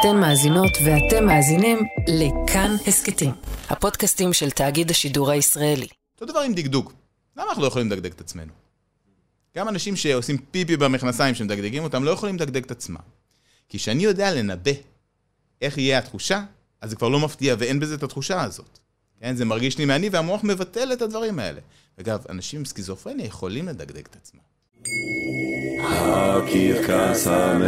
אתן 0.00 0.16
מאזינות 0.16 0.72
ואתם 0.84 1.26
מאזינים 1.26 1.78
לכאן 2.08 2.76
הסכתים, 2.86 3.30
הפודקאסטים 3.68 4.32
של 4.32 4.50
תאגיד 4.50 4.90
השידור 4.90 5.30
הישראלי. 5.30 5.86
אותו 6.14 6.32
דבר 6.32 6.40
עם 6.40 6.54
דגדוג. 6.54 6.92
למה 7.36 7.48
אנחנו 7.48 7.62
לא 7.62 7.66
יכולים 7.66 7.90
לדגדג 7.90 8.10
את 8.10 8.20
עצמנו? 8.20 8.52
גם 9.56 9.68
אנשים 9.68 9.96
שעושים 9.96 10.38
פיפי 10.50 10.76
במכנסיים 10.76 11.34
שמדגדגים 11.34 11.84
אותם 11.84 12.04
לא 12.04 12.10
יכולים 12.10 12.34
לדגדג 12.34 12.64
את 12.64 12.70
עצמם. 12.70 13.00
כי 13.68 13.78
כשאני 13.78 14.04
יודע 14.04 14.34
לנבא 14.34 14.70
איך 15.62 15.78
יהיה 15.78 15.98
התחושה, 15.98 16.42
אז 16.80 16.90
זה 16.90 16.96
כבר 16.96 17.08
לא 17.08 17.20
מפתיע 17.20 17.54
ואין 17.58 17.80
בזה 17.80 17.94
את 17.94 18.02
התחושה 18.02 18.42
הזאת. 18.42 18.78
כן, 19.20 19.36
זה 19.36 19.44
מרגיש 19.44 19.78
לי 19.78 19.84
מעני 19.84 20.08
והמוח 20.08 20.44
מבטל 20.44 20.92
את 20.92 21.02
הדברים 21.02 21.38
האלה. 21.38 21.60
אגב, 22.00 22.24
אנשים 22.28 22.58
עם 22.58 22.64
סכיזופרניה 22.64 23.26
יכולים 23.26 23.68
לדגדג 23.68 24.06
את 24.10 24.16
עצמם. 24.16 24.40
הקרקס 25.84 27.26
עם 27.26 27.62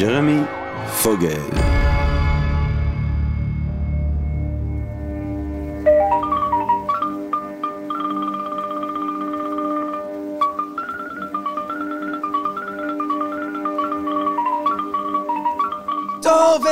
ג'רמי 0.00 0.42
פוגל 1.02 1.67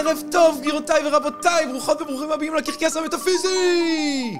ערב 0.06 0.22
טוב, 0.32 0.60
גבירותיי 0.60 1.06
ורבותיי, 1.06 1.66
ברוכות 1.66 2.02
וברוכים 2.02 2.32
הבאים 2.32 2.54
לקרקס 2.54 2.96
המטאפיזי! 2.96 4.36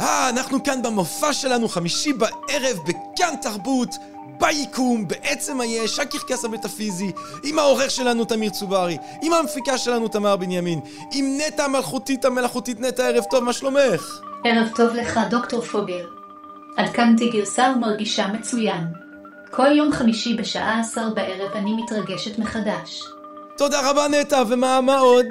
אה, 0.00 0.28
אנחנו 0.28 0.64
כאן 0.64 0.82
במופע 0.82 1.32
שלנו, 1.32 1.68
חמישי 1.68 2.12
בערב, 2.12 2.76
בכאן 2.86 3.34
תרבות, 3.42 3.88
ביקום, 4.40 5.08
בעצם 5.08 5.60
היש, 5.60 5.98
הקרקס 5.98 6.44
המטאפיזי, 6.44 7.12
עם 7.44 7.58
העורך 7.58 7.90
שלנו 7.90 8.24
תמיר 8.24 8.50
צוברי, 8.50 8.98
עם 9.22 9.32
המפיקה 9.32 9.78
שלנו 9.78 10.08
תמר 10.08 10.36
בנימין, 10.36 10.80
עם 11.12 11.38
נטע 11.38 11.64
המלכותית 11.64 12.24
המלאכותית 12.24 12.80
נטע, 12.80 13.06
ערב 13.08 13.24
טוב, 13.30 13.44
מה 13.44 13.52
שלומך? 13.52 14.20
ערב 14.44 14.68
טוב 14.76 14.94
לך, 14.94 15.20
דוקטור 15.30 15.60
פוגל. 15.60 16.06
עדכנתי 16.76 17.30
גרסה 17.30 17.72
ומרגישה 17.76 18.26
מצוין. 18.28 18.84
כל 19.50 19.76
יום 19.76 19.92
חמישי 19.92 20.34
בשעה 20.36 20.80
עשר 20.80 21.10
בערב 21.14 21.50
אני 21.54 21.72
מתרגשת 21.72 22.38
מחדש. 22.38 23.02
תודה 23.56 23.90
רבה 23.90 24.08
נטע, 24.08 24.42
ומה 24.48 24.80
מה 24.80 24.98
עוד? 24.98 25.26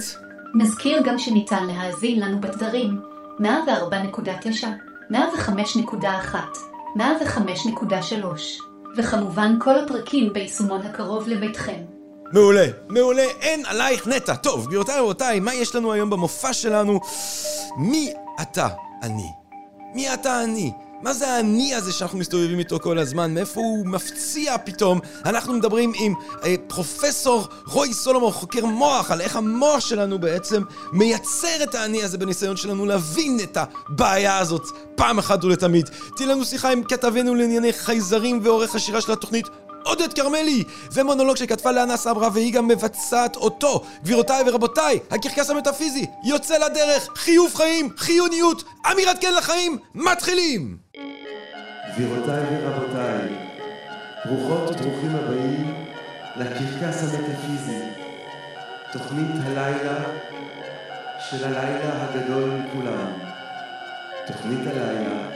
נזכיר 0.55 1.02
גם 1.02 1.19
שניתן 1.19 1.67
להאזין 1.67 2.19
לנו 2.19 2.41
בתדרים 2.41 3.00
104.9, 3.39 3.44
105.1, 5.11 5.16
105.3, 6.97 8.25
וכמובן 8.97 9.55
כל 9.59 9.80
הפרקים 9.80 10.33
ביישומון 10.33 10.81
הקרוב 10.81 11.27
לביתכם. 11.27 11.81
מעולה, 12.33 12.67
מעולה, 12.89 13.23
אין 13.42 13.66
עלייך 13.66 14.08
נטע. 14.08 14.36
טוב, 14.36 14.67
גבירותיי 14.67 14.99
ורבותיי, 14.99 15.39
מה 15.39 15.53
יש 15.53 15.75
לנו 15.75 15.94
היום 15.94 16.09
במופע 16.09 16.53
שלנו? 16.53 16.99
מי 17.77 18.14
אתה 18.42 18.67
אני? 19.03 19.30
מי 19.95 20.14
אתה 20.14 20.44
אני? 20.44 20.72
מה 21.03 21.13
זה 21.13 21.31
האני 21.31 21.75
הזה 21.75 21.91
שאנחנו 21.91 22.17
מסתובבים 22.19 22.59
איתו 22.59 22.80
כל 22.80 22.97
הזמן? 22.97 23.33
מאיפה 23.33 23.61
הוא 23.61 23.88
מפציע 23.88 24.57
פתאום? 24.57 24.99
אנחנו 25.25 25.53
מדברים 25.53 25.91
עם 25.99 26.13
אה, 26.43 26.55
פרופסור 26.67 27.47
רוי 27.67 27.93
סולומון, 27.93 28.31
חוקר 28.31 28.66
מוח, 28.66 29.11
על 29.11 29.21
איך 29.21 29.35
המוח 29.35 29.80
שלנו 29.80 30.19
בעצם 30.19 30.63
מייצר 30.93 31.63
את 31.63 31.75
האני 31.75 32.03
הזה 32.03 32.17
בניסיון 32.17 32.58
שלנו 32.58 32.85
להבין 32.85 33.39
את 33.43 33.58
הבעיה 33.58 34.38
הזאת 34.38 34.63
פעם 34.95 35.19
אחת 35.19 35.43
ולתמיד. 35.43 35.89
תהיה 36.16 36.30
לנו 36.30 36.45
שיחה 36.45 36.71
עם 36.71 36.83
כתבנו 36.83 37.36
לענייני 37.36 37.73
חייזרים 37.73 38.39
ועורך 38.43 38.75
השירה 38.75 39.02
של 39.02 39.11
התוכנית 39.11 39.47
עודד 39.83 40.14
כרמלי! 40.14 40.64
זה 40.89 41.03
מונולוג 41.03 41.37
שכתבה 41.37 41.71
לאנה 41.71 41.97
סברה 41.97 42.30
והיא 42.33 42.53
גם 42.53 42.67
מבצעת 42.67 43.36
אותו. 43.36 43.83
גבירותיי 44.03 44.43
ורבותיי, 44.45 44.99
הקרקס 45.11 45.49
המטאפיזי 45.49 46.05
יוצא 46.23 46.58
לדרך, 46.58 47.08
חיוב 47.15 47.55
חיים, 47.55 47.89
חיוניות, 47.97 48.64
אמירת 48.91 49.17
כן 49.21 49.33
לחיים, 49.33 49.77
מתחילים! 49.95 50.77
גבירותיי 51.95 52.43
ורבותיי, 52.52 53.27
ברוכות 54.25 54.70
וברוכים 54.70 55.15
הבאים 55.15 55.73
לקרקס 56.36 57.03
המטאפיזי, 57.03 57.80
תוכנית 58.91 59.31
הלילה 59.45 60.03
של 61.30 61.45
הלילה 61.45 62.03
הגדול 62.03 62.49
מכולם, 62.49 63.11
תוכנית 64.27 64.67
הלילה 64.67 65.30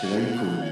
של 0.00 0.08
היקום. 0.08 0.67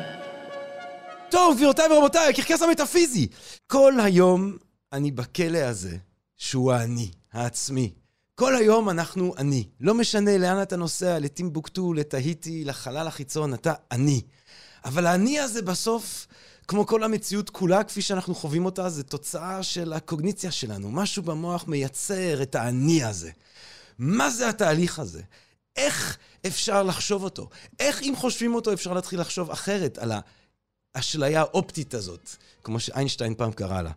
טוב, 1.36 1.56
גבירותיי 1.56 1.92
ורבותיי, 1.92 2.28
הקרקס 2.30 2.62
המטאפיזי! 2.62 3.26
כל 3.66 4.00
היום 4.00 4.56
אני 4.92 5.10
בכלא 5.10 5.58
הזה, 5.58 5.96
שהוא 6.36 6.72
האני, 6.72 7.10
העצמי. 7.32 7.92
כל 8.34 8.56
היום 8.56 8.90
אנחנו 8.90 9.34
אני. 9.38 9.68
לא 9.80 9.94
משנה 9.94 10.38
לאן 10.38 10.62
אתה 10.62 10.76
נוסע, 10.76 11.18
לטימבוקטו, 11.18 11.92
לתהיטי, 11.92 12.64
לחלל 12.64 13.06
החיצון, 13.06 13.54
אתה 13.54 13.72
אני. 13.90 14.20
אבל 14.84 15.06
האני 15.06 15.40
הזה 15.40 15.62
בסוף, 15.62 16.26
כמו 16.68 16.86
כל 16.86 17.02
המציאות 17.02 17.50
כולה, 17.50 17.84
כפי 17.84 18.02
שאנחנו 18.02 18.34
חווים 18.34 18.64
אותה, 18.64 18.88
זה 18.88 19.02
תוצאה 19.02 19.62
של 19.62 19.92
הקוגניציה 19.92 20.50
שלנו. 20.50 20.90
משהו 20.90 21.22
במוח 21.22 21.68
מייצר 21.68 22.42
את 22.42 22.54
האני 22.54 23.04
הזה. 23.04 23.30
מה 23.98 24.30
זה 24.30 24.48
התהליך 24.48 24.98
הזה? 24.98 25.22
איך 25.76 26.18
אפשר 26.46 26.82
לחשוב 26.82 27.24
אותו? 27.24 27.48
איך 27.80 28.02
אם 28.02 28.14
חושבים 28.16 28.54
אותו 28.54 28.72
אפשר 28.72 28.92
להתחיל 28.92 29.20
לחשוב 29.20 29.50
אחרת 29.50 29.98
על 29.98 30.12
האשליה 30.96 31.40
האופטית 31.40 31.94
הזאת, 31.94 32.30
כמו 32.64 32.80
שאיינשטיין 32.80 33.34
פעם 33.34 33.52
קרא 33.52 33.82
לה. 33.82 33.90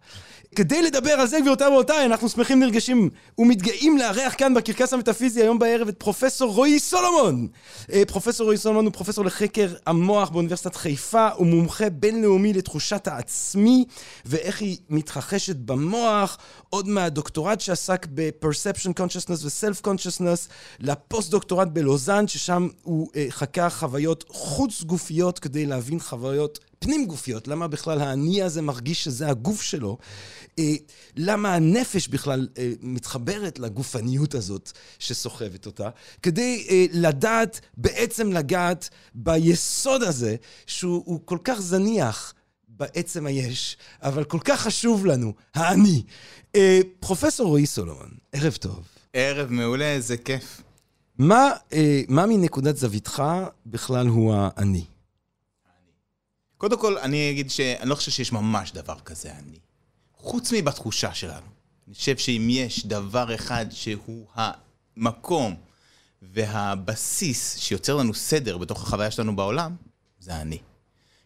כדי 0.56 0.82
לדבר 0.82 1.12
על 1.12 1.28
זה, 1.28 1.40
גבירותיי 1.40 1.68
ורבותיי, 1.68 2.06
אנחנו 2.06 2.30
שמחים, 2.30 2.60
נרגשים 2.60 3.10
ומתגאים 3.38 3.98
לארח 3.98 4.34
כאן 4.38 4.54
בקרקס 4.54 4.94
המטאפיזי 4.94 5.42
היום 5.42 5.59
בערב 5.59 5.88
את 5.88 5.96
פרופסור 5.98 6.54
רועי 6.54 6.80
סולומון. 6.80 7.48
אה, 7.92 8.04
פרופסור 8.08 8.46
רועי 8.46 8.58
סולומון 8.58 8.86
הוא 8.86 8.94
פרופסור 8.94 9.26
לחקר 9.26 9.74
המוח 9.86 10.30
באוניברסיטת 10.30 10.76
חיפה, 10.76 11.30
הוא 11.30 11.48
מומחה 11.48 11.90
בינלאומי 11.90 12.54
לתחושת 12.54 13.08
העצמי 13.08 13.86
ואיך 14.26 14.62
היא 14.62 14.78
מתרחשת 14.90 15.56
במוח, 15.56 16.38
עוד 16.70 16.88
מהדוקטורט 16.88 17.62
שעסק 17.62 18.08
ב-perception 18.14 18.90
consciousness 19.00 19.44
ו-self 19.44 19.88
consciousness, 19.88 20.50
לפוסט 20.80 21.32
דוקטורט 21.32 21.68
בלוזאן, 21.68 22.28
ששם 22.28 22.68
הוא 22.84 23.09
אה, 23.16 23.26
חקר 23.30 23.70
חוויות 23.70 24.26
חוץ 24.30 24.84
גופיות 24.84 25.40
כדי 25.40 25.66
להבין 25.66 26.00
חוויות 26.00 26.59
פנים 26.79 27.06
גופיות, 27.06 27.47
למה 27.47 27.67
בכלל 27.67 28.01
האני 28.01 28.44
הזה 28.44 28.62
מרגיש 28.62 29.03
שזה 29.03 29.29
הגוף 29.29 29.62
שלו, 29.62 29.97
אה, 30.59 30.73
למה 31.16 31.56
הנפש 31.56 32.07
בכלל 32.07 32.47
אה, 32.57 32.72
מתחברת 32.81 33.59
לגופניות 33.59 34.35
הזאת 34.35 34.72
שסוחבת 35.00 35.66
אותה, 35.66 35.90
כדי 36.23 36.67
אה, 36.69 36.85
לדעת, 36.91 37.59
בעצם 37.78 38.31
לגעת 38.31 38.90
ביסוד 39.16 40.03
הזה, 40.03 40.35
שהוא 40.66 41.19
כל 41.25 41.38
כך 41.44 41.62
זניח 41.62 42.34
בעצם 42.67 43.25
היש, 43.25 43.78
אבל 44.01 44.23
כל 44.23 44.40
כך 44.44 44.61
חשוב 44.61 45.06
לנו, 45.06 45.34
האני. 45.56 46.03
אה, 46.56 46.79
פרופסור 47.00 47.47
רועי 47.47 47.66
סולומון, 47.66 48.09
ערב 48.34 48.53
טוב. 48.53 48.79
ערב 49.13 49.50
מעולה, 49.51 49.94
איזה 49.94 50.17
כיף. 50.17 50.61
מה, 51.17 51.51
אה, 51.73 52.01
מה 52.07 52.25
מנקודת 52.25 52.78
זוויתך 52.78 53.23
בכלל 53.66 54.07
הוא 54.07 54.34
האני? 54.35 54.84
קודם 56.59 56.80
כל, 56.80 56.97
אני 56.97 57.31
אגיד 57.31 57.50
שאני 57.50 57.90
לא 57.90 57.96
חושב 57.96 58.12
שיש 58.12 58.31
ממש 58.31 58.72
דבר 58.72 59.00
כזה 59.00 59.31
אני. 59.31 59.59
חוץ 60.14 60.52
מבתחושה 60.52 61.14
שלנו. 61.14 61.47
אני 61.88 61.96
חושב 61.96 62.18
שאם 62.18 62.47
יש 62.50 62.86
דבר 62.86 63.36
אחד 63.36 63.66
שהוא 63.70 64.25
המקום 64.36 65.56
והבסיס 66.22 67.58
שיוצר 67.58 67.96
לנו 67.96 68.14
סדר 68.14 68.58
בתוך 68.58 68.84
החוויה 68.84 69.11
שלנו 69.11 69.35
בעולם, 69.35 69.76
זה 70.20 70.35
האני. 70.35 70.58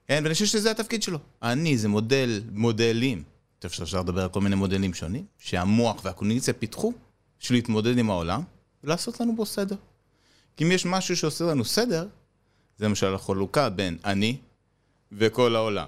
כן, 0.07 0.21
ואני 0.23 0.33
חושב 0.33 0.45
שזה 0.45 0.71
התפקיד 0.71 1.03
שלו. 1.03 1.19
האני 1.41 1.77
זה 1.77 1.87
מודל, 1.87 2.41
מודלים. 2.51 3.23
אני 3.63 3.69
חושב 3.69 3.97
לדבר 3.97 4.23
על 4.23 4.29
כל 4.29 4.41
מיני 4.41 4.55
מודלים 4.55 4.93
שונים, 4.93 5.25
שהמוח 5.37 6.05
והקוגניציה 6.05 6.53
פיתחו 6.53 6.93
בשביל 7.39 7.57
להתמודד 7.57 7.97
עם 7.97 8.09
העולם 8.09 8.43
ולעשות 8.83 9.19
לנו 9.19 9.35
בו 9.35 9.45
סדר. 9.45 9.75
כי 10.57 10.63
אם 10.63 10.71
יש 10.71 10.85
משהו 10.85 11.17
שעושה 11.17 11.45
לנו 11.45 11.65
סדר, 11.65 12.07
זה 12.77 12.85
למשל 12.85 13.13
החלוקה 13.13 13.69
בין 13.69 13.97
אני 14.05 14.37
וכל 15.17 15.55
העולם. 15.55 15.87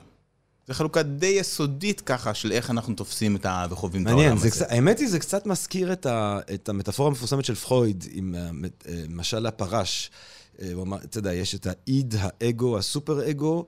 זו 0.67 0.73
חלוקה 0.73 1.03
די 1.03 1.25
יסודית 1.25 2.01
ככה 2.01 2.33
של 2.33 2.51
איך 2.51 2.71
אנחנו 2.71 2.93
תופסים 2.93 3.35
את 3.35 3.45
ה... 3.45 3.65
וחווים 3.69 4.03
את 4.03 4.07
העולם 4.07 4.37
הזה. 4.37 4.49
מעניין, 4.49 4.77
האמת 4.77 4.99
היא, 4.99 5.07
זה 5.07 5.19
קצת 5.19 5.45
מזכיר 5.45 5.93
את, 5.93 6.05
ה, 6.05 6.39
את 6.53 6.69
המטאפורה 6.69 7.09
המפורסמת 7.09 7.45
של 7.45 7.55
פרויד 7.55 8.05
עם 8.11 8.35
אה, 8.35 8.49
אה, 8.87 9.03
משל 9.09 9.45
הפרש. 9.45 10.11
אה, 10.61 10.69
הוא 10.73 10.83
אמר, 10.83 10.97
אתה 10.97 11.17
יודע, 11.17 11.33
יש 11.33 11.55
את 11.55 11.67
האיד, 11.67 12.15
האגו, 12.19 12.77
הסופר-אגו. 12.77 13.65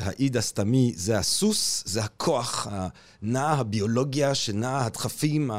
האיד 0.00 0.36
הסתמי 0.36 0.92
זה 0.96 1.18
הסוס, 1.18 1.82
זה 1.86 2.04
הכוח, 2.04 2.66
הנע, 2.70 3.50
הביולוגיה 3.50 4.34
שנע, 4.34 4.84
הדחפים, 4.84 5.50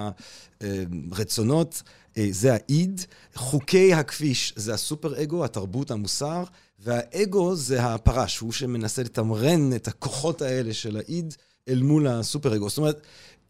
הרצונות. 1.12 1.84
זה 2.32 2.54
האיד, 2.54 3.02
חוקי 3.36 3.94
הכביש 3.94 4.54
זה 4.56 4.74
הסופר 4.74 5.24
אגו, 5.24 5.46
התרבות, 5.46 5.92
המוסר, 5.92 6.44
והאגו 6.84 7.56
זה 7.56 7.84
הפרש, 7.84 8.40
הוא 8.40 8.52
שמנסה 8.52 9.04
לתמרן 9.04 9.74
את 9.76 9.88
הכוחות 9.88 10.42
האלה 10.42 10.74
של 10.74 10.98
האיד 10.98 11.34
אל 11.70 11.82
מול 11.82 12.08
הסופר 12.08 12.56
אגו. 12.56 12.70
זאת 12.70 12.78
אומרת, 12.78 13.02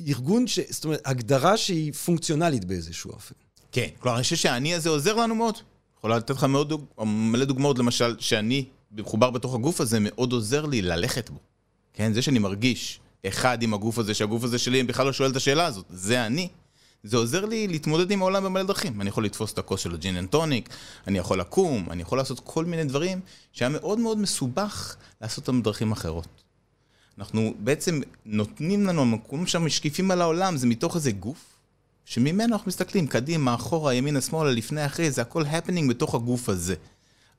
ארגון 0.07 0.47
ש... 0.47 0.59
זאת 0.69 0.85
אומרת, 0.85 1.01
הגדרה 1.05 1.57
שהיא 1.57 1.93
פונקציונלית 1.93 2.65
באיזשהו 2.65 3.11
אופן. 3.11 3.35
כן, 3.71 3.87
כלומר, 3.99 4.15
אני 4.15 4.23
חושב 4.23 4.35
שהאני 4.35 4.75
הזה 4.75 4.89
עוזר 4.89 5.15
לנו 5.15 5.35
מאוד. 5.35 5.55
יכולה 5.97 6.17
לתת 6.17 6.29
לך 6.29 6.43
מאוד 6.43 6.69
דוג... 6.69 6.85
מלא 7.05 7.45
דוגמאות, 7.45 7.79
למשל, 7.79 8.15
שאני 8.19 8.65
מחובר 8.91 9.29
בתוך 9.29 9.55
הגוף 9.55 9.81
הזה, 9.81 9.97
מאוד 10.01 10.31
עוזר 10.31 10.65
לי 10.65 10.81
ללכת 10.81 11.29
בו. 11.29 11.39
כן, 11.93 12.13
זה 12.13 12.21
שאני 12.21 12.39
מרגיש 12.39 12.99
אחד 13.27 13.63
עם 13.63 13.73
הגוף 13.73 13.97
הזה, 13.97 14.13
שהגוף 14.13 14.43
הזה 14.43 14.57
שלי 14.57 14.83
בכלל 14.83 15.05
לא 15.05 15.13
שואל 15.13 15.31
את 15.31 15.35
השאלה 15.35 15.65
הזאת, 15.65 15.85
זה 15.89 16.25
אני. 16.25 16.49
זה 17.03 17.17
עוזר 17.17 17.45
לי 17.45 17.67
להתמודד 17.67 18.11
עם 18.11 18.21
העולם 18.21 18.43
במלא 18.43 18.63
דרכים. 18.63 19.01
אני 19.01 19.09
יכול 19.09 19.25
לתפוס 19.25 19.53
את 19.53 19.57
הכוס 19.57 19.81
של 19.81 19.93
ה 19.93 19.99
gin 19.99 20.17
and 20.17 20.29
tonic, 20.29 20.69
אני 21.07 21.17
יכול 21.17 21.39
לקום, 21.39 21.87
אני 21.91 22.01
יכול 22.01 22.17
לעשות 22.17 22.39
כל 22.43 22.65
מיני 22.65 22.83
דברים 22.83 23.21
שהיה 23.53 23.69
מאוד 23.69 23.99
מאוד 23.99 24.17
מסובך 24.17 24.95
לעשות 25.21 25.47
אותם 25.47 25.61
בדרכים 25.61 25.91
אחרות. 25.91 26.27
אנחנו 27.17 27.53
בעצם 27.59 28.01
נותנים 28.25 28.85
לנו, 28.85 29.01
המקום 29.01 29.47
שם 29.47 29.65
משקיפים 29.65 30.11
על 30.11 30.21
העולם, 30.21 30.57
זה 30.57 30.67
מתוך 30.67 30.95
איזה 30.95 31.11
גוף, 31.11 31.59
שממנו 32.05 32.53
אנחנו 32.53 32.67
מסתכלים 32.67 33.07
קדימה, 33.07 33.55
אחורה, 33.55 33.93
ימינה, 33.93 34.21
שמאלה, 34.21 34.51
לפני, 34.51 34.85
אחרי, 34.85 35.11
זה 35.11 35.21
הכל 35.21 35.45
הפנינג 35.45 35.89
בתוך 35.89 36.15
הגוף 36.15 36.49
הזה. 36.49 36.75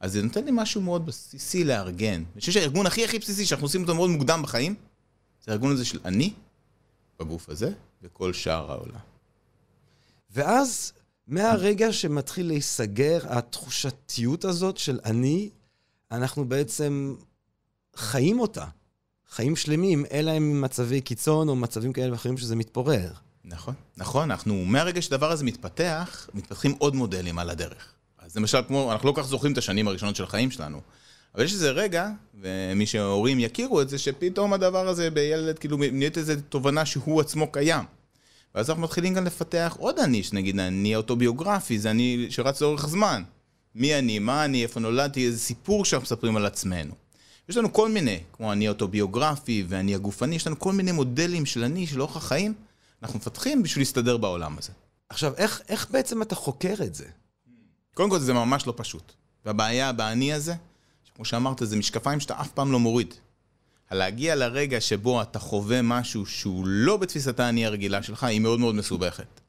אז 0.00 0.12
זה 0.12 0.22
נותן 0.22 0.44
לי 0.44 0.50
משהו 0.54 0.80
מאוד 0.80 1.06
בסיסי 1.06 1.64
לארגן. 1.64 2.22
אני 2.32 2.40
חושב 2.40 2.52
שהארגון 2.52 2.86
הכי 2.86 3.04
הכי 3.04 3.18
בסיסי, 3.18 3.46
שאנחנו 3.46 3.66
עושים 3.66 3.82
אותו 3.82 3.94
מאוד 3.94 4.10
מוקדם 4.10 4.42
בחיים, 4.42 4.74
זה 5.44 5.52
הארגון 5.52 5.72
הזה 5.72 5.84
של 5.84 5.98
אני, 6.04 6.32
בגוף 7.20 7.48
הזה, 7.48 7.72
וכל 8.02 8.32
שאר 8.32 8.72
העולם. 8.72 9.00
ואז, 10.32 10.92
מהרגע 11.26 11.92
שמתחיל 11.92 12.46
להיסגר 12.46 13.18
התחושתיות 13.24 14.44
הזאת 14.44 14.78
של 14.78 15.00
אני, 15.04 15.50
אנחנו 16.12 16.44
בעצם 16.44 17.14
חיים 17.96 18.40
אותה. 18.40 18.64
חיים 19.30 19.56
שלמים, 19.56 20.04
אלא 20.12 20.36
אם 20.36 20.60
מצבי 20.60 21.00
קיצון 21.00 21.48
או 21.48 21.56
מצבים 21.56 21.92
כאלה 21.92 22.12
ואחרים 22.12 22.38
שזה 22.38 22.56
מתפורר. 22.56 23.12
נכון, 23.44 23.74
נכון, 23.96 24.30
אנחנו, 24.30 24.64
מהרגע 24.64 25.02
שהדבר 25.02 25.30
הזה 25.30 25.44
מתפתח, 25.44 26.28
מתפתחים 26.34 26.74
עוד 26.78 26.94
מודלים 26.94 27.38
על 27.38 27.50
הדרך. 27.50 27.94
אז 28.18 28.36
למשל, 28.36 28.58
כמו, 28.66 28.92
אנחנו 28.92 29.08
לא 29.08 29.12
כל 29.12 29.22
כך 29.22 29.28
זוכרים 29.28 29.52
את 29.52 29.58
השנים 29.58 29.88
הראשונות 29.88 30.16
של 30.16 30.24
החיים 30.24 30.50
שלנו, 30.50 30.80
אבל 31.34 31.44
יש 31.44 31.52
איזה 31.52 31.70
רגע, 31.70 32.10
ומי 32.40 32.86
שההורים 32.86 33.40
יכירו 33.40 33.80
את 33.80 33.88
זה, 33.88 33.98
שפתאום 33.98 34.52
הדבר 34.52 34.88
הזה 34.88 35.10
בילד, 35.10 35.58
כאילו, 35.58 35.76
נהיית 35.92 36.18
איזו 36.18 36.32
תובנה 36.48 36.86
שהוא 36.86 37.20
עצמו 37.20 37.52
קיים. 37.52 37.84
ואז 38.54 38.70
אנחנו 38.70 38.82
מתחילים 38.82 39.14
גם 39.14 39.24
לפתח 39.24 39.76
עוד 39.78 39.98
אני, 39.98 40.22
שנגיד, 40.22 40.58
אני 40.58 40.96
אוטוביוגרפי, 40.96 41.78
זה 41.78 41.90
אני 41.90 42.26
שרץ 42.30 42.60
לאורך 42.60 42.86
זמן. 42.86 43.22
מי 43.74 43.98
אני, 43.98 44.18
מה 44.18 44.44
אני, 44.44 44.62
איפה 44.62 44.80
נולדתי, 44.80 45.26
איזה 45.26 45.38
סיפור 45.38 45.84
שאנחנו 45.84 46.02
מספרים 46.02 46.36
על 46.36 46.46
עצמנו. 46.46 46.94
יש 47.48 47.56
לנו 47.56 47.72
כל 47.72 47.88
מיני, 47.88 48.20
כמו 48.32 48.52
אני 48.52 48.68
אוטוביוגרפי 48.68 49.64
ואני 49.68 49.94
הגופני, 49.94 50.36
יש 50.36 50.46
לנו 50.46 50.58
כל 50.58 50.72
מיני 50.72 50.92
מודלים 50.92 51.46
של 51.46 51.64
אני, 51.64 51.86
של 51.86 52.00
אורח 52.00 52.16
החיים, 52.16 52.54
אנחנו 53.02 53.18
מפתחים 53.18 53.62
בשביל 53.62 53.80
להסתדר 53.80 54.16
בעולם 54.16 54.58
הזה. 54.58 54.72
עכשיו, 55.08 55.34
איך, 55.36 55.62
איך 55.68 55.90
בעצם 55.90 56.22
אתה 56.22 56.34
חוקר 56.34 56.74
את 56.84 56.94
זה? 56.94 57.04
קודם 57.94 58.10
כל 58.10 58.18
זה 58.18 58.32
ממש 58.32 58.66
לא 58.66 58.74
פשוט. 58.76 59.12
והבעיה 59.44 59.92
באני 59.92 60.32
הזה, 60.32 60.54
שכמו 61.04 61.24
שאמרת, 61.24 61.62
זה 61.62 61.76
משקפיים 61.76 62.20
שאתה 62.20 62.40
אף 62.40 62.50
פעם 62.50 62.72
לא 62.72 62.78
מוריד. 62.78 63.14
להגיע 63.90 64.36
לרגע 64.36 64.80
שבו 64.80 65.22
אתה 65.22 65.38
חווה 65.38 65.82
משהו 65.82 66.26
שהוא 66.26 66.66
לא 66.66 66.96
בתפיסת 66.96 67.40
האני 67.40 67.66
הרגילה 67.66 68.02
שלך, 68.02 68.24
היא 68.24 68.40
מאוד 68.40 68.60
מאוד 68.60 68.74
מסובכת. 68.74 69.40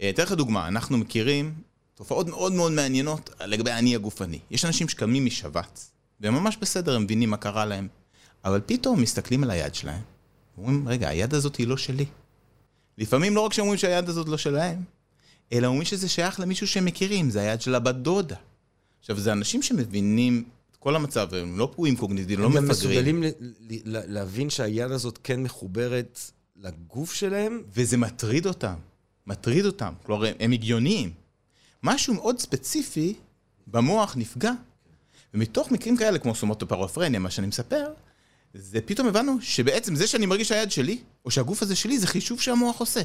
אה, 0.00 0.10
אתן 0.10 0.22
לך 0.22 0.32
דוגמה, 0.32 0.68
אנחנו 0.68 0.98
מכירים 0.98 1.54
תופעות 1.94 2.28
מאוד 2.28 2.52
מאוד 2.52 2.72
מעניינות 2.72 3.30
לגבי 3.46 3.70
האני 3.70 3.94
הגופני. 3.94 4.38
יש 4.50 4.64
אנשים 4.64 4.88
שקמים 4.88 5.24
משבץ, 5.24 5.90
והם 6.20 6.34
ממש 6.34 6.56
בסדר, 6.56 6.96
הם 6.96 7.02
מבינים 7.02 7.30
מה 7.30 7.36
קרה 7.36 7.64
להם, 7.64 7.88
אבל 8.44 8.60
פתאום 8.66 9.02
מסתכלים 9.02 9.44
על 9.44 9.50
היד 9.50 9.74
שלהם, 9.74 10.00
ואומרים, 10.58 10.88
רגע, 10.88 11.08
היד 11.08 11.34
הזאת 11.34 11.56
היא 11.56 11.66
לא 11.66 11.76
שלי. 11.76 12.06
לפעמים 12.98 13.34
לא 13.34 13.40
רק 13.40 13.52
שאומרים 13.52 13.78
שהיד 13.78 14.08
הזאת 14.08 14.28
לא 14.28 14.36
שלהם, 14.36 14.82
אלא 15.52 15.66
אומרים 15.66 15.84
שזה 15.84 16.08
שייך 16.08 16.40
למישהו 16.40 16.66
שהם 16.66 16.84
מכירים, 16.84 17.30
זה 17.30 17.40
היד 17.40 17.60
של 17.60 17.74
הבת 17.74 17.94
דודה. 17.94 18.36
עכשיו, 19.00 19.20
זה 19.20 19.32
אנשים 19.32 19.62
שמבינים 19.62 20.44
כל 20.78 20.96
המצב, 20.96 21.34
הם 21.34 21.58
לא 21.58 21.68
פגועים 21.72 21.96
קוגניטיביים, 21.96 22.40
לא 22.40 22.44
הם 22.44 22.50
מפגרים. 22.52 22.70
מסוגלים 22.70 23.22
ל- 23.22 23.26
ל- 23.84 24.14
להבין 24.14 24.50
שהיד 24.50 24.90
הזאת 24.90 25.18
כן 25.24 25.42
מחוברת 25.42 26.20
לגוף 26.56 27.12
שלהם? 27.12 27.62
וזה 27.74 27.96
מטריד 27.96 28.46
אותם, 28.46 28.74
מטריד 29.26 29.64
אותם. 29.66 29.92
כלומר, 30.02 30.26
הם, 30.26 30.34
הם 30.40 30.52
הגיוניים. 30.52 31.10
משהו 31.82 32.14
מאוד 32.14 32.38
ספציפי 32.40 33.14
במוח 33.66 34.14
נפגע. 34.16 34.52
ומתוך 35.34 35.70
מקרים 35.70 35.96
כאלה, 35.96 36.18
כמו 36.18 36.34
סומטופרופרניה, 36.34 37.20
מה 37.20 37.30
שאני 37.30 37.46
מספר, 37.46 37.86
זה 38.54 38.80
פתאום 38.80 39.08
הבנו 39.08 39.38
שבעצם 39.40 39.94
זה 39.96 40.06
שאני 40.06 40.26
מרגיש 40.26 40.48
שהיד 40.48 40.70
שלי, 40.70 40.98
או 41.24 41.30
שהגוף 41.30 41.62
הזה 41.62 41.76
שלי, 41.76 41.98
זה 41.98 42.06
חישוב 42.06 42.40
שהמוח 42.40 42.80
עושה. 42.80 43.00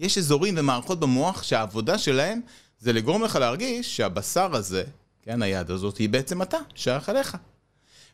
יש 0.00 0.18
אזורים 0.18 0.54
ומערכות 0.58 1.00
במוח 1.00 1.42
שהעבודה 1.42 1.98
שלהם 1.98 2.40
זה 2.78 2.92
לגרום 2.92 3.22
לך 3.22 3.36
להרגיש 3.36 3.96
שהבשר 3.96 4.56
הזה, 4.56 4.84
כן, 5.24 5.42
היד 5.42 5.70
הזאת, 5.70 5.96
היא 5.96 6.08
בעצם 6.08 6.42
אתה, 6.42 6.58
שייך 6.74 7.08
עליך. 7.08 7.36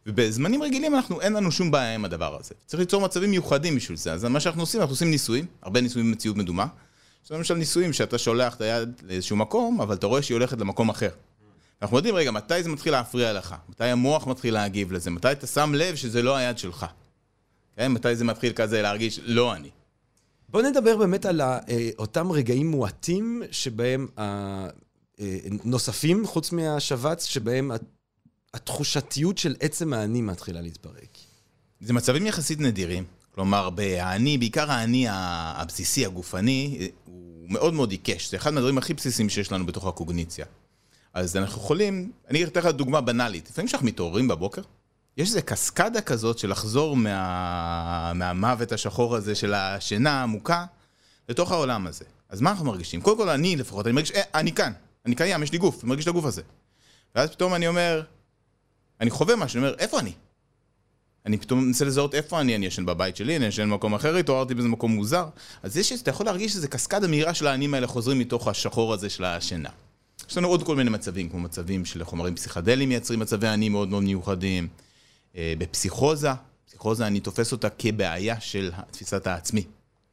ובזמנים 0.06 0.62
רגילים 0.62 0.94
אנחנו, 0.94 1.20
אין 1.20 1.32
לנו 1.32 1.52
שום 1.52 1.70
בעיה 1.70 1.94
עם 1.94 2.04
הדבר 2.04 2.36
הזה. 2.40 2.54
צריך 2.66 2.80
ליצור 2.80 3.02
מצבים 3.02 3.30
מיוחדים 3.30 3.76
בשביל 3.76 3.96
זה. 3.96 4.12
אז 4.12 4.24
מה 4.24 4.40
שאנחנו 4.40 4.62
עושים, 4.62 4.80
אנחנו 4.80 4.92
עושים 4.92 5.10
ניסויים, 5.10 5.46
הרבה 5.62 5.80
ניסויים 5.80 6.10
במציאות 6.10 6.36
מדומה. 6.36 6.66
יש 7.24 7.30
למשל 7.32 7.54
ניסויים 7.54 7.92
שאתה 7.92 8.18
שולח 8.18 8.54
את 8.54 8.60
היד 8.60 9.02
לאיזשהו 9.02 9.36
מקום, 9.36 9.80
אבל 9.80 9.94
אתה 9.94 10.06
רואה 10.06 10.22
שהיא 10.22 10.34
הולכת 10.34 10.60
למקום 10.60 10.88
אחר. 10.88 11.10
אנחנו 11.82 11.96
יודעים, 11.96 12.14
רגע, 12.14 12.30
מתי 12.30 12.62
זה 12.62 12.68
מתחיל 12.68 12.92
להפריע 12.92 13.32
לך? 13.32 13.54
מתי 13.68 13.84
המוח 13.84 14.26
מתחיל 14.26 14.54
להגיב 14.54 14.92
לזה? 14.92 15.10
מתי 15.10 15.32
אתה 15.32 15.46
שם 15.46 15.72
לב 15.74 15.96
שזה 15.96 16.22
לא 16.22 16.36
היד 16.36 16.58
שלך? 16.58 16.86
כן? 17.76 17.92
מתי 17.92 18.16
זה 18.16 18.24
מתחיל 18.24 18.52
כזה 18.52 18.82
להרגיש, 18.82 19.20
לא 19.24 19.54
אני. 19.54 19.70
בוא 20.48 20.62
נדבר 20.62 20.96
באמת 20.96 21.26
על 21.26 21.40
אה, 21.40 21.58
אותם 21.98 22.32
רגעים 22.32 22.70
מועטים 22.70 23.42
שבהם, 23.50 24.06
נוספים, 25.64 26.26
חוץ 26.26 26.52
מהשבץ, 26.52 27.24
שבהם 27.24 27.70
התחושתיות 28.54 29.38
של 29.38 29.56
עצם 29.60 29.92
האני 29.92 30.22
מתחילה 30.22 30.60
להתפרק. 30.60 31.18
זה 31.80 31.92
מצבים 31.92 32.26
יחסית 32.26 32.60
נדירים. 32.60 33.04
כלומר, 33.34 33.68
האני, 34.00 34.38
בעיקר 34.38 34.70
האני 34.70 35.06
הבסיסי, 35.08 36.06
הגופני, 36.06 36.90
הוא 37.04 37.46
מאוד 37.48 37.74
מאוד 37.74 37.90
עיקש. 37.90 38.30
זה 38.30 38.36
אחד 38.36 38.54
מהדברים 38.54 38.78
הכי 38.78 38.94
בסיסיים 38.94 39.28
שיש 39.28 39.52
לנו 39.52 39.66
בתוך 39.66 39.86
הקוגניציה. 39.86 40.46
אז 41.14 41.36
אנחנו 41.36 41.62
יכולים, 41.62 42.12
אני 42.30 42.44
אתן 42.44 42.60
לך 42.60 42.66
דוגמה 42.66 43.00
בנאלית. 43.00 43.50
לפעמים 43.50 43.66
כשאנחנו 43.68 43.86
מתעוררים 43.86 44.28
בבוקר, 44.28 44.62
יש 45.16 45.28
איזו 45.28 45.40
קסקדה 45.44 46.00
כזאת 46.00 46.38
של 46.38 46.50
לחזור 46.50 46.96
מה... 46.96 48.12
מהמוות 48.14 48.72
השחור 48.72 49.16
הזה 49.16 49.34
של 49.34 49.54
השינה 49.54 50.10
העמוקה 50.10 50.64
לתוך 51.28 51.52
העולם 51.52 51.86
הזה. 51.86 52.04
אז 52.28 52.40
מה 52.40 52.50
אנחנו 52.50 52.64
מרגישים? 52.64 53.00
קודם 53.00 53.16
כל, 53.16 53.28
אני 53.28 53.56
לפחות, 53.56 53.86
אני 53.86 53.94
מרגיש, 53.94 54.10
אה, 54.12 54.22
אני 54.34 54.52
כאן, 54.52 54.72
אני 55.10 55.16
קיים, 55.16 55.42
יש 55.42 55.52
לי 55.52 55.58
גוף, 55.58 55.82
אני 55.82 55.88
מרגיש 55.88 56.04
את 56.04 56.08
הגוף 56.08 56.24
הזה. 56.24 56.42
ואז 57.14 57.30
פתאום 57.30 57.54
אני 57.54 57.68
אומר, 57.68 58.02
אני 59.00 59.10
חווה 59.10 59.36
משהו, 59.36 59.58
אני 59.58 59.66
אומר, 59.66 59.78
איפה 59.78 60.00
אני? 60.00 60.12
אני 61.26 61.38
פתאום 61.38 61.66
מנסה 61.66 61.84
לזהות 61.84 62.14
איפה 62.14 62.40
אני, 62.40 62.56
אני 62.56 62.66
ישן 62.66 62.86
בבית 62.86 63.16
שלי, 63.16 63.36
אני 63.36 63.46
ישן 63.46 63.70
במקום 63.70 63.94
אחר, 63.94 64.16
התעוררתי 64.16 64.54
באיזה 64.54 64.68
מקום 64.68 64.92
מוזר. 64.92 65.28
אז 65.62 65.76
יש, 65.76 65.92
אתה 65.92 66.10
יכול 66.10 66.26
להרגיש 66.26 66.56
איזה 66.56 66.68
קסקדה 66.68 67.08
מהירה 67.08 67.34
של 67.34 67.46
האנים 67.46 67.74
האלה 67.74 67.86
חוזרים 67.86 68.18
מתוך 68.18 68.48
השחור 68.48 68.94
הזה 68.94 69.10
של 69.10 69.24
השינה. 69.24 69.68
יש 70.28 70.36
לנו 70.36 70.48
עוד 70.48 70.62
כל 70.62 70.76
מיני 70.76 70.90
מצבים, 70.90 71.28
כמו 71.28 71.40
מצבים 71.40 71.84
של 71.84 72.04
חומרים 72.04 72.34
פסיכדליים 72.34 72.88
מייצרים 72.88 73.20
מצבי 73.20 73.48
עני 73.48 73.68
מאוד 73.68 73.88
מאוד 73.88 74.02
מיוחדים. 74.02 74.68
אה, 75.36 75.54
בפסיכוזה, 75.58 76.30
פסיכוזה 76.66 77.06
אני 77.06 77.20
תופס 77.20 77.52
אותה 77.52 77.68
כבעיה 77.70 78.40
של 78.40 78.70
תפיסת 78.90 79.26
העצמי. 79.26 79.64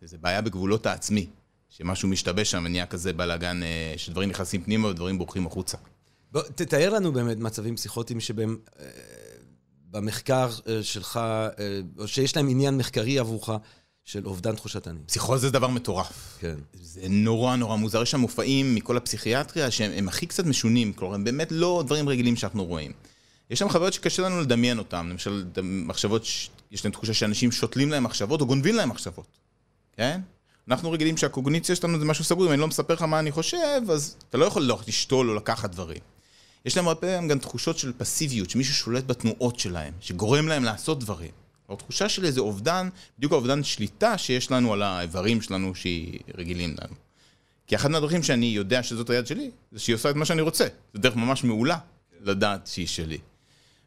זו 0.02 0.18
בעיה 0.22 0.42
בגבולות 0.42 0.86
העצמי, 0.86 1.28
שמשהו 1.70 2.10
משתבש 2.10 2.52
שם 2.52 2.64
ונהיה 2.66 2.86
כזה 2.86 3.14
בלאגן, 3.14 3.64
אה, 3.64 3.94
שדברים 3.98 4.30
נכנסים 4.30 4.64
פנימה 4.64 4.88
ודברים 4.88 5.18
בורחים 5.18 5.48
החוצה. 5.48 5.78
בוא, 6.32 6.42
תתאר 6.56 6.90
לנו 6.94 7.14
באמת 7.14 7.38
מצבים 7.38 7.76
פסיכוטיים 7.76 8.20
שבהם 8.20 8.58
אה, 8.80 8.86
במחקר 9.92 10.50
אה, 10.68 10.84
שלך, 10.84 11.20
או 11.98 12.08
שיש 12.08 12.36
להם 12.36 12.50
עניין 12.50 12.78
מחקרי 12.78 13.20
עבורך, 13.20 13.50
של 14.08 14.26
אובדן 14.26 14.56
תחושת 14.56 14.88
אני. 14.88 15.00
פסיכוזה 15.06 15.48
זה 15.48 15.54
דבר 15.54 15.68
מטורף. 15.68 16.38
כן. 16.40 16.56
זה 16.74 17.02
נורא 17.10 17.56
נורא 17.56 17.76
מוזר, 17.76 18.02
יש 18.02 18.12
שם 18.12 18.20
מופעים 18.20 18.76
מכל 18.76 18.98
הפסיכיאטריה 18.98 19.72
שהם 19.72 19.92
הם 19.92 20.08
הכי 20.08 20.26
קצת 20.26 20.46
משונים, 20.46 20.94
כלומר 20.94 21.16
הם 21.16 21.24
באמת 21.24 21.52
לא 21.52 21.84
דברים 21.86 22.10
רגילים 22.10 22.36
שאנחנו 22.36 22.66
רואים. 22.66 22.92
יש 23.50 23.60
שם 23.60 23.70
חוויות 23.70 23.94
שקשה 23.94 24.24
לנו 24.24 24.42
לדמיין 24.42 24.80
אותן, 24.80 25.08
למשל 25.08 25.46
מחשבות, 25.64 26.26
ש- 26.26 26.50
יש 26.72 26.86
להם 26.86 26.92
תחושה 26.92 27.14
שאנשים 27.14 27.52
שותלים 27.52 27.90
להם 27.90 28.04
מחשבות 28.04 28.42
או 28.42 28.48
גונבים 28.48 28.76
להם 28.76 28.90
מחשבות, 28.90 29.38
כן? 29.94 30.22
אנחנו 30.68 30.92
רגילים 30.92 31.18
שהקוגניציה 31.18 31.76
שלנו 31.76 32.00
זה 32.00 32.06
משהו 32.06 32.24
סגור, 32.24 32.48
אם 32.48 32.52
אני 32.52 32.62
לא 32.62 32.68
מספר 32.68 32.94
לך 32.94 33.02
מה 33.02 33.20
אני 33.20 33.32
חושב, 33.32 33.82
אז 33.92 34.16
אתה 34.30 34.38
לא 34.38 34.46
יכול 34.46 34.62
לא, 34.62 34.80
לשתול 34.88 35.30
או 35.30 35.36
לקחת 35.36 35.70
דברים. 35.70 36.02
יש 36.66 36.78
להם 36.78 36.88
הרבה 36.88 37.02
פעמים 37.02 37.28
גם 37.28 37.40
תחושות 37.40 37.78
של 37.78 37.94
פסיביות, 37.98 38.50
שמישהו 38.50 38.74
שולט 38.74 39.04
בתנועות 39.04 39.60
שלהם, 39.60 39.94
שגורם 40.00 40.48
להם 40.48 40.64
לעשות 40.64 41.00
דברים. 41.00 41.32
או 41.70 41.76
תחושה 41.76 42.10
של 42.10 42.26
איזה 42.26 42.42
אובדן, 42.42 42.90
בדיוק 43.18 43.32
האובדן 43.34 43.64
שליטה 43.64 44.18
שיש 44.18 44.52
לנו 44.52 44.74
על 44.74 44.82
האיברים 44.82 45.42
שלנו 45.42 45.76
שהיא 45.76 46.20
רגילים 46.38 46.76
לנו. 46.82 46.96
כי 47.68 47.76
אחת 47.76 47.90
מהדרכים 47.90 48.24
שאני 48.24 48.46
יודע 48.46 48.84
שזאת 48.84 49.10
היד 49.10 49.28
שלי, 49.28 49.52
זה 49.72 49.80
שהיא 49.80 49.96
עושה 49.96 50.10
את 50.10 50.16
מה 50.16 50.26
שאני 50.26 50.42
רוצה. 50.42 50.68
זו 50.94 51.02
דרך 51.02 51.16
ממש 51.16 51.44
מעולה 51.44 51.78
לדעת 52.22 52.68
שהיא 52.68 52.88
שלי. 52.88 53.18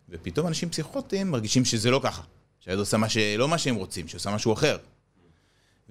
ופתאום 0.09 0.47
אנשים 0.47 0.71
פסיכוטיים 0.71 1.31
מרגישים 1.31 1.65
שזה 1.65 1.91
לא 1.91 2.01
ככה. 2.05 2.23
שהיד 2.61 2.79
עושה 2.79 2.97
מה 2.97 3.09
ש... 3.09 3.17
לא 3.17 3.49
מה 3.49 3.59
שהם 3.59 3.75
רוצים, 3.75 4.09
שהיא 4.09 4.19
עושה 4.19 4.31
משהו 4.31 4.53
אחר. 4.53 4.77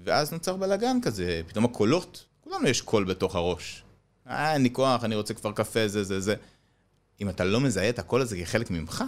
ואז 0.04 0.32
נוצר 0.32 0.56
בלאגן 0.56 0.98
כזה, 1.02 1.42
פתאום 1.48 1.66
הקולות, 1.66 2.26
כולנו 2.42 2.68
יש 2.68 2.82
קול 2.82 3.04
בתוך 3.04 3.36
הראש. 3.36 3.84
אה, 4.28 4.54
אין 4.54 4.64
לי 4.64 4.70
כוח, 4.74 5.04
אני 5.04 5.16
רוצה 5.16 5.34
כבר 5.34 5.52
קפה, 5.52 5.88
זה, 5.88 6.04
זה, 6.04 6.20
זה. 6.20 6.36
אם 7.22 7.30
אתה 7.30 7.44
לא 7.44 7.60
מזהה 7.60 7.90
את 7.90 8.00
הקול 8.00 8.22
הזה 8.22 8.38
כחלק 8.42 8.72
ממך, 8.72 9.04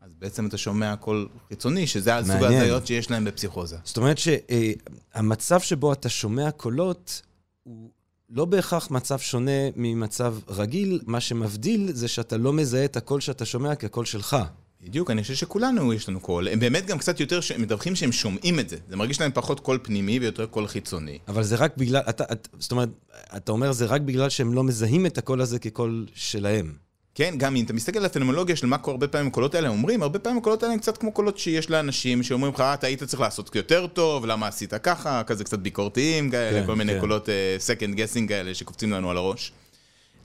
אז 0.00 0.10
בעצם 0.18 0.46
אתה 0.46 0.58
שומע 0.58 0.96
קול 0.96 1.28
חיצוני, 1.48 1.86
שזה 1.86 2.16
הסוג. 2.16 2.42
ההזיות 2.42 2.86
שיש 2.86 3.10
להם 3.10 3.24
בפסיכוזה. 3.24 3.76
זאת 3.84 3.96
אומרת 3.96 4.18
שהמצב 4.18 5.60
שבו 5.60 5.92
אתה 5.92 6.08
שומע 6.08 6.50
קולות, 6.50 7.22
הוא 7.62 7.90
לא 8.30 8.44
בהכרח 8.44 8.90
מצב 8.90 9.18
שונה 9.18 9.70
ממצב 9.76 10.36
רגיל, 10.48 11.00
מה 11.06 11.20
שמבדיל 11.20 11.92
זה 11.92 12.08
שאתה 12.08 12.36
לא 12.36 12.52
מזהה 12.52 12.84
את 12.84 12.96
הקול 12.96 13.20
שאתה 13.20 13.44
שומע 13.44 13.74
כקול 13.74 14.04
שלך. 14.04 14.36
בדיוק, 14.80 15.10
אני 15.10 15.22
חושב 15.22 15.34
שכולנו 15.34 15.92
יש 15.92 16.08
לנו 16.08 16.20
קול. 16.20 16.48
הם 16.48 16.60
באמת 16.60 16.86
גם 16.86 16.98
קצת 16.98 17.20
יותר 17.20 17.40
ש- 17.40 17.52
מדווחים 17.52 17.96
שהם 17.96 18.12
שומעים 18.12 18.60
את 18.60 18.68
זה. 18.68 18.76
זה 18.88 18.96
מרגיש 18.96 19.20
להם 19.20 19.30
פחות 19.34 19.60
קול 19.60 19.78
פנימי 19.82 20.18
ויותר 20.18 20.46
קול 20.46 20.66
חיצוני. 20.68 21.18
אבל 21.28 21.42
זה 21.42 21.56
רק 21.56 21.76
בגלל, 21.76 22.02
אתה, 22.08 22.24
אתה, 22.32 22.48
זאת 22.58 22.70
אומרת, 22.72 22.88
אתה 23.36 23.52
אומר 23.52 23.72
זה 23.72 23.86
רק 23.86 24.00
בגלל 24.00 24.28
שהם 24.28 24.54
לא 24.54 24.64
מזהים 24.64 25.06
את 25.06 25.18
הקול 25.18 25.40
הזה 25.40 25.58
כקול 25.58 26.06
שלהם. 26.14 26.72
כן, 27.14 27.34
גם 27.38 27.56
אם 27.56 27.64
אתה 27.64 27.72
מסתכל 27.72 27.98
על 27.98 28.04
הפנומולוגיה 28.04 28.56
של 28.56 28.66
מה 28.66 28.78
קורה 28.78 28.94
הרבה 28.94 29.08
פעמים 29.08 29.26
הקולות 29.26 29.54
האלה 29.54 29.68
אומרים, 29.68 30.02
הרבה 30.02 30.18
פעמים 30.18 30.38
הקולות 30.38 30.62
האלה 30.62 30.74
הם 30.74 30.80
קצת 30.80 30.96
כמו 30.96 31.12
קולות 31.12 31.38
שיש 31.38 31.70
לאנשים 31.70 32.22
שאומרים 32.22 32.52
לך, 32.54 32.60
"אה, 32.60 32.74
אתה 32.74 32.86
היית 32.86 33.02
צריך 33.02 33.20
לעשות 33.20 33.56
יותר 33.56 33.86
טוב, 33.86 34.26
למה 34.26 34.46
עשית 34.46 34.74
ככה, 34.74 35.22
כזה 35.26 35.44
קצת 35.44 35.58
ביקורתיים 35.58 36.30
כאלה, 36.30 36.60
כן, 36.60 36.66
כל 36.66 36.76
מיני 36.76 36.92
כן. 36.94 37.00
קולות 37.00 37.28
אה, 37.28 37.30
second 37.60 37.96
guessing 37.96 38.28
כאלה 38.28 38.54
שקופצים 38.54 38.92
לנו 38.92 39.10
על 39.10 39.16
הראש. 39.16 39.52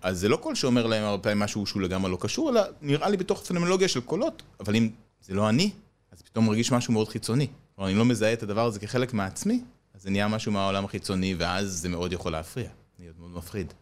אז 0.02 0.20
זה 0.20 0.30
לא 0.30 0.38
קול 0.38 0.56
שאומר 0.56 0.88
להם 0.88 1.04
הרבה 1.04 1.24
פעמים 1.24 1.40
משהו 1.40 1.66
שהוא 1.66 1.82
לגמרי 1.82 2.12
לא 2.12 2.18
קשור, 2.22 2.50
אלא 2.50 2.62
נראה 2.82 3.10
לי 3.10 3.18
בתוך 3.18 3.42
הפנומולוגיה 3.42 3.88
של 3.88 4.02
קולות, 4.02 4.44
אבל 4.60 4.76
אם 4.76 4.90
זה 5.22 5.34
לא 5.34 5.50
אני, 5.50 5.72
אז 6.12 6.22
פתאום 6.22 6.46
מרגיש 6.46 6.72
משהו 6.72 6.94
מאוד 6.94 7.10
חיצוני. 7.10 7.48
כלומר, 7.76 7.90
אני 7.90 7.98
לא 7.98 8.06
מזהה 8.06 8.34
את 8.34 8.44
הדבר 8.44 8.66
הזה 8.66 8.80
כחלק 8.80 9.14
מעצמי, 9.14 9.62
אז 9.94 10.04
זה 10.04 10.10
נהיה 10.10 10.28
משהו 10.28 10.52
מהעולם 10.52 10.86
החיצוני, 10.86 11.36
ואז 11.38 11.68
זה 11.68 11.90
מאוד 11.90 12.14
יכול 12.14 12.32
להפריע. 12.32 12.70
להיות 13.00 13.20
מאוד 13.20 13.32
מפחיד. 13.32 13.74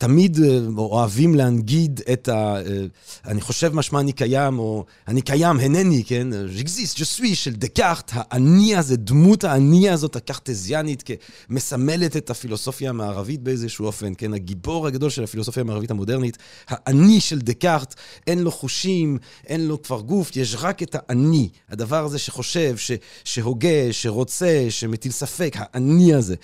תמיד 0.00 0.38
אה, 0.44 0.58
אוהבים 0.76 1.34
להנגיד 1.34 2.00
את 2.12 2.28
ה... 2.28 2.56
אה, 2.56 2.62
אני 3.26 3.40
חושב 3.40 3.74
משמע 3.74 4.00
אני 4.00 4.12
קיים, 4.12 4.58
או 4.58 4.84
אני 5.08 5.22
קיים, 5.22 5.60
הנני, 5.60 6.04
כן? 6.04 6.28
ז'קזיסט, 6.56 7.00
ג'סוי 7.00 7.34
של 7.34 7.52
דקארט, 7.52 8.10
האני 8.14 8.76
הזה, 8.76 8.96
דמות 8.96 9.44
האני 9.44 9.90
הזאת, 9.90 10.16
הקרטזיאנית, 10.16 11.04
כמסמלת 11.48 12.16
את 12.16 12.30
הפילוסופיה 12.30 12.90
המערבית 12.90 13.42
באיזשהו 13.42 13.86
אופן, 13.86 14.12
כן? 14.18 14.34
הגיבור 14.34 14.86
הגדול 14.86 15.10
של 15.10 15.24
הפילוסופיה 15.24 15.60
המערבית 15.60 15.90
המודרנית, 15.90 16.38
האני 16.68 17.20
של 17.20 17.38
דקארט, 17.38 17.94
אין 18.26 18.38
לו 18.38 18.50
חושים, 18.50 19.18
אין 19.46 19.66
לו 19.66 19.82
כבר 19.82 20.00
גוף, 20.00 20.36
יש 20.36 20.56
רק 20.60 20.82
את 20.82 20.96
האני, 20.98 21.48
הדבר 21.70 22.04
הזה 22.04 22.18
שחושב, 22.18 22.76
ש, 22.76 22.90
שהוגה, 23.24 23.92
שרוצה, 23.92 24.66
שמטיל 24.68 25.12
ספק, 25.12 25.56
האני 25.56 26.14
הזה. 26.14 26.34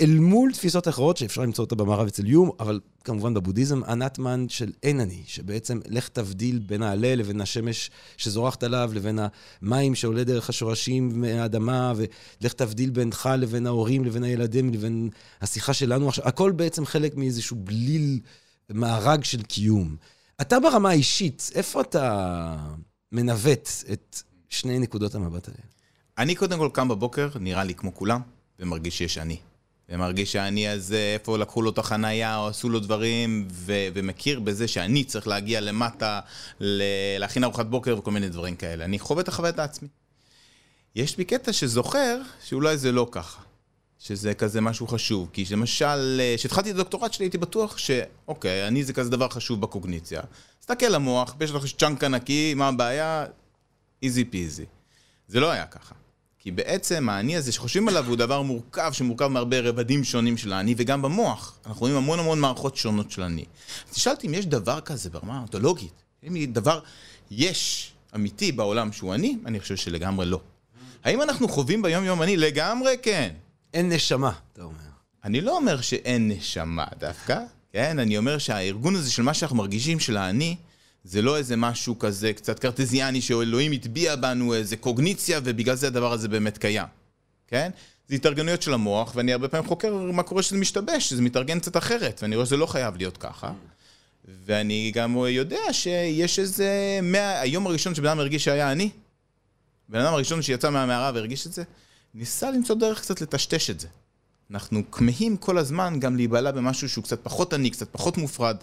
אל 0.00 0.18
מול 0.18 0.52
תפיסות 0.52 0.88
אחרות 0.88 1.16
שאפשר 1.16 1.42
למצוא 1.42 1.64
אותה 1.64 1.74
במערב 1.74 2.06
אצל 2.06 2.26
יום, 2.26 2.50
אבל 2.60 2.80
כמובן 3.04 3.34
בבודהיזם, 3.34 3.80
הנטמן 3.86 4.48
של 4.48 4.72
אין 4.82 5.00
אני, 5.00 5.22
שבעצם 5.26 5.80
לך 5.88 6.08
תבדיל 6.08 6.58
בין 6.58 6.82
העלה 6.82 7.14
לבין 7.14 7.40
השמש 7.40 7.90
שזורחת 8.16 8.62
עליו, 8.62 8.90
לבין 8.94 9.18
המים 9.62 9.94
שעולה 9.94 10.24
דרך 10.24 10.48
השורשים 10.48 11.20
מהאדמה, 11.20 11.92
ולך 11.96 12.52
תבדיל 12.52 12.90
בינך 12.90 13.28
לבין 13.38 13.66
ההורים, 13.66 14.04
לבין 14.04 14.24
הילדים, 14.24 14.72
לבין 14.74 15.10
השיחה 15.40 15.72
שלנו 15.72 16.08
עכשיו, 16.08 16.28
הכל 16.28 16.52
בעצם 16.52 16.86
חלק 16.86 17.16
מאיזשהו 17.16 17.56
בליל 17.56 18.20
מארג 18.70 19.24
של 19.24 19.42
קיום. 19.42 19.96
אתה 20.40 20.60
ברמה 20.60 20.90
האישית, 20.90 21.50
איפה 21.54 21.80
אתה 21.80 22.56
מנווט 23.12 23.68
את 23.92 24.22
שני 24.48 24.78
נקודות 24.78 25.14
המבט 25.14 25.48
האלה? 25.48 25.60
אני 26.18 26.34
קודם 26.34 26.58
כל 26.58 26.68
קם 26.72 26.88
בבוקר, 26.88 27.28
נראה 27.40 27.64
לי 27.64 27.74
כמו 27.74 27.94
כולם, 27.94 28.20
ומרגיש 28.58 28.98
שיש 28.98 29.18
אני. 29.18 29.36
ומרגיש 29.90 30.32
שהאני 30.32 30.68
הזה, 30.68 31.10
איפה 31.14 31.38
לקחו 31.38 31.62
לו 31.62 31.70
את 31.70 31.78
החנייה, 31.78 32.36
או 32.36 32.48
עשו 32.48 32.68
לו 32.68 32.80
דברים, 32.80 33.48
ו- 33.52 33.88
ומכיר 33.94 34.40
בזה 34.40 34.68
שאני 34.68 35.04
צריך 35.04 35.28
להגיע 35.28 35.60
למטה, 35.60 36.20
ל- 36.60 36.82
להכין 37.18 37.44
ארוחת 37.44 37.66
בוקר 37.66 37.98
וכל 37.98 38.10
מיני 38.10 38.28
דברים 38.28 38.56
כאלה. 38.56 38.84
אני 38.84 38.98
חווה 38.98 39.22
את 39.22 39.28
החוויית 39.28 39.58
העצמי. 39.58 39.88
יש 40.96 41.16
בי 41.16 41.24
קטע 41.24 41.52
שזוכר 41.52 42.20
שאולי 42.44 42.76
זה 42.76 42.92
לא 42.92 43.08
ככה. 43.10 43.40
שזה 44.02 44.34
כזה 44.34 44.60
משהו 44.60 44.86
חשוב. 44.86 45.28
כי 45.32 45.44
למשל, 45.50 46.20
אה, 46.20 46.34
כשהתחלתי 46.36 46.70
את 46.70 46.74
הדוקטורט 46.74 47.12
שלי 47.12 47.24
הייתי 47.24 47.38
בטוח 47.38 47.78
שאוקיי, 47.78 48.68
אני 48.68 48.84
זה 48.84 48.92
כזה 48.92 49.10
דבר 49.10 49.28
חשוב 49.28 49.60
בקוגניציה. 49.60 50.20
תסתכל 50.60 50.86
למוח, 50.86 51.34
יש 51.40 51.50
לך 51.50 51.64
צ'אנק 51.78 52.04
ענקי, 52.04 52.54
מה 52.54 52.68
הבעיה? 52.68 53.26
איזי 54.02 54.24
פיזי. 54.24 54.64
זה 55.28 55.40
לא 55.40 55.50
היה 55.50 55.66
ככה. 55.66 55.94
כי 56.40 56.50
בעצם 56.50 57.08
האני 57.08 57.36
הזה 57.36 57.52
שחושבים 57.52 57.88
עליו 57.88 58.08
הוא 58.08 58.16
דבר 58.16 58.42
מורכב, 58.42 58.92
שמורכב 58.92 59.26
מהרבה 59.26 59.60
רבדים 59.60 60.04
שונים 60.04 60.36
של 60.36 60.52
האני, 60.52 60.74
וגם 60.76 61.02
במוח. 61.02 61.58
אנחנו 61.66 61.80
רואים 61.80 61.96
המון 61.96 62.18
המון 62.18 62.40
מערכות 62.40 62.76
שונות 62.76 63.10
של 63.10 63.22
אני. 63.22 63.44
אז 63.88 63.94
תשאלתי 63.94 64.26
אם 64.26 64.34
יש 64.34 64.46
דבר 64.46 64.80
כזה 64.80 65.10
ברמה 65.10 65.36
האונתולוגית. 65.36 66.02
אם 66.28 66.44
דבר, 66.52 66.80
יש 67.30 67.92
אמיתי 68.14 68.52
בעולם 68.52 68.92
שהוא 68.92 69.14
אני, 69.14 69.36
אני 69.46 69.60
חושב 69.60 69.76
שלגמרי 69.76 70.26
לא. 70.26 70.40
האם 71.04 71.22
אנחנו 71.22 71.48
חווים 71.48 71.82
ביום 71.82 72.04
יום 72.04 72.22
אני? 72.22 72.36
לגמרי 72.36 72.96
כן. 73.02 73.34
אין 73.74 73.92
נשמה, 73.92 74.32
אתה 74.52 74.62
אומר. 74.62 74.74
אני 75.24 75.40
לא 75.40 75.56
אומר 75.56 75.80
שאין 75.80 76.28
נשמה 76.28 76.84
דווקא, 76.98 77.38
כן? 77.72 77.98
אני 77.98 78.18
אומר 78.18 78.38
שהארגון 78.38 78.94
הזה 78.94 79.10
של 79.10 79.22
מה 79.22 79.34
שאנחנו 79.34 79.56
מרגישים 79.56 80.00
של 80.00 80.16
האני, 80.16 80.56
זה 81.04 81.22
לא 81.22 81.36
איזה 81.36 81.56
משהו 81.56 81.98
כזה 81.98 82.32
קצת 82.32 82.58
קרטזיאני 82.58 83.20
שאלוהים 83.20 83.72
הטביע 83.72 84.16
בנו 84.16 84.54
איזה 84.54 84.76
קוגניציה 84.76 85.40
ובגלל 85.44 85.74
זה 85.74 85.86
הדבר 85.86 86.12
הזה 86.12 86.28
באמת 86.28 86.58
קיים, 86.58 86.86
כן? 87.46 87.70
זה 88.08 88.14
התארגנויות 88.14 88.62
של 88.62 88.74
המוח, 88.74 89.12
ואני 89.14 89.32
הרבה 89.32 89.48
פעמים 89.48 89.68
חוקר 89.68 89.94
מה 89.94 90.22
קורה 90.22 90.42
שזה 90.42 90.56
משתבש, 90.56 91.08
שזה 91.08 91.22
מתארגן 91.22 91.60
קצת 91.60 91.76
אחרת, 91.76 92.20
ואני 92.22 92.36
רואה 92.36 92.46
שזה 92.46 92.56
לא 92.56 92.66
חייב 92.66 92.96
להיות 92.96 93.16
ככה. 93.16 93.52
ואני 94.46 94.92
גם 94.94 95.16
יודע 95.28 95.72
שיש 95.72 96.38
איזה... 96.38 96.98
מה... 97.02 97.40
היום 97.40 97.66
הראשון 97.66 97.94
שבן 97.94 98.06
אדם 98.06 98.18
הרגיש 98.18 98.44
שהיה 98.44 98.72
אני, 98.72 98.90
בן 99.88 100.00
אדם 100.00 100.14
הראשון 100.14 100.42
שיצא 100.42 100.70
מהמערה 100.70 101.10
והרגיש 101.14 101.46
את 101.46 101.52
זה, 101.52 101.62
ניסה 102.14 102.50
למצוא 102.50 102.76
דרך 102.76 103.00
קצת 103.00 103.20
לטשטש 103.20 103.70
את 103.70 103.80
זה. 103.80 103.88
אנחנו 104.50 104.90
כמהים 104.90 105.36
כל 105.36 105.58
הזמן 105.58 106.00
גם 106.00 106.16
להיבלע 106.16 106.50
במשהו 106.50 106.88
שהוא 106.88 107.04
קצת 107.04 107.20
פחות 107.22 107.52
עני, 107.52 107.70
קצת 107.70 107.88
פחות 107.92 108.18
מופרד, 108.18 108.56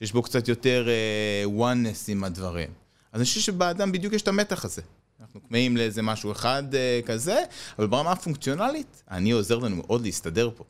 שיש 0.00 0.12
בו 0.12 0.22
קצת 0.22 0.48
יותר 0.48 0.86
uh, 0.86 1.60
oneness 1.60 2.04
עם 2.08 2.24
הדברים. 2.24 2.70
אז 3.12 3.20
אני 3.20 3.24
חושב 3.24 3.40
שבאדם 3.40 3.92
בדיוק 3.92 4.12
יש 4.12 4.22
את 4.22 4.28
המתח 4.28 4.64
הזה. 4.64 4.82
אנחנו 5.20 5.40
כמהים 5.48 5.76
לאיזה 5.76 6.02
משהו 6.02 6.32
אחד 6.32 6.62
uh, 6.72 7.06
כזה, 7.06 7.44
אבל 7.78 7.86
ברמה 7.86 8.12
הפונקציונלית, 8.12 9.02
אני 9.10 9.30
עוזר 9.30 9.58
לנו 9.58 9.76
מאוד 9.76 10.02
להסתדר 10.02 10.50
פה. 10.56 10.64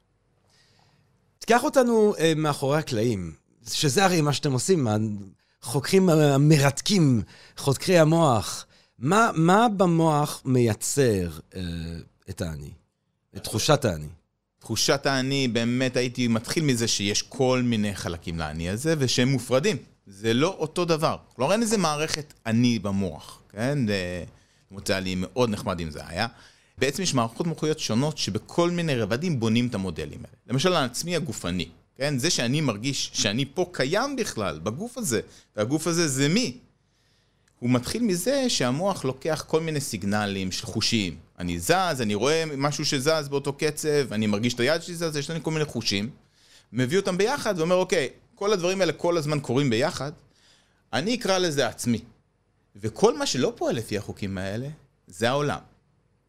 תיקח 1.38 1.64
אותנו 1.64 2.14
uh, 2.16 2.20
מאחורי 2.36 2.78
הקלעים, 2.78 3.32
שזה 3.72 4.04
הרי 4.04 4.20
מה 4.20 4.32
שאתם 4.32 4.52
עושים, 4.52 4.88
החוקרים 5.62 6.08
המרתקים, 6.08 7.22
חוקרי 7.56 7.98
המוח. 7.98 8.66
מה, 8.98 9.30
מה 9.34 9.66
במוח 9.76 10.42
מייצר 10.44 11.30
uh, 11.50 11.56
את 12.30 12.40
האני? 12.40 12.70
את 13.36 13.44
תחושת 13.44 13.84
האני? 13.84 14.08
תחושת 14.60 15.06
האני, 15.06 15.48
באמת 15.48 15.96
הייתי 15.96 16.28
מתחיל 16.28 16.64
מזה 16.64 16.88
שיש 16.88 17.22
כל 17.22 17.62
מיני 17.64 17.94
חלקים 17.94 18.38
לאני 18.38 18.70
הזה, 18.70 18.94
ושהם 18.98 19.28
מופרדים. 19.28 19.76
זה 20.06 20.34
לא 20.34 20.56
אותו 20.58 20.84
דבר. 20.84 21.16
כלומר, 21.36 21.52
אין 21.52 21.62
איזה 21.62 21.78
מערכת 21.78 22.32
אני 22.46 22.78
במוח, 22.78 23.42
כן? 23.48 23.78
זה 24.86 24.92
היה 24.92 25.00
לי 25.00 25.14
מאוד 25.18 25.50
נחמד 25.50 25.80
אם 25.80 25.90
זה 25.90 26.00
היה. 26.06 26.26
בעצם 26.78 27.02
יש 27.02 27.14
מערכות 27.14 27.46
מוחיות 27.46 27.78
שונות 27.78 28.18
שבכל 28.18 28.70
מיני 28.70 28.96
רבדים 28.96 29.40
בונים 29.40 29.66
את 29.66 29.74
המודלים 29.74 30.18
האלה. 30.18 30.36
למשל, 30.46 30.72
העצמי 30.72 31.16
הגופני, 31.16 31.68
כן? 31.96 32.18
זה 32.18 32.30
שאני 32.30 32.60
מרגיש 32.60 33.10
שאני 33.14 33.44
פה 33.54 33.66
קיים 33.72 34.16
בכלל, 34.16 34.58
בגוף 34.58 34.98
הזה, 34.98 35.20
והגוף 35.56 35.86
הזה 35.86 36.08
זה 36.08 36.28
מי. 36.28 36.56
הוא 37.58 37.70
מתחיל 37.70 38.02
מזה 38.02 38.44
שהמוח 38.48 39.04
לוקח 39.04 39.44
כל 39.48 39.60
מיני 39.60 39.80
סיגנלים 39.80 40.52
של 40.52 40.66
חושים. 40.66 41.16
אני 41.40 41.58
זז, 41.58 42.00
אני 42.00 42.14
רואה 42.14 42.44
משהו 42.56 42.84
שזז 42.84 43.28
באותו 43.28 43.52
קצב, 43.52 44.12
אני 44.12 44.26
מרגיש 44.26 44.54
את 44.54 44.60
היד 44.60 44.82
שלי 44.82 44.94
זז, 44.94 45.16
יש 45.16 45.30
לנו 45.30 45.42
כל 45.42 45.50
מיני 45.50 45.64
חושים. 45.64 46.10
מביא 46.72 46.98
אותם 46.98 47.18
ביחד 47.18 47.54
ואומר, 47.58 47.74
אוקיי, 47.74 48.08
כל 48.34 48.52
הדברים 48.52 48.80
האלה 48.80 48.92
כל 48.92 49.16
הזמן 49.16 49.40
קורים 49.40 49.70
ביחד, 49.70 50.12
אני 50.92 51.14
אקרא 51.14 51.38
לזה 51.38 51.66
עצמי. 51.66 52.00
וכל 52.76 53.18
מה 53.18 53.26
שלא 53.26 53.52
פועל 53.56 53.76
לפי 53.76 53.98
החוקים 53.98 54.38
האלה, 54.38 54.68
זה 55.06 55.28
העולם. 55.28 55.58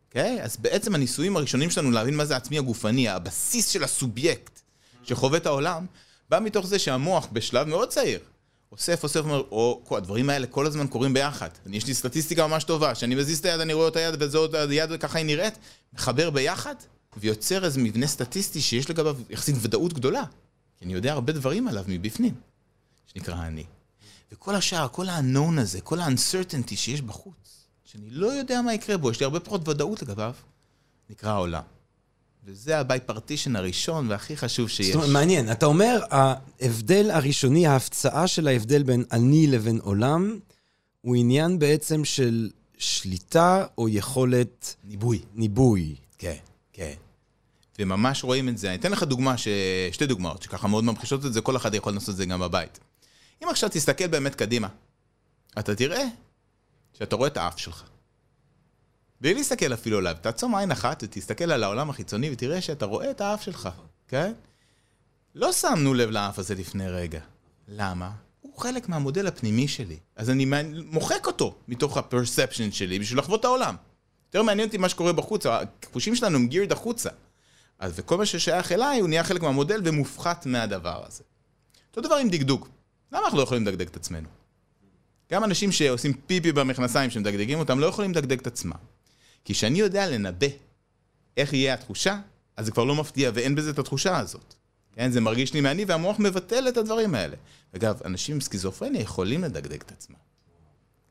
אוקיי? 0.07 0.43
אז 0.43 0.57
בעצם 0.57 0.95
הניסויים 0.95 1.37
הראשונים 1.37 1.69
שלנו 1.69 1.91
להבין 1.91 2.17
מה 2.17 2.25
זה 2.25 2.33
העצמי 2.33 2.57
הגופני, 2.57 3.09
הבסיס 3.09 3.67
של 3.67 3.83
הסובייקט 3.83 4.59
שחווה 5.03 5.37
את 5.37 5.45
העולם, 5.45 5.85
בא 6.29 6.39
מתוך 6.39 6.67
זה 6.67 6.79
שהמוח 6.79 7.27
בשלב 7.31 7.67
מאוד 7.67 7.89
צעיר 7.89 8.19
אוסף, 8.71 9.03
אוסף, 9.03 9.19
אומר, 9.19 9.43
או, 9.51 9.81
כל 9.83 9.97
הדברים 9.97 10.29
האלה 10.29 10.47
כל 10.47 10.67
הזמן 10.67 10.87
קורים 10.87 11.13
ביחד. 11.13 11.49
יש 11.65 11.87
לי 11.87 11.93
סטטיסטיקה 11.93 12.47
ממש 12.47 12.63
טובה, 12.63 12.95
שאני 12.95 13.15
מזיז 13.15 13.39
את 13.39 13.45
היד, 13.45 13.59
אני 13.59 13.73
רואה 13.73 13.87
את 13.87 13.95
היד, 13.95 14.15
וזאת 14.19 14.53
היד, 14.53 14.89
וככה 14.93 15.17
היא 15.17 15.25
נראית, 15.25 15.57
מחבר 15.93 16.29
ביחד, 16.29 16.75
ויוצר 17.17 17.65
איזה 17.65 17.79
מבנה 17.79 18.07
סטטיסטי 18.07 18.61
שיש 18.61 18.89
לגביו 18.89 19.17
יחסית 19.29 19.55
ודאות 19.61 19.93
גדולה. 19.93 20.23
כי 20.77 20.85
אני 20.85 20.93
יודע 20.93 21.13
הרבה 21.13 21.33
דברים 21.33 21.67
עליו 21.67 21.83
מבפנים, 21.87 22.33
שנקרא 23.13 23.47
אני. 23.47 23.63
וכל 24.31 24.55
השאר, 24.55 24.87
כל 24.87 25.09
ה-unknown 25.09 25.61
הזה, 25.61 25.81
כל 25.81 25.99
ה-uncertainty 25.99 26.75
שיש 26.75 27.01
בחוץ, 27.01 27.65
שאני 27.85 28.09
לא 28.09 28.27
יודע 28.27 28.61
מה 28.61 28.73
יקרה 28.73 28.97
בו, 28.97 29.11
יש 29.11 29.19
לי 29.19 29.23
הרבה 29.23 29.39
פחות 29.39 29.67
ודאות 29.67 30.01
לגביו, 30.01 30.33
נקרא 31.09 31.29
העולם. 31.31 31.63
וזה 32.45 32.79
ה-bipartition 32.79 33.57
הראשון 33.57 34.09
והכי 34.09 34.37
חשוב 34.37 34.69
שיש. 34.69 34.87
זאת 34.87 34.95
אומרת, 34.95 35.09
מעניין. 35.09 35.51
אתה 35.51 35.65
אומר, 35.65 36.01
ההבדל 36.09 37.11
הראשוני, 37.11 37.67
ההפצעה 37.67 38.27
של 38.27 38.47
ההבדל 38.47 38.83
בין 38.83 39.03
אני 39.11 39.47
לבין 39.47 39.79
עולם, 39.83 40.39
הוא 41.01 41.15
עניין 41.15 41.59
בעצם 41.59 42.05
של 42.05 42.49
שליטה 42.77 43.65
או 43.77 43.89
יכולת 43.89 44.75
ניבוי. 44.83 45.21
ניבוי. 45.35 45.95
כן, 46.17 46.35
כן. 46.73 46.93
וממש 47.79 48.23
רואים 48.23 48.49
את 48.49 48.57
זה. 48.57 48.67
אני 48.67 48.75
אתן 48.75 48.91
לך 48.91 49.03
דוגמה, 49.03 49.37
ש... 49.37 49.47
שתי 49.91 50.05
דוגמאות, 50.05 50.43
שככה 50.43 50.67
מאוד 50.67 50.83
ממחישות 50.83 51.25
את 51.25 51.33
זה, 51.33 51.41
כל 51.41 51.57
אחד 51.57 51.73
יכול 51.73 51.93
לעשות 51.93 52.09
את 52.09 52.15
זה 52.15 52.25
גם 52.25 52.39
בבית. 52.39 52.79
אם 53.43 53.49
עכשיו 53.49 53.69
תסתכל 53.69 54.07
באמת 54.07 54.35
קדימה, 54.35 54.67
אתה 55.59 55.75
תראה 55.75 56.05
שאתה 56.97 57.15
רואה 57.15 57.27
את 57.27 57.37
האף 57.37 57.59
שלך. 57.59 57.83
בלי 59.21 59.33
להסתכל 59.33 59.73
אפילו 59.73 59.97
עליו, 59.97 60.15
תעצום 60.21 60.55
עין 60.55 60.71
אחת 60.71 61.03
ותסתכל 61.03 61.51
על 61.51 61.63
העולם 61.63 61.89
החיצוני 61.89 62.29
ותראה 62.31 62.61
שאתה 62.61 62.85
רואה 62.85 63.11
את 63.11 63.21
האף 63.21 63.41
שלך, 63.41 63.69
כן? 64.07 64.33
לא 65.35 65.51
שמנו 65.51 65.93
לב 65.93 66.09
לאף 66.09 66.39
הזה 66.39 66.55
לפני 66.55 66.89
רגע. 66.89 67.19
למה? 67.67 68.11
הוא 68.41 68.59
חלק 68.59 68.89
מהמודל 68.89 69.27
הפנימי 69.27 69.67
שלי. 69.67 69.97
אז 70.15 70.29
אני 70.29 70.45
מוחק 70.85 71.27
אותו 71.27 71.55
מתוך 71.67 71.97
הפרספשן 71.97 72.71
שלי 72.71 72.99
בשביל 72.99 73.19
לחוות 73.19 73.39
את 73.39 73.45
העולם. 73.45 73.75
יותר 74.27 74.43
מעניין 74.43 74.67
אותי 74.67 74.77
מה 74.77 74.89
שקורה 74.89 75.13
בחוץ, 75.13 75.45
הכחושים 75.45 76.15
שלנו 76.15 76.35
הם 76.35 76.47
גירד 76.47 76.71
החוצה. 76.71 77.09
אז 77.79 77.93
וכל 77.95 78.17
מה 78.17 78.25
ששייך 78.25 78.71
אליי 78.71 78.99
הוא 78.99 79.09
נהיה 79.09 79.23
חלק 79.23 79.41
מהמודל 79.41 79.81
ומופחת 79.85 80.45
מהדבר 80.45 81.03
הזה. 81.07 81.23
אותו 81.89 82.01
דבר 82.01 82.15
עם 82.15 82.29
דגדוג. 82.29 82.67
למה 83.11 83.23
אנחנו 83.23 83.37
לא 83.37 83.43
יכולים 83.43 83.67
לדגדג 83.67 83.87
את 83.87 83.95
עצמנו? 83.95 84.27
גם 85.31 85.43
אנשים 85.43 85.71
שעושים 85.71 86.13
פיפי 86.13 86.51
במכנסיים 86.51 87.09
שמדגדגים 87.09 87.59
אותם 87.59 87.79
לא 87.79 87.85
יכולים 87.85 88.11
לדגדג 88.11 88.39
את 88.39 88.47
עצמם. 88.47 88.90
כי 89.45 89.53
כשאני 89.53 89.79
יודע 89.79 90.09
לנבא 90.09 90.47
איך 91.37 91.53
יהיה 91.53 91.73
התחושה, 91.73 92.19
אז 92.57 92.65
זה 92.65 92.71
כבר 92.71 92.83
לא 92.83 92.95
מפתיע 92.95 93.31
ואין 93.33 93.55
בזה 93.55 93.69
את 93.69 93.79
התחושה 93.79 94.17
הזאת. 94.17 94.53
כן, 94.93 95.11
זה 95.11 95.21
מרגיש 95.21 95.53
לי 95.53 95.61
מעני 95.61 95.85
והמוח 95.85 96.19
מבטל 96.19 96.67
את 96.67 96.77
הדברים 96.77 97.15
האלה. 97.15 97.35
אגב, 97.75 98.01
אנשים 98.05 98.35
עם 98.35 98.41
סכיזופרניה 98.41 99.01
יכולים 99.01 99.43
לדגדג 99.43 99.81
את 99.81 99.91
עצמם. 99.91 100.15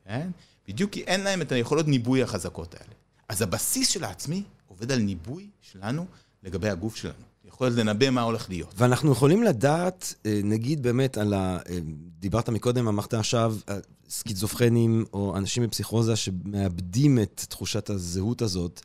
כן? 0.05 0.29
בדיוק 0.67 0.91
כי 0.91 1.01
אין 1.01 1.21
להם 1.21 1.41
את 1.41 1.51
היכולות 1.51 1.87
ניבוי 1.87 2.23
החזקות 2.23 2.73
האלה. 2.73 2.93
אז 3.29 3.41
הבסיס 3.41 3.89
של 3.89 4.03
העצמי 4.03 4.43
עובד 4.67 4.91
על 4.91 4.99
ניבוי 4.99 5.49
שלנו 5.61 6.05
לגבי 6.43 6.69
הגוף 6.69 6.95
שלנו. 6.95 7.30
יכולת 7.45 7.73
לנבא 7.73 8.09
מה 8.09 8.21
הולך 8.21 8.49
להיות. 8.49 8.73
ואנחנו 8.77 9.11
יכולים 9.11 9.43
לדעת, 9.43 10.13
אה, 10.25 10.41
נגיד 10.43 10.83
באמת 10.83 11.17
על 11.17 11.33
ה... 11.33 11.59
אה, 11.69 11.79
דיברת 12.19 12.49
מקודם, 12.49 12.87
אמרת 12.87 13.13
עכשיו, 13.13 13.55
אה, 13.69 13.77
סקיזופרנים 14.09 15.05
או 15.13 15.37
אנשים 15.37 15.63
בפסיכוזה 15.63 16.15
שמאבדים 16.15 17.19
את 17.19 17.45
תחושת 17.49 17.89
הזהות 17.89 18.41
הזאת. 18.41 18.81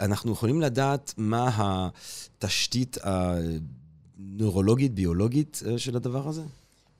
אנחנו 0.00 0.32
יכולים 0.32 0.60
לדעת 0.60 1.14
מה 1.16 1.50
התשתית 1.56 2.98
הנוירולוגית, 3.02 4.94
ביולוגית 4.94 5.62
של 5.76 5.96
הדבר 5.96 6.28
הזה? 6.28 6.42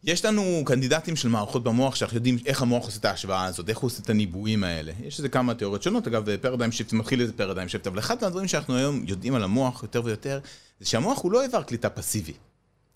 יש 0.04 0.24
לנו 0.24 0.62
קנדידטים 0.66 1.16
של 1.16 1.28
מערכות 1.28 1.62
במוח 1.62 1.94
שאנחנו 1.94 2.16
יודעים 2.16 2.38
איך 2.46 2.62
המוח 2.62 2.84
עושה 2.84 2.98
את 2.98 3.04
ההשוואה 3.04 3.44
הזאת, 3.44 3.68
איך 3.68 3.78
הוא 3.78 3.88
עושה 3.88 4.02
את 4.02 4.10
הניבויים 4.10 4.64
האלה. 4.64 4.92
יש 5.04 5.18
איזה 5.18 5.28
כמה 5.28 5.54
תיאוריות 5.54 5.82
שונות, 5.82 6.06
אגב, 6.06 6.36
paradigm 6.36 6.72
shift 6.72 6.92
מתחיל 6.92 7.20
איזה 7.20 7.32
paradigm 7.32 7.68
shift, 7.68 7.86
אבל 7.86 7.98
אחד 7.98 8.16
מהדברים 8.22 8.48
שאנחנו 8.48 8.76
היום 8.76 9.04
יודעים 9.06 9.34
על 9.34 9.44
המוח 9.44 9.82
יותר 9.82 10.02
ויותר, 10.04 10.40
זה 10.80 10.86
שהמוח 10.86 11.22
הוא 11.22 11.32
לא 11.32 11.42
איבר 11.42 11.62
קליטה 11.62 11.90
פסיבי. 11.90 12.32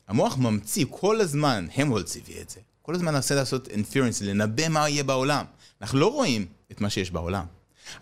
המוח 0.08 0.38
ממציא 0.38 0.84
כל 0.90 1.20
הזמן, 1.20 1.66
המולץ 1.74 2.16
הביא 2.16 2.40
את 2.40 2.50
זה, 2.50 2.60
כל 2.82 2.94
הזמן 2.94 3.14
מנסה 3.14 3.34
לעשות 3.34 3.68
אינפירנס, 3.68 4.22
לנבא 4.22 4.68
מה 4.68 4.88
יהיה 4.88 5.04
בעולם. 5.04 5.44
אנחנו 5.80 5.98
לא 5.98 6.12
רואים 6.12 6.46
את 6.72 6.80
מה 6.80 6.90
שיש 6.90 7.10
בעולם. 7.10 7.44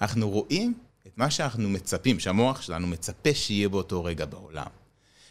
אנחנו 0.01 0.31
רואים 0.31 0.75
את 1.07 1.13
מה 1.17 1.31
שאנחנו 1.31 1.69
מצפים, 1.69 2.21
שהמוח 2.21 2.63
שלנו 2.63 2.87
מצפה 2.87 3.35
שיהיה 3.35 3.69
באותו 3.69 4.05
רגע 4.05 4.25
בעולם. 4.25 4.84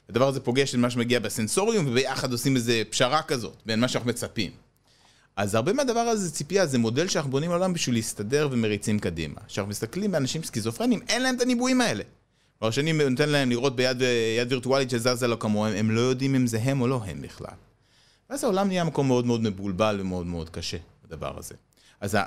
הדבר 0.09 0.27
הזה 0.27 0.39
פוגש 0.39 0.75
את 0.75 0.79
מה 0.79 0.89
שמגיע 0.89 1.19
בסנסוריום, 1.19 1.87
וביחד 1.87 2.31
עושים 2.31 2.55
איזה 2.55 2.81
פשרה 2.89 3.21
כזאת, 3.21 3.61
בין 3.65 3.79
מה 3.79 3.87
שאנחנו 3.87 4.09
מצפים. 4.09 4.51
אז 5.35 5.55
הרבה 5.55 5.73
מהדבר 5.73 5.99
הזה 5.99 6.31
ציפייה, 6.31 6.65
זה 6.65 6.77
מודל 6.77 7.07
שאנחנו 7.07 7.31
בונים 7.31 7.51
עולם 7.51 7.73
בשביל 7.73 7.95
להסתדר 7.95 8.49
ומריצים 8.51 8.99
קדימה. 8.99 9.41
כשאנחנו 9.47 9.69
מסתכלים 9.69 10.11
באנשים 10.11 10.43
סכיזופרנים, 10.43 10.99
אין 11.09 11.21
להם 11.23 11.35
את 11.35 11.41
הניבויים 11.41 11.81
האלה. 11.81 12.03
כבר 12.59 12.71
שני 12.71 12.93
נותן 12.93 13.29
להם 13.29 13.49
לראות 13.49 13.75
ביד 13.75 14.01
יד 14.37 14.51
וירטואלית 14.51 14.89
שזזה 14.89 15.27
לא 15.27 15.37
כמוהם, 15.39 15.75
הם 15.75 15.91
לא 15.91 16.01
יודעים 16.01 16.35
אם 16.35 16.47
זה 16.47 16.59
הם 16.63 16.81
או 16.81 16.87
לא 16.87 17.01
הם 17.05 17.21
בכלל. 17.21 17.55
ואז 18.29 18.43
העולם 18.43 18.67
נהיה 18.67 18.83
מקום 18.83 19.07
מאוד 19.07 19.25
מאוד 19.25 19.41
מבולבל 19.41 19.97
ומאוד 20.01 20.25
מאוד 20.25 20.49
קשה, 20.49 20.77
הדבר 21.05 21.37
הזה. 21.37 21.55
אז 22.01 22.17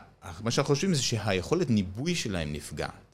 מה 0.41 0.51
שאנחנו 0.51 0.75
חושבים 0.75 0.95
זה 0.95 1.03
שהיכולת 1.03 1.71
ניבוי 1.71 2.15
שלהם 2.15 2.53
נפגעת. 2.53 3.06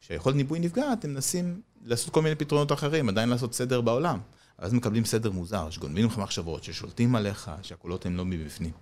כשהיכולת 0.00 0.36
ניבוי 0.36 0.58
נפגעת, 0.58 1.04
הם 1.04 1.14
מנסים 1.14 1.60
לעשות 1.84 2.10
כל 2.10 2.22
מיני 2.22 2.34
פתרונות 2.34 2.72
אחרים, 2.72 3.08
עדיין 3.08 3.28
לעשות 3.28 3.54
סדר 3.54 3.80
בעולם. 3.80 4.18
אז 4.58 4.72
מקבלים 4.72 5.04
סדר 5.04 5.30
מוזר, 5.30 5.70
שגונבים 5.70 6.06
לך 6.06 6.18
מחשבות, 6.18 6.64
ששולטים 6.64 7.14
עליך, 7.14 7.50
שהקולות 7.62 8.06
הם 8.06 8.16
לא 8.16 8.24
מבפנים. 8.24 8.72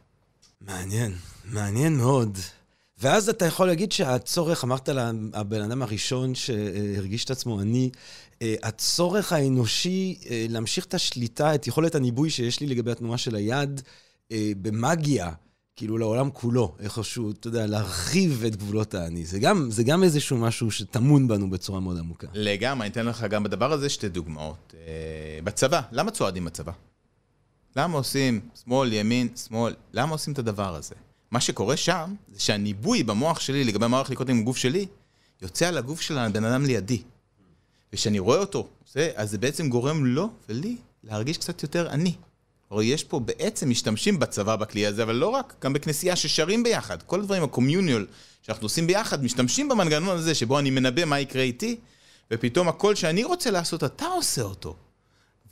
מעניין, 0.61 1.13
מעניין 1.45 1.97
מאוד. 1.97 2.39
ואז 2.99 3.29
אתה 3.29 3.47
יכול 3.47 3.67
להגיד 3.67 3.93
שהצורך, 3.93 4.65
אמרת 4.65 4.89
לבן 4.89 5.63
אדם 5.63 5.83
הראשון 5.83 6.35
שהרגיש 6.35 7.25
את 7.25 7.31
עצמו 7.31 7.61
אני, 7.61 7.91
אה, 8.43 8.55
הצורך 8.63 9.33
האנושי 9.33 10.19
אה, 10.31 10.47
להמשיך 10.49 10.85
את 10.85 10.95
השליטה, 10.95 11.55
את 11.55 11.67
יכולת 11.67 11.95
הניבוי 11.95 12.31
שיש 12.31 12.61
לי 12.61 12.67
לגבי 12.67 12.91
התנועה 12.91 13.19
של 13.19 13.35
היד, 13.35 13.81
אה, 14.33 14.53
במאגיה, 14.63 15.33
כאילו 15.77 15.99
לעולם 15.99 16.31
כולו, 16.31 16.75
איכשהו, 16.81 17.31
אתה 17.31 17.49
יודע, 17.49 17.67
להרחיב 17.67 18.45
את 18.47 18.57
גבולות 18.57 18.95
האני. 18.95 19.25
זה 19.25 19.39
גם, 19.39 19.71
זה 19.71 19.85
גם 19.85 20.03
איזשהו 20.03 20.37
משהו 20.37 20.71
שטמון 20.71 21.29
בנו 21.29 21.51
בצורה 21.51 21.81
מאוד 21.81 21.99
עמוקה. 21.99 22.27
לגמרי, 22.33 22.87
אני 22.87 22.93
אתן 22.93 23.07
לך 23.07 23.25
גם 23.31 23.43
בדבר 23.43 23.73
הזה 23.73 23.89
שתי 23.89 24.09
דוגמאות. 24.09 24.75
אה, 24.75 25.39
בצבא, 25.45 25.81
למה 25.93 26.11
צועדים 26.11 26.45
בצבא? 26.45 26.73
למה 27.77 27.99
עושים 27.99 28.41
שמאל, 28.65 28.93
ימין, 28.93 29.29
שמאל? 29.37 29.75
למה 29.93 30.13
עושים 30.13 30.33
את 30.33 30.39
הדבר 30.39 30.75
הזה? 30.75 30.95
מה 31.31 31.41
שקורה 31.41 31.77
שם, 31.77 32.15
זה 32.33 32.41
שהניבוי 32.41 33.03
במוח 33.03 33.41
שלי 33.41 33.65
לגבי 33.65 33.87
הולך 33.87 34.11
לקרות 34.11 34.29
עם 34.29 34.39
הגוף 34.39 34.57
שלי, 34.57 34.87
יוצא 35.43 35.69
על 35.69 35.79
הגוף 35.79 36.01
של 36.01 36.19
הבן 36.19 36.45
אדם 36.45 36.65
לידי. 36.65 37.03
וכשאני 37.93 38.19
רואה 38.19 38.39
אותו, 38.39 38.69
זה, 38.93 39.13
אז 39.15 39.31
זה 39.31 39.39
בעצם 39.39 39.69
גורם 39.69 40.05
לו 40.05 40.31
ולי 40.49 40.77
להרגיש 41.05 41.39
קצת 41.39 41.63
יותר 41.63 41.91
אני. 41.91 42.15
הרי 42.71 42.85
יש 42.85 43.05
פה 43.05 43.21
בעצם 43.21 43.71
משתמשים 43.71 44.19
בצבא 44.19 44.57
בכלי 44.57 44.87
הזה, 44.87 45.03
אבל 45.03 45.15
לא 45.15 45.29
רק, 45.29 45.55
גם 45.63 45.73
בכנסייה 45.73 46.17
ששרים 46.17 46.63
ביחד. 46.63 47.03
כל 47.03 47.21
הדברים 47.21 47.43
הקומיוניול 47.43 48.07
שאנחנו 48.43 48.65
עושים 48.65 48.87
ביחד, 48.87 49.25
משתמשים 49.25 49.69
במנגנון 49.69 50.17
הזה 50.17 50.35
שבו 50.35 50.59
אני 50.59 50.71
מנבא 50.71 51.05
מה 51.05 51.21
יקרה 51.21 51.43
איתי, 51.43 51.77
ופתאום 52.31 52.69
הכל 52.69 52.95
שאני 52.95 53.25
רוצה 53.25 53.51
לעשות, 53.51 53.85
אתה 53.85 54.07
עושה 54.07 54.43
אותו. 54.43 54.77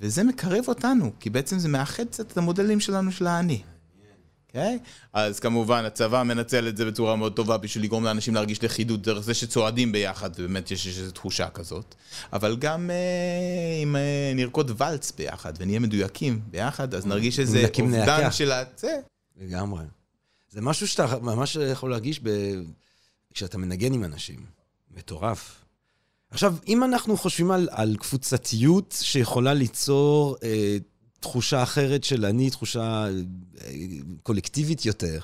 וזה 0.00 0.24
מקרב 0.24 0.64
אותנו, 0.68 1.12
כי 1.20 1.31
בעצם 1.31 1.59
זה 1.59 1.68
מאחד 1.68 2.05
קצת 2.05 2.33
את 2.33 2.38
המודלים 2.38 2.81
שלנו 2.81 3.12
של 3.12 3.27
האני. 3.27 3.62
אוקיי? 4.54 4.78
Okay? 4.82 4.88
אז 5.12 5.40
כמובן 5.40 5.84
הצבא 5.84 6.22
מנצל 6.22 6.68
את 6.68 6.76
זה 6.76 6.84
בצורה 6.84 7.16
מאוד 7.16 7.32
טובה 7.32 7.58
בשביל 7.58 7.84
לגרום 7.84 8.04
לאנשים 8.04 8.34
להרגיש 8.34 8.64
לכידות 8.64 9.02
דרך 9.02 9.20
זה 9.20 9.34
שצועדים 9.34 9.92
ביחד, 9.92 10.30
ובאמת 10.38 10.70
יש 10.70 10.86
איזו 10.86 11.10
תחושה 11.10 11.48
כזאת. 11.50 11.94
אבל 12.32 12.56
גם 12.56 12.90
אה, 12.90 13.82
אם 13.82 13.96
אה, 13.96 14.32
נרקוד 14.34 14.70
ואלץ 14.76 15.12
ביחד 15.12 15.52
ונהיה 15.58 15.80
מדויקים 15.80 16.40
ביחד, 16.50 16.94
אז 16.94 17.06
נרגיש 17.06 17.38
איזה 17.38 17.66
אובדן 17.80 18.30
של 18.30 18.52
ה... 18.52 18.62
זה. 18.76 18.96
לגמרי. 19.40 19.84
זה 20.50 20.60
משהו 20.60 20.88
שאתה 20.88 21.18
ממש 21.22 21.56
יכול 21.56 21.90
להרגיש 21.90 22.20
ב... 22.22 22.28
כשאתה 23.34 23.58
מנגן 23.58 23.92
עם 23.92 24.04
אנשים. 24.04 24.40
מטורף. 24.96 25.64
עכשיו, 26.30 26.54
אם 26.68 26.84
אנחנו 26.84 27.16
חושבים 27.16 27.50
על, 27.50 27.68
על 27.70 27.96
קבוצתיות 27.96 28.96
שיכולה 29.00 29.54
ליצור... 29.54 30.36
אה, 30.42 30.76
תחושה 31.24 31.62
אחרת 31.62 32.04
של 32.04 32.24
אני, 32.24 32.50
תחושה 32.50 33.06
אה, 33.60 33.70
קולקטיבית 34.22 34.87
יותר. 34.87 35.20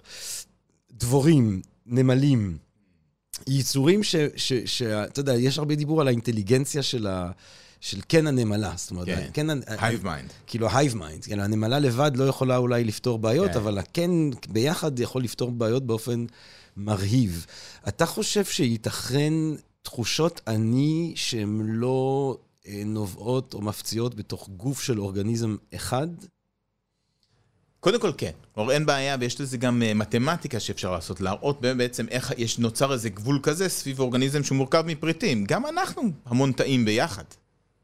דבורים, 0.93 1.63
נמלים, 1.87 2.59
יצורים 3.47 4.01
שאתה 4.67 5.21
יודע, 5.21 5.35
יש 5.35 5.59
הרבה 5.59 5.75
דיבור 5.75 6.01
על 6.01 6.09
האינטליגנציה 6.09 6.83
של 6.83 7.07
ה... 7.07 7.31
של 7.81 8.01
קן 8.09 8.27
הנמלה, 8.27 8.73
זאת 8.77 8.91
אומרת, 8.91 9.07
כן, 9.07 9.31
כן 9.33 9.47
hive 9.67 10.05
mind. 10.05 10.31
כאילו 10.47 10.69
hive 10.73 10.97
mind, 10.97 11.25
כאילו 11.25 11.43
הנמלה 11.43 11.79
לבד 11.79 12.11
לא 12.15 12.25
יכולה 12.25 12.57
אולי 12.57 12.85
לפתור 12.85 13.19
בעיות, 13.19 13.51
כן. 13.51 13.57
אבל 13.57 13.79
הקן 13.79 14.11
ביחד 14.49 14.99
יכול 14.99 15.23
לפתור 15.23 15.51
בעיות 15.51 15.87
באופן 15.87 16.27
מרהיב. 16.77 17.47
אתה 17.89 18.07
חושב 18.07 18.45
שייתכן 18.45 19.33
תחושות 19.83 20.41
אני 20.47 21.13
שהן 21.17 21.61
לא 21.67 22.37
אה, 22.39 22.50
נובעות 22.87 23.55
או 23.55 23.61
מפציעות 23.61 24.15
בתוך 24.15 24.49
גוף 24.49 24.81
של 24.83 25.01
אורגניזם 25.01 25.57
אחד? 25.75 26.09
קודם 27.81 28.01
כל 28.01 28.13
כן, 28.19 28.31
כלומר 28.55 28.73
אין 28.73 28.87
בעיה 28.87 29.17
ויש 29.21 29.41
לזה 29.41 29.57
גם 29.57 29.83
uh, 29.83 29.95
מתמטיקה 29.95 30.61
שאפשר 30.61 30.93
לעשות, 30.93 31.21
להראות 31.21 31.61
בעצם 31.61 32.07
איך 32.09 32.33
יש 32.39 32.59
נוצר 32.59 32.93
איזה 32.93 33.09
גבול 33.09 33.41
כזה 33.43 33.69
סביב 33.69 34.01
אורגניזם 34.01 34.45
שמורכב 34.45 34.85
מפריטים. 34.87 35.45
גם 35.45 35.67
אנחנו 35.67 36.03
המון 36.27 36.53
תאים 36.53 36.85
ביחד. 36.85 37.25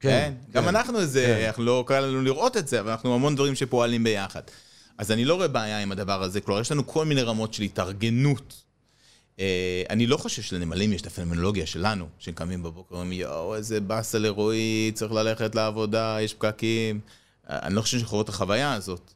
כן? 0.01 0.33
גם 0.51 0.63
כן. 0.63 0.69
אנחנו 0.69 1.01
איזה, 1.01 1.37
כן. 1.41 1.47
אנחנו 1.47 1.65
לא 1.65 1.85
קל 1.87 2.01
לנו 2.01 2.23
לראות 2.23 2.57
את 2.57 2.69
זה, 2.69 2.81
אבל 2.81 2.91
אנחנו 2.91 3.15
המון 3.15 3.35
דברים 3.35 3.55
שפועלים 3.55 4.05
ביחד. 4.05 4.43
אז 4.99 5.13
אני 5.13 5.25
לא 5.25 5.35
רואה 5.35 5.49
בעיה 5.49 5.79
עם 5.79 5.93
הדבר 5.93 6.23
הזה, 6.23 6.41
כלומר, 6.41 6.61
יש 6.61 6.73
לנו 6.73 6.87
כל 6.87 7.05
מיני 7.05 7.23
רמות 7.23 7.55
של 7.55 7.63
התארגנות. 7.63 8.66
אה, 9.41 9.83
אני 9.91 10.07
לא 10.07 10.17
חושב 10.17 10.43
שלנמלים 10.43 10.93
יש 10.93 11.01
את 11.01 11.07
הפנומנולוגיה 11.07 11.67
שלנו, 11.67 12.07
שקמים 12.19 12.63
בבוקר 12.63 12.95
ואומרים, 12.95 13.13
יואו, 13.13 13.55
איזה 13.55 13.81
באסה 13.81 14.19
לרועי, 14.19 14.91
צריך 14.95 15.13
ללכת 15.13 15.55
לעבודה, 15.55 16.19
יש 16.21 16.35
פקקים. 16.35 17.01
אה, 17.51 17.59
אני 17.63 17.75
לא 17.75 17.83
חושב 17.83 17.99
שחוות 17.99 18.25
את 18.25 18.29
החוויה 18.29 18.73
הזאת, 18.73 19.13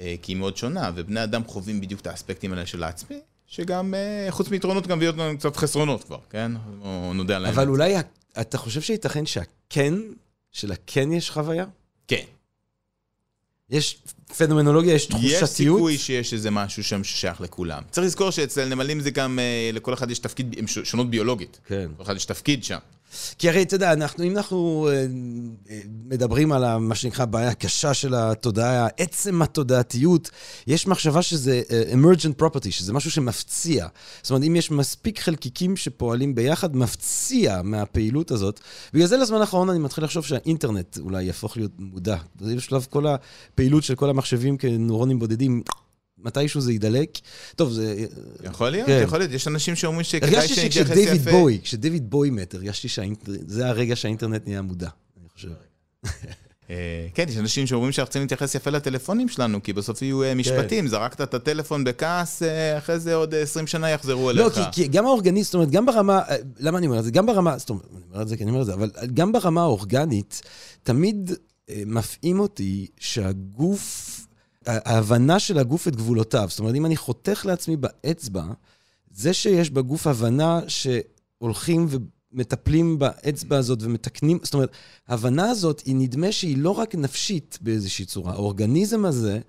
אה, 0.00 0.14
כי 0.22 0.32
היא 0.32 0.36
מאוד 0.36 0.56
שונה, 0.56 0.90
ובני 0.94 1.24
אדם 1.24 1.44
חווים 1.44 1.80
בדיוק 1.80 2.00
את 2.00 2.06
האספקטים 2.06 2.52
האלה 2.52 2.66
של 2.66 2.82
העצמי, 2.82 3.20
שגם, 3.46 3.94
חוץ 4.30 4.48
מיתרונות, 4.48 4.86
גם 4.86 4.98
מביאות 4.98 5.16
לנו 5.16 5.38
קצת 5.38 5.56
חסרונות 5.56 6.04
כבר, 6.04 6.18
כן? 6.30 6.52
או 6.82 7.12
נודה 7.14 7.36
על 7.36 7.44
האמת. 7.44 7.58
אבל 7.58 7.68
אולי, 7.68 7.94
אתה 8.40 8.58
חושב 8.58 8.80
שייתכן 8.80 9.26
שהכן, 9.26 9.94
שלכן 10.52 11.12
יש 11.12 11.30
חוויה? 11.30 11.64
כן. 12.08 12.24
יש 13.70 13.98
פנומנולוגיה, 14.38 14.94
יש 14.94 15.06
תחושתיות? 15.06 15.42
יש 15.42 15.48
סיכוי 15.48 15.98
שיש 15.98 16.32
איזה 16.32 16.50
משהו 16.50 16.84
שם 16.84 17.04
ששייך 17.04 17.40
לכולם. 17.40 17.82
צריך 17.90 18.06
לזכור 18.06 18.30
שאצל 18.30 18.68
נמלים 18.68 19.00
זה 19.00 19.10
גם, 19.10 19.38
אה, 19.38 19.70
לכל 19.72 19.94
אחד 19.94 20.10
יש 20.10 20.18
תפקיד, 20.18 20.54
הן 20.58 20.66
ש- 20.66 20.78
שונות 20.78 21.10
ביולוגית. 21.10 21.58
כן. 21.68 21.88
לכל 21.94 22.02
אחד 22.02 22.16
יש 22.16 22.24
תפקיד 22.24 22.64
שם. 22.64 22.78
כי 23.38 23.48
הרי, 23.48 23.62
אתה 23.62 23.74
יודע, 23.74 23.92
אנחנו, 23.92 24.24
אם 24.24 24.36
אנחנו 24.36 24.88
אה, 24.90 25.06
אה, 25.70 25.80
מדברים 26.04 26.52
על 26.52 26.78
מה 26.78 26.94
שנקרא 26.94 27.22
הבעיה 27.22 27.48
הקשה 27.48 27.94
של 27.94 28.14
התודעה, 28.14 28.88
עצם 28.96 29.42
התודעתיות, 29.42 30.30
יש 30.66 30.86
מחשבה 30.86 31.22
שזה 31.22 31.62
אה, 31.70 31.82
emergent 31.92 32.42
property, 32.42 32.70
שזה 32.70 32.92
משהו 32.92 33.10
שמפציע. 33.10 33.86
זאת 34.22 34.30
אומרת, 34.30 34.44
אם 34.44 34.56
יש 34.56 34.70
מספיק 34.70 35.20
חלקיקים 35.20 35.76
שפועלים 35.76 36.34
ביחד, 36.34 36.76
מפציע 36.76 37.62
מהפעילות 37.64 38.30
הזאת. 38.30 38.60
בגלל 38.92 39.06
זה 39.06 39.16
לזמן 39.16 39.40
האחרון 39.40 39.70
אני 39.70 39.78
מתחיל 39.78 40.04
לחשוב 40.04 40.24
שהאינטרנט 40.24 40.98
אולי 40.98 41.24
יהפוך 41.24 41.56
להיות 41.56 41.72
מודע. 41.78 42.16
זה 42.40 42.56
בשלב 42.56 42.86
כל 42.90 43.06
הפעילות 43.06 43.82
של 43.82 43.94
כל 43.94 44.10
המחשבים 44.10 44.56
כנוירונים 44.56 45.18
בודדים. 45.18 45.62
מתישהו 46.24 46.60
זה 46.60 46.72
ידלק. 46.72 47.18
טוב, 47.56 47.72
זה... 47.72 48.06
יכול 48.44 48.70
להיות, 48.70 48.86
כן. 48.86 49.00
יכול 49.04 49.18
להיות. 49.18 49.32
יש 49.32 49.48
אנשים 49.48 49.76
שאומרים 49.76 50.04
שכדאי 50.04 50.36
הרגשתי 50.36 50.54
שנתייחס 50.54 50.88
שכשדייוויד 50.88 51.20
יפה. 51.20 51.30
בוי, 51.30 51.58
כשדייוויד 51.62 52.10
בוי 52.10 52.30
מת, 52.30 52.54
הרגשתי 52.54 52.88
שהאינטרנט, 52.88 53.40
זה 53.46 53.68
הרגע 53.68 53.96
שהאינטרנט 53.96 54.46
נהיה 54.46 54.62
מודע, 54.62 54.88
אני 55.20 55.28
חושב. 55.28 55.48
אה, 56.70 57.06
כן, 57.14 57.24
יש 57.28 57.36
אנשים 57.36 57.66
שאומרים 57.66 57.92
שאנחנו 57.92 58.10
צריכים 58.10 58.22
להתייחס 58.22 58.54
יפה 58.54 58.70
לטלפונים 58.70 59.28
שלנו, 59.28 59.62
כי 59.62 59.72
בסוף 59.72 60.02
יהיו 60.02 60.22
אה, 60.22 60.34
משפטים. 60.34 60.88
זרקת 60.88 61.20
את 61.20 61.34
הטלפון 61.34 61.84
בכעס, 61.84 62.42
אה, 62.42 62.78
אחרי 62.78 62.98
זה 62.98 63.14
עוד 63.14 63.34
אה, 63.34 63.42
20 63.42 63.66
שנה 63.66 63.90
יחזרו 63.90 64.32
לא, 64.32 64.46
אליך. 64.46 64.54
כי, 64.54 64.60
כי 64.72 64.88
גם 64.88 65.06
האורגניסט, 65.06 65.52
זאת 65.52 65.54
אומרת, 65.54 65.70
גם 65.70 65.86
ברמה, 65.86 66.20
למה 66.58 66.78
אני 66.78 66.86
אומר 66.86 66.98
את 66.98 67.04
זה? 67.04 67.10
גם 67.10 67.26
ברמה, 67.26 67.58
זאת 67.58 67.70
אומרת, 67.70 67.84
אני 67.92 68.02
אומר 68.10 68.22
את 68.22 68.28
זה 68.28 68.36
כי 68.36 68.42
אני 68.42 68.50
אומר 68.50 68.60
את 68.60 68.66
זה, 68.66 68.74
אבל 68.74 68.90
גם 69.14 69.32
ברמה 69.32 69.60
האורגנית, 69.60 70.42
תמיד 70.82 71.30
מפעים 71.86 72.40
אותי 72.40 72.86
שהגוף, 72.98 74.17
ההבנה 74.68 75.38
של 75.38 75.58
הגוף 75.58 75.88
את 75.88 75.96
גבולותיו. 75.96 76.46
זאת 76.50 76.58
אומרת, 76.58 76.74
אם 76.74 76.86
אני 76.86 76.96
חותך 76.96 77.46
לעצמי 77.46 77.76
באצבע, 77.76 78.44
זה 79.10 79.32
שיש 79.32 79.70
בגוף 79.70 80.06
הבנה 80.06 80.60
שהולכים 80.68 81.88
ומטפלים 82.32 82.98
באצבע 82.98 83.56
הזאת 83.56 83.78
ומתקנים, 83.82 84.38
זאת 84.42 84.54
אומרת, 84.54 84.70
ההבנה 85.08 85.50
הזאת, 85.50 85.82
היא 85.86 85.96
נדמה 85.96 86.32
שהיא 86.32 86.58
לא 86.58 86.70
רק 86.70 86.94
נפשית 86.94 87.58
באיזושהי 87.60 88.04
צורה. 88.04 88.32
האורגניזם 88.32 89.04
הזה 89.04 89.40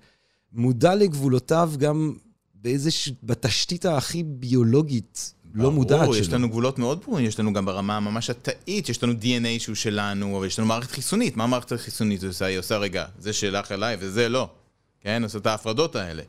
מודע 0.52 0.94
לגבולותיו 0.94 1.72
גם 1.78 2.14
באיזושהי, 2.54 3.14
בתשתית 3.22 3.86
הכי 3.86 4.22
ביולוגית, 4.22 5.34
לא 5.54 5.70
מודעת 5.72 6.00
ברור, 6.00 6.14
שלו. 6.14 6.22
יש 6.22 6.32
לנו 6.32 6.48
גבולות 6.48 6.78
מאוד 6.78 7.00
ברורים, 7.04 7.26
יש 7.26 7.40
לנו 7.40 7.52
גם 7.52 7.64
ברמה 7.64 7.96
הממש 7.96 8.30
התאית, 8.30 8.88
יש 8.88 9.02
לנו 9.02 9.12
DNA 9.12 9.58
שהוא 9.58 9.74
שלנו, 9.74 10.38
אבל 10.38 10.46
יש 10.46 10.58
לנו 10.58 10.68
מערכת 10.68 10.90
חיסונית. 10.90 11.36
מה 11.36 11.44
המערכת 11.44 11.72
החיסונית 11.72 12.24
עושה? 12.24 12.44
היא 12.44 12.58
עושה, 12.58 12.78
רגע, 12.78 13.04
זה 13.18 13.32
שלך 13.32 13.72
אליי 13.72 13.96
וזה 14.00 14.28
לא. 14.28 14.48
כן? 15.00 15.22
עושה 15.22 15.38
את 15.38 15.46
ההפרדות 15.46 15.96
האלה. 15.96 16.22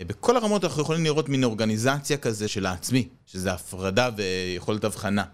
אה, 0.00 0.04
בכל 0.04 0.36
הרמות 0.36 0.64
אנחנו 0.64 0.82
יכולים 0.82 1.04
לראות 1.04 1.28
מין 1.28 1.44
אורגניזציה 1.44 2.16
כזה 2.16 2.48
של 2.48 2.66
העצמי, 2.66 3.08
שזה 3.26 3.52
הפרדה 3.52 4.10
ויכולת 4.16 4.84
הבחנה. 4.84 5.24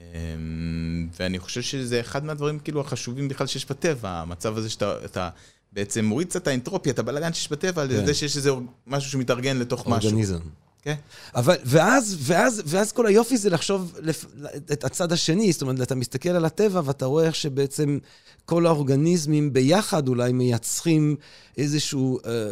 אמ, 0.00 1.08
ואני 1.20 1.38
חושב 1.38 1.62
שזה 1.62 2.00
אחד 2.00 2.24
מהדברים 2.24 2.58
כאילו 2.58 2.80
החשובים 2.80 3.28
בכלל 3.28 3.46
שיש 3.46 3.66
בטבע, 3.70 4.10
המצב 4.10 4.58
הזה 4.58 4.70
שאתה 4.70 5.04
אתה 5.04 5.30
בעצם 5.72 6.04
מוריד 6.04 6.28
קצת 6.28 6.42
את 6.42 6.46
האנטרופיה, 6.48 6.92
את 6.92 6.98
הבלאגן 6.98 7.32
שיש 7.32 7.50
בטבע, 7.50 7.82
על 7.82 7.88
כן. 7.88 8.06
זה 8.06 8.14
שיש 8.14 8.36
איזה 8.36 8.50
משהו 8.86 9.10
שמתארגן 9.10 9.56
לתוך 9.58 9.86
משהו. 9.86 10.08
אורגניזם. 10.10 10.38
כן. 10.82 10.94
אבל, 11.34 11.56
ואז, 11.64 12.16
ואז, 12.20 12.62
ואז 12.66 12.92
כל 12.92 13.06
היופי 13.06 13.36
זה 13.36 13.50
לחשוב 13.50 13.94
לפ, 14.00 14.24
את 14.72 14.84
הצד 14.84 15.12
השני, 15.12 15.52
זאת 15.52 15.62
אומרת, 15.62 15.82
אתה 15.82 15.94
מסתכל 15.94 16.28
על 16.28 16.44
הטבע 16.44 16.80
ואתה 16.84 17.06
רואה 17.06 17.24
איך 17.24 17.34
שבעצם 17.34 17.98
כל 18.44 18.66
האורגניזמים 18.66 19.52
ביחד 19.52 20.08
אולי 20.08 20.32
מייצרים 20.32 21.16
איזושהי 21.58 22.00
אה, 22.26 22.48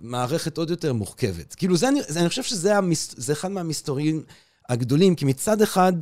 מערכת 0.00 0.58
עוד 0.58 0.70
יותר 0.70 0.92
מורכבת. 0.92 1.54
כאילו, 1.54 1.76
זה 1.76 1.88
אני, 1.88 2.00
זה, 2.08 2.20
אני 2.20 2.28
חושב 2.28 2.42
שזה 2.42 2.76
המס, 2.76 3.14
זה 3.16 3.32
אחד 3.32 3.50
מהמסתורים 3.50 4.22
הגדולים, 4.68 5.14
כי 5.14 5.24
מצד 5.24 5.62
אחד, 5.62 5.92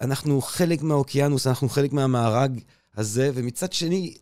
אנחנו 0.00 0.40
חלק 0.40 0.82
מהאוקיינוס, 0.82 1.46
אנחנו 1.46 1.68
חלק 1.68 1.92
מהמארג 1.92 2.60
הזה, 2.96 3.30
ומצד 3.34 3.72
שני, 3.72 4.14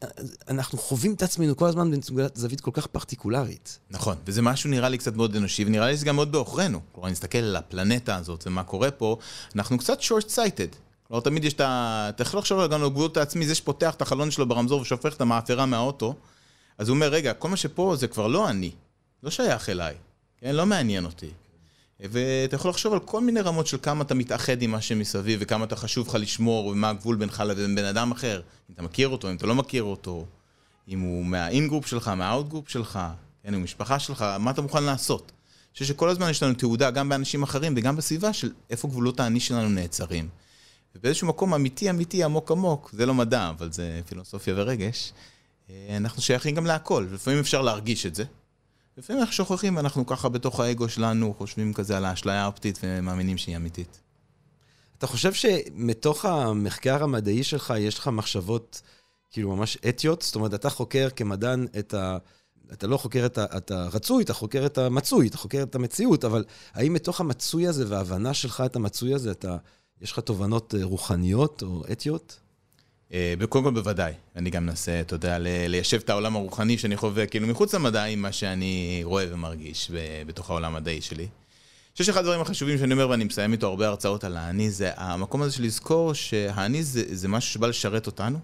אנחנו 0.48 0.78
חווים 0.78 1.14
את 1.14 1.22
עצמנו 1.22 1.56
כל 1.56 1.66
הזמן 1.66 1.90
בנקודת 1.90 2.36
זווית 2.36 2.60
כל 2.60 2.70
כך 2.74 2.86
פרטיקולרית. 2.86 3.78
נכון, 3.90 4.16
וזה 4.26 4.42
משהו 4.42 4.70
נראה 4.70 4.88
לי 4.88 4.98
קצת 4.98 5.16
מאוד 5.16 5.36
אנושי, 5.36 5.64
ונראה 5.64 5.86
לי 5.86 5.96
שזה 5.96 6.06
גם 6.06 6.16
מאוד 6.16 6.32
בעוכרינו. 6.32 6.80
כלומר, 6.92 7.08
נסתכל 7.08 7.38
על 7.38 7.56
הפלנטה 7.56 8.16
הזאת 8.16 8.46
ומה 8.46 8.62
קורה 8.62 8.90
פה, 8.90 9.16
אנחנו 9.54 9.78
קצת 9.78 10.00
short-sighted. 10.00 10.76
כלומר, 11.02 11.20
תמיד 11.20 11.44
יש 11.44 11.52
את 11.52 11.60
ה... 11.60 12.06
אתה 12.08 12.22
יכול 12.22 12.38
לחשוב 12.40 12.60
על 12.60 12.84
הגבולות 12.84 13.16
העצמי, 13.16 13.46
זה 13.46 13.54
שפותח 13.54 13.94
את 13.94 14.02
החלון 14.02 14.30
שלו 14.30 14.48
ברמזור 14.48 14.80
ושופך 14.80 15.16
את 15.16 15.20
המאפרה 15.20 15.66
מהאוטו, 15.66 16.14
אז 16.78 16.88
הוא 16.88 16.94
אומר, 16.94 17.08
רגע, 17.08 17.32
כל 17.34 17.48
מה 17.48 17.56
שפה 17.56 17.96
זה 17.98 18.08
כבר 18.08 18.26
לא 18.26 18.50
אני, 18.50 18.70
לא 19.22 19.30
שייך 19.30 19.68
אליי, 19.68 19.94
כן? 20.38 20.54
לא 20.54 20.66
מעניין 20.66 21.04
אותי. 21.04 21.30
ואתה 22.00 22.56
יכול 22.56 22.70
לחשוב 22.70 22.92
על 22.92 22.98
כל 22.98 23.20
מיני 23.20 23.40
רמות 23.40 23.66
של 23.66 23.78
כמה 23.82 24.02
אתה 24.02 24.14
מתאחד 24.14 24.62
עם 24.62 24.70
מה 24.70 24.80
שמסביב, 24.80 25.38
וכמה 25.42 25.64
אתה 25.64 25.76
חשוב 25.76 26.08
לך 26.08 26.14
לשמור, 26.14 26.66
ומה 26.66 26.90
הגבול 26.90 27.16
בינך 27.16 27.42
לבין 27.46 27.74
בן 27.74 27.84
אדם 27.84 28.12
אחר. 28.12 28.40
אם 28.70 28.74
אתה 28.74 28.82
מכיר 28.82 29.08
אותו, 29.08 29.30
אם 29.30 29.36
אתה 29.36 29.46
לא 29.46 29.54
מכיר 29.54 29.82
אותו, 29.82 30.26
אם 30.88 31.00
הוא 31.00 31.24
מה 31.24 31.37
in-group 31.37 31.86
שלך, 31.86 32.08
מה 32.08 32.19
out-group 32.19 32.68
שלך, 32.68 32.98
כן, 33.42 33.54
הוא 33.54 33.62
משפחה 33.62 33.98
שלך, 33.98 34.24
מה 34.38 34.50
אתה 34.50 34.62
מוכן 34.62 34.82
לעשות? 34.82 35.32
אני 35.32 35.72
חושב 35.72 35.84
שכל 35.84 36.08
הזמן 36.08 36.30
יש 36.30 36.42
לנו 36.42 36.54
תנודה, 36.54 36.90
גם 36.90 37.08
באנשים 37.08 37.42
אחרים 37.42 37.74
וגם 37.76 37.96
בסביבה, 37.96 38.32
של 38.32 38.52
איפה 38.70 38.88
גבולות 38.88 39.20
האני 39.20 39.40
שלנו 39.40 39.68
נעצרים. 39.68 40.28
ובאיזשהו 40.96 41.28
מקום 41.28 41.54
אמיתי, 41.54 41.90
אמיתי, 41.90 42.24
עמוק 42.24 42.50
עמוק, 42.50 42.90
זה 42.92 43.06
לא 43.06 43.14
מדע, 43.14 43.50
אבל 43.50 43.72
זה 43.72 44.00
פילוסופיה 44.06 44.54
ורגש, 44.56 45.12
אה, 45.70 45.96
אנחנו 45.96 46.22
שייכים 46.22 46.54
גם 46.54 46.66
להכל, 46.66 47.06
ולפעמים 47.10 47.40
אפשר 47.40 47.62
להרגיש 47.62 48.06
את 48.06 48.14
זה. 48.14 48.24
לפעמים 48.98 49.20
אנחנו 49.22 49.34
שוכחים, 49.34 49.76
ואנחנו 49.76 50.06
ככה 50.06 50.28
בתוך 50.28 50.60
האגו 50.60 50.88
שלנו 50.88 51.34
חושבים 51.38 51.72
כזה 51.72 51.96
על 51.96 52.04
האשליה 52.04 52.42
האופטית 52.42 52.78
ומאמינים 52.82 53.38
שהיא 53.38 53.56
אמיתית. 53.56 54.00
אתה 54.98 55.06
חושב 55.06 55.32
שמתוך 55.32 56.24
המחקר 56.24 57.02
המדעי 57.02 57.44
שלך 57.44 57.74
יש 57.78 57.98
לך 57.98 58.08
מחשבות 58.08 58.82
כאילו 59.30 59.56
ממש 59.56 59.78
אתיות? 59.88 60.22
זאת 60.22 60.34
אומרת, 60.34 60.54
אתה 60.54 60.70
חוקר 60.70 61.08
כמדען 61.16 61.66
את 61.78 61.94
ה... 61.94 62.18
אתה 62.72 62.86
לא 62.86 62.96
חוקר 62.96 63.26
את, 63.26 63.38
ה... 63.38 63.44
את 63.56 63.70
הרצוי, 63.70 64.24
אתה 64.24 64.34
חוקר 64.34 64.66
את 64.66 64.78
המצוי, 64.78 65.28
אתה 65.28 65.38
חוקר 65.38 65.62
את 65.62 65.74
המציאות, 65.74 66.24
אבל 66.24 66.44
האם 66.74 66.92
מתוך 66.92 67.20
המצוי 67.20 67.66
הזה 67.66 67.84
וההבנה 67.88 68.34
שלך 68.34 68.62
את 68.66 68.76
המצוי 68.76 69.14
הזה, 69.14 69.30
אתה... 69.30 69.56
יש 70.00 70.12
לך 70.12 70.18
תובנות 70.18 70.74
אה, 70.74 70.84
רוחניות 70.84 71.62
או 71.62 71.82
אתיות? 71.92 72.40
אה, 73.12 73.34
קודם 73.48 73.64
כל 73.64 73.70
בוודאי, 73.70 74.12
אני 74.36 74.50
גם 74.50 74.66
מנסה, 74.66 75.00
אתה 75.00 75.14
יודע, 75.14 75.38
ליישב 75.40 75.96
את 75.96 76.10
העולם 76.10 76.36
הרוחני 76.36 76.78
שאני 76.78 76.96
חווה, 76.96 77.26
כאילו 77.26 77.46
מחוץ 77.46 77.74
למדע, 77.74 78.04
עם 78.04 78.22
מה 78.22 78.32
שאני 78.32 79.00
רואה 79.04 79.24
ומרגיש 79.30 79.90
בתוך 80.26 80.50
העולם 80.50 80.74
המדעי 80.74 81.00
שלי. 81.00 81.22
אני 81.22 81.92
חושב 81.92 82.04
שאחד 82.04 82.20
הדברים 82.20 82.40
החשובים 82.40 82.78
שאני 82.78 82.92
אומר, 82.92 83.08
ואני 83.08 83.24
מסיים 83.24 83.52
איתו 83.52 83.66
הרבה 83.66 83.88
הרצאות 83.88 84.24
על 84.24 84.36
האני, 84.36 84.70
זה 84.70 84.90
המקום 84.96 85.42
הזה 85.42 85.52
של 85.52 85.62
לזכור 85.62 86.14
שהאני 86.14 86.82
זה, 86.82 87.02
זה 87.16 87.28
משהו 87.28 87.52
שבא 87.52 87.66
לשרת 87.66 88.06
אותנו, 88.06 88.38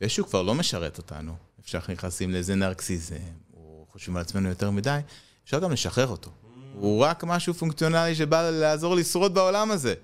ושהוא 0.00 0.26
כבר 0.26 0.42
לא 0.42 0.54
משרת 0.54 0.98
אותנו. 0.98 1.34
אפשר 1.60 1.78
נכנסים 1.88 2.30
לאיזה 2.30 2.54
נרקסיזם, 2.54 3.16
או 3.56 3.86
חושבים 3.92 4.16
על 4.16 4.22
עצמנו 4.22 4.48
יותר 4.48 4.70
מדי, 4.70 4.98
אפשר 5.44 5.58
גם 5.58 5.72
לשחרר 5.72 6.06
אותו. 6.06 6.30
הוא 6.74 7.04
רק 7.04 7.24
משהו 7.24 7.54
פונקציונלי 7.54 8.14
שבא 8.14 8.50
לעזור 8.50 8.96
לשרוד 8.96 9.34
בעולם 9.34 9.70
הזה. 9.70 9.94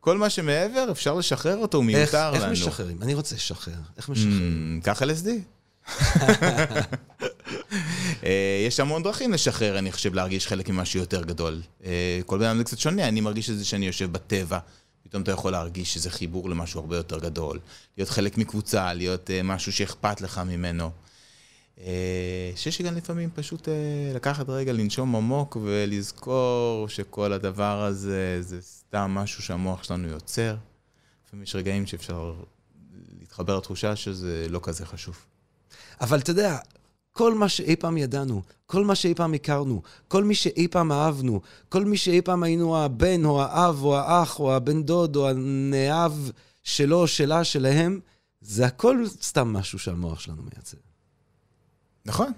כל 0.00 0.18
מה 0.18 0.30
שמעבר, 0.30 0.88
אפשר 0.90 1.14
לשחרר 1.14 1.56
אותו, 1.56 1.78
הוא 1.78 1.84
איך, 1.88 1.98
מיותר 1.98 2.30
איך 2.34 2.42
לנו. 2.42 2.52
משחררים? 2.52 3.02
אני 3.02 3.14
רוצה 3.14 3.34
לשחרר. 3.34 3.74
איך 3.96 4.08
משחררים? 4.08 4.80
Mm, 4.82 4.84
קח 4.84 5.02
LSD. 5.02 5.28
אה, 8.24 8.64
יש 8.66 8.80
המון 8.80 9.02
דרכים 9.02 9.32
לשחרר, 9.32 9.78
אני 9.78 9.92
חושב, 9.92 10.14
להרגיש 10.14 10.46
חלק 10.46 10.68
ממשהו 10.68 11.00
יותר 11.00 11.22
גדול. 11.22 11.62
אה, 11.84 12.20
כל 12.26 12.38
בן 12.38 12.44
אדם 12.44 12.58
זה 12.58 12.64
קצת 12.64 12.78
שונה, 12.78 13.08
אני 13.08 13.20
מרגיש 13.20 13.50
את 13.50 13.58
זה 13.58 13.64
שאני 13.64 13.86
יושב 13.86 14.12
בטבע. 14.12 14.58
פתאום 15.02 15.22
אתה 15.22 15.30
יכול 15.30 15.52
להרגיש 15.52 15.94
שזה 15.94 16.10
חיבור 16.10 16.50
למשהו 16.50 16.80
הרבה 16.80 16.96
יותר 16.96 17.18
גדול. 17.18 17.58
להיות 17.96 18.10
חלק 18.10 18.38
מקבוצה, 18.38 18.92
להיות 18.92 19.30
אה, 19.30 19.42
משהו 19.42 19.72
שאכפת 19.72 20.20
לך 20.20 20.38
ממנו. 20.46 20.90
אה, 21.86 22.50
חושב 22.54 22.70
שגם 22.70 22.96
לפעמים 22.96 23.30
פשוט 23.34 23.68
אה, 23.68 24.12
לקחת 24.14 24.48
רגע, 24.48 24.72
לנשום 24.72 25.16
עמוק 25.16 25.56
ולזכור 25.62 26.88
שכל 26.88 27.32
הדבר 27.32 27.82
הזה 27.82 28.42
זה 28.42 28.62
סתם 28.62 29.10
משהו 29.14 29.42
שהמוח 29.42 29.82
שלנו 29.82 30.08
יוצר. 30.08 30.56
לפעמים 31.26 31.42
יש 31.42 31.56
רגעים 31.56 31.86
שאפשר 31.86 32.34
להתחבר 33.20 33.56
לתחושה 33.56 33.96
שזה 33.96 34.46
לא 34.50 34.60
כזה 34.62 34.86
חשוב. 34.86 35.16
אבל 36.00 36.18
אתה 36.18 36.30
יודע, 36.30 36.58
כל 37.12 37.34
מה 37.34 37.48
שאי 37.48 37.76
פעם 37.76 37.96
ידענו, 37.96 38.42
כל 38.66 38.84
מה 38.84 38.94
שאי 38.94 39.14
פעם 39.14 39.34
הכרנו, 39.34 39.82
כל 40.08 40.24
מי 40.24 40.34
שאי 40.34 40.68
פעם 40.68 40.92
אהבנו, 40.92 41.40
כל 41.68 41.84
מי 41.84 41.96
שאי 41.96 42.22
פעם 42.22 42.42
היינו 42.42 42.78
הבן 42.78 43.24
או 43.24 43.42
האב 43.42 43.82
או 43.82 43.96
האח 43.96 44.40
או 44.40 44.54
הבן 44.56 44.82
דוד 44.82 45.16
או 45.16 45.28
הנאהב 45.28 46.12
שלו, 46.62 47.06
שלה, 47.06 47.44
שלהם, 47.44 48.00
זה 48.40 48.66
הכל 48.66 49.04
סתם 49.22 49.52
משהו 49.52 49.78
שהמוח 49.78 50.20
שלנו 50.20 50.42
מייצר. 50.42 50.89
נכון. 52.04 52.32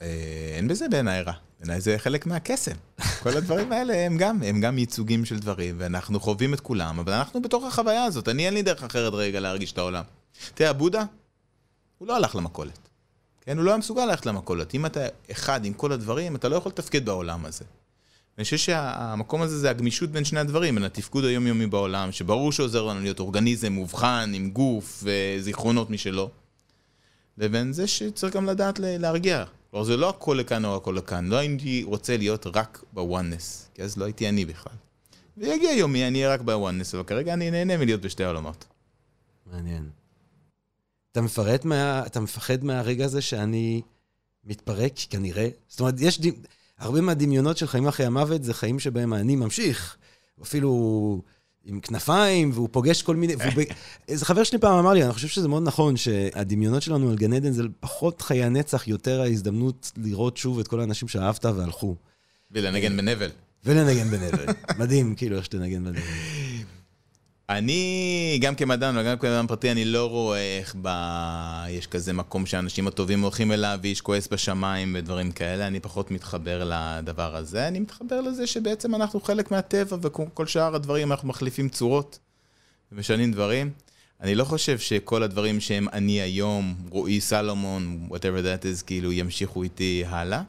אה, 0.00 0.52
אין 0.56 0.68
בזה 0.68 0.88
בעיניי 0.88 1.22
רע. 1.22 1.32
בעיניי 1.60 1.80
זה 1.80 1.98
חלק 1.98 2.26
מהקסם. 2.26 2.74
כל 3.22 3.36
הדברים 3.36 3.72
האלה 3.72 4.06
הם 4.06 4.16
גם, 4.16 4.42
הם 4.42 4.60
גם 4.60 4.78
ייצוגים 4.78 5.24
של 5.24 5.38
דברים, 5.38 5.74
ואנחנו 5.78 6.20
חווים 6.20 6.54
את 6.54 6.60
כולם, 6.60 6.98
אבל 6.98 7.12
אנחנו 7.12 7.42
בתוך 7.42 7.64
החוויה 7.64 8.04
הזאת. 8.04 8.28
אני, 8.28 8.46
אין 8.46 8.54
לי 8.54 8.62
דרך 8.62 8.82
אחרת 8.82 9.12
רגע 9.12 9.40
להרגיש 9.40 9.72
את 9.72 9.78
העולם. 9.78 10.04
תראה, 10.54 10.72
בודה, 10.72 11.04
הוא 11.98 12.08
לא 12.08 12.16
הלך 12.16 12.36
למכולת. 12.36 12.78
כן, 13.40 13.56
הוא 13.56 13.64
לא 13.64 13.70
היה 13.70 13.78
מסוגל 13.78 14.04
ללכת 14.04 14.26
למכולת. 14.26 14.74
אם 14.74 14.86
אתה 14.86 15.00
אחד 15.30 15.64
עם 15.64 15.72
כל 15.72 15.92
הדברים, 15.92 16.36
אתה 16.36 16.48
לא 16.48 16.56
יכול 16.56 16.72
לתפקד 16.72 17.04
בעולם 17.04 17.46
הזה. 17.46 17.64
אני 18.38 18.44
חושב 18.44 18.56
שהמקום 18.56 19.42
הזה 19.42 19.58
זה 19.58 19.70
הגמישות 19.70 20.10
בין 20.10 20.24
שני 20.24 20.40
הדברים, 20.40 20.74
בין 20.74 20.84
התפקוד 20.84 21.24
היומיומי 21.24 21.66
בעולם, 21.66 22.12
שברור 22.12 22.52
שעוזר 22.52 22.82
לנו 22.82 23.00
להיות 23.00 23.20
אורגניזם 23.20 23.72
מובחן, 23.72 24.32
עם 24.34 24.50
גוף 24.50 25.04
וזיכרונות 25.04 25.90
משלו, 25.90 26.30
לבין 27.38 27.72
זה 27.72 27.86
שצריך 27.86 28.36
גם 28.36 28.46
לדעת 28.46 28.78
להרגיע. 28.78 29.44
כלומר, 29.70 29.84
זה 29.84 29.96
לא 29.96 30.08
הכל 30.08 30.36
לכאן 30.40 30.64
או 30.64 30.76
הכל 30.76 30.94
לכאן. 30.98 31.28
לא 31.28 31.36
הייתי 31.36 31.82
רוצה 31.82 32.16
להיות 32.16 32.46
רק 32.54 32.84
בוואנס, 32.92 33.68
כי 33.74 33.82
אז 33.82 33.96
לא 33.96 34.04
הייתי 34.04 34.28
אני 34.28 34.44
בכלל. 34.44 34.72
ויגיע 35.36 35.70
יומי, 35.70 36.08
אני 36.08 36.18
אהיה 36.18 36.34
רק 36.34 36.40
בוואנס, 36.40 36.94
אבל 36.94 37.04
כרגע 37.04 37.32
אני 37.32 37.50
נהנה 37.50 37.76
מלהיות 37.76 38.00
בשתי 38.00 38.24
העולמות. 38.24 38.64
מעניין. 39.52 39.90
אתה 41.12 41.20
מפרט 41.20 41.64
מה... 41.64 42.06
אתה 42.06 42.20
מפחד 42.20 42.64
מהרגע 42.64 43.04
הזה 43.04 43.20
שאני 43.20 43.82
מתפרק, 44.44 44.92
כנראה? 45.10 45.48
זאת 45.68 45.80
אומרת, 45.80 45.94
יש... 45.98 46.20
ד... 46.20 46.26
הרבה 46.78 47.00
מהדמיונות 47.00 47.56
של 47.56 47.66
חיים 47.66 47.86
אחרי 47.86 48.06
המוות 48.06 48.44
זה 48.44 48.54
חיים 48.54 48.78
שבהם 48.78 49.14
אני 49.14 49.36
ממשיך, 49.36 49.96
אפילו 50.42 51.22
עם 51.64 51.80
כנפיים, 51.80 52.50
והוא 52.54 52.68
פוגש 52.72 53.02
כל 53.02 53.16
מיני... 53.16 53.36
והוא 53.36 53.52
ב... 53.56 53.60
איזה 54.08 54.24
חבר 54.24 54.44
שלי 54.44 54.58
פעם 54.58 54.78
אמר 54.78 54.92
לי, 54.92 55.04
אני 55.04 55.12
חושב 55.12 55.28
שזה 55.28 55.48
מאוד 55.48 55.62
נכון, 55.62 55.96
שהדמיונות 55.96 56.82
שלנו 56.82 57.10
על 57.10 57.16
גן 57.16 57.32
עדן 57.32 57.52
זה 57.52 57.62
פחות 57.80 58.22
חיי 58.22 58.44
הנצח, 58.44 58.88
יותר 58.88 59.20
ההזדמנות 59.20 59.92
לראות 59.96 60.36
שוב 60.36 60.58
את 60.58 60.68
כל 60.68 60.80
האנשים 60.80 61.08
שאהבת 61.08 61.44
והלכו. 61.44 61.96
ולנגן 62.50 62.96
בנבל. 62.96 63.30
ולנגן 63.64 64.08
בנבל. 64.08 64.46
מדהים, 64.78 65.14
כאילו, 65.14 65.36
איך 65.36 65.44
שתנגן 65.44 65.84
בנבל. 65.84 66.00
אני, 67.58 68.38
גם 68.40 68.54
כמדען 68.54 68.98
וגם 68.98 69.18
כאדם 69.18 69.46
פרטי, 69.46 69.70
אני 69.70 69.84
לא 69.84 70.10
רואה 70.10 70.58
איך 70.58 70.76
ב... 70.82 70.88
יש 71.68 71.86
כזה 71.86 72.12
מקום 72.12 72.46
שהאנשים 72.46 72.86
הטובים 72.86 73.22
הולכים 73.22 73.52
אליו 73.52 73.78
ואיש 73.82 74.00
כועס 74.00 74.28
בשמיים 74.28 74.96
ודברים 74.98 75.32
כאלה. 75.32 75.66
אני 75.66 75.80
פחות 75.80 76.10
מתחבר 76.10 76.70
לדבר 76.72 77.36
הזה. 77.36 77.68
אני 77.68 77.80
מתחבר 77.80 78.20
לזה 78.20 78.46
שבעצם 78.46 78.94
אנחנו 78.94 79.20
חלק 79.20 79.50
מהטבע 79.50 79.96
וכל 80.02 80.46
שאר 80.46 80.74
הדברים 80.74 81.12
אנחנו 81.12 81.28
מחליפים 81.28 81.68
צורות 81.68 82.18
ומשנים 82.92 83.32
דברים. 83.32 83.70
אני 84.20 84.34
לא 84.34 84.44
חושב 84.44 84.78
שכל 84.78 85.22
הדברים 85.22 85.60
שהם 85.60 85.88
אני 85.92 86.20
היום, 86.20 86.74
רועי 86.90 87.20
סלומון, 87.20 88.08
whatever 88.10 88.42
that 88.42 88.64
is, 88.64 88.84
כאילו 88.86 89.12
ימשיכו 89.12 89.62
איתי 89.62 90.04
הלאה. 90.06 90.42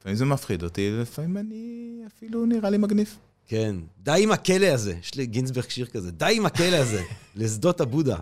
לפעמים 0.00 0.16
זה 0.16 0.24
מפחיד 0.24 0.62
אותי, 0.62 0.90
ולפעמים 0.94 1.36
אני 1.36 2.00
אפילו 2.06 2.46
נראה 2.46 2.70
לי 2.70 2.78
מגניב. 2.78 3.16
כן. 3.48 3.76
די 3.98 4.20
עם 4.22 4.32
הכלא 4.32 4.66
הזה. 4.66 4.94
יש 5.00 5.14
לי 5.14 5.26
גינזברג 5.26 5.68
שיר 5.68 5.86
כזה. 5.86 6.10
די 6.10 6.32
עם 6.36 6.46
הכלא 6.46 6.76
הזה. 6.76 7.02
לשדות 7.36 7.80
הבודה. 7.80 8.16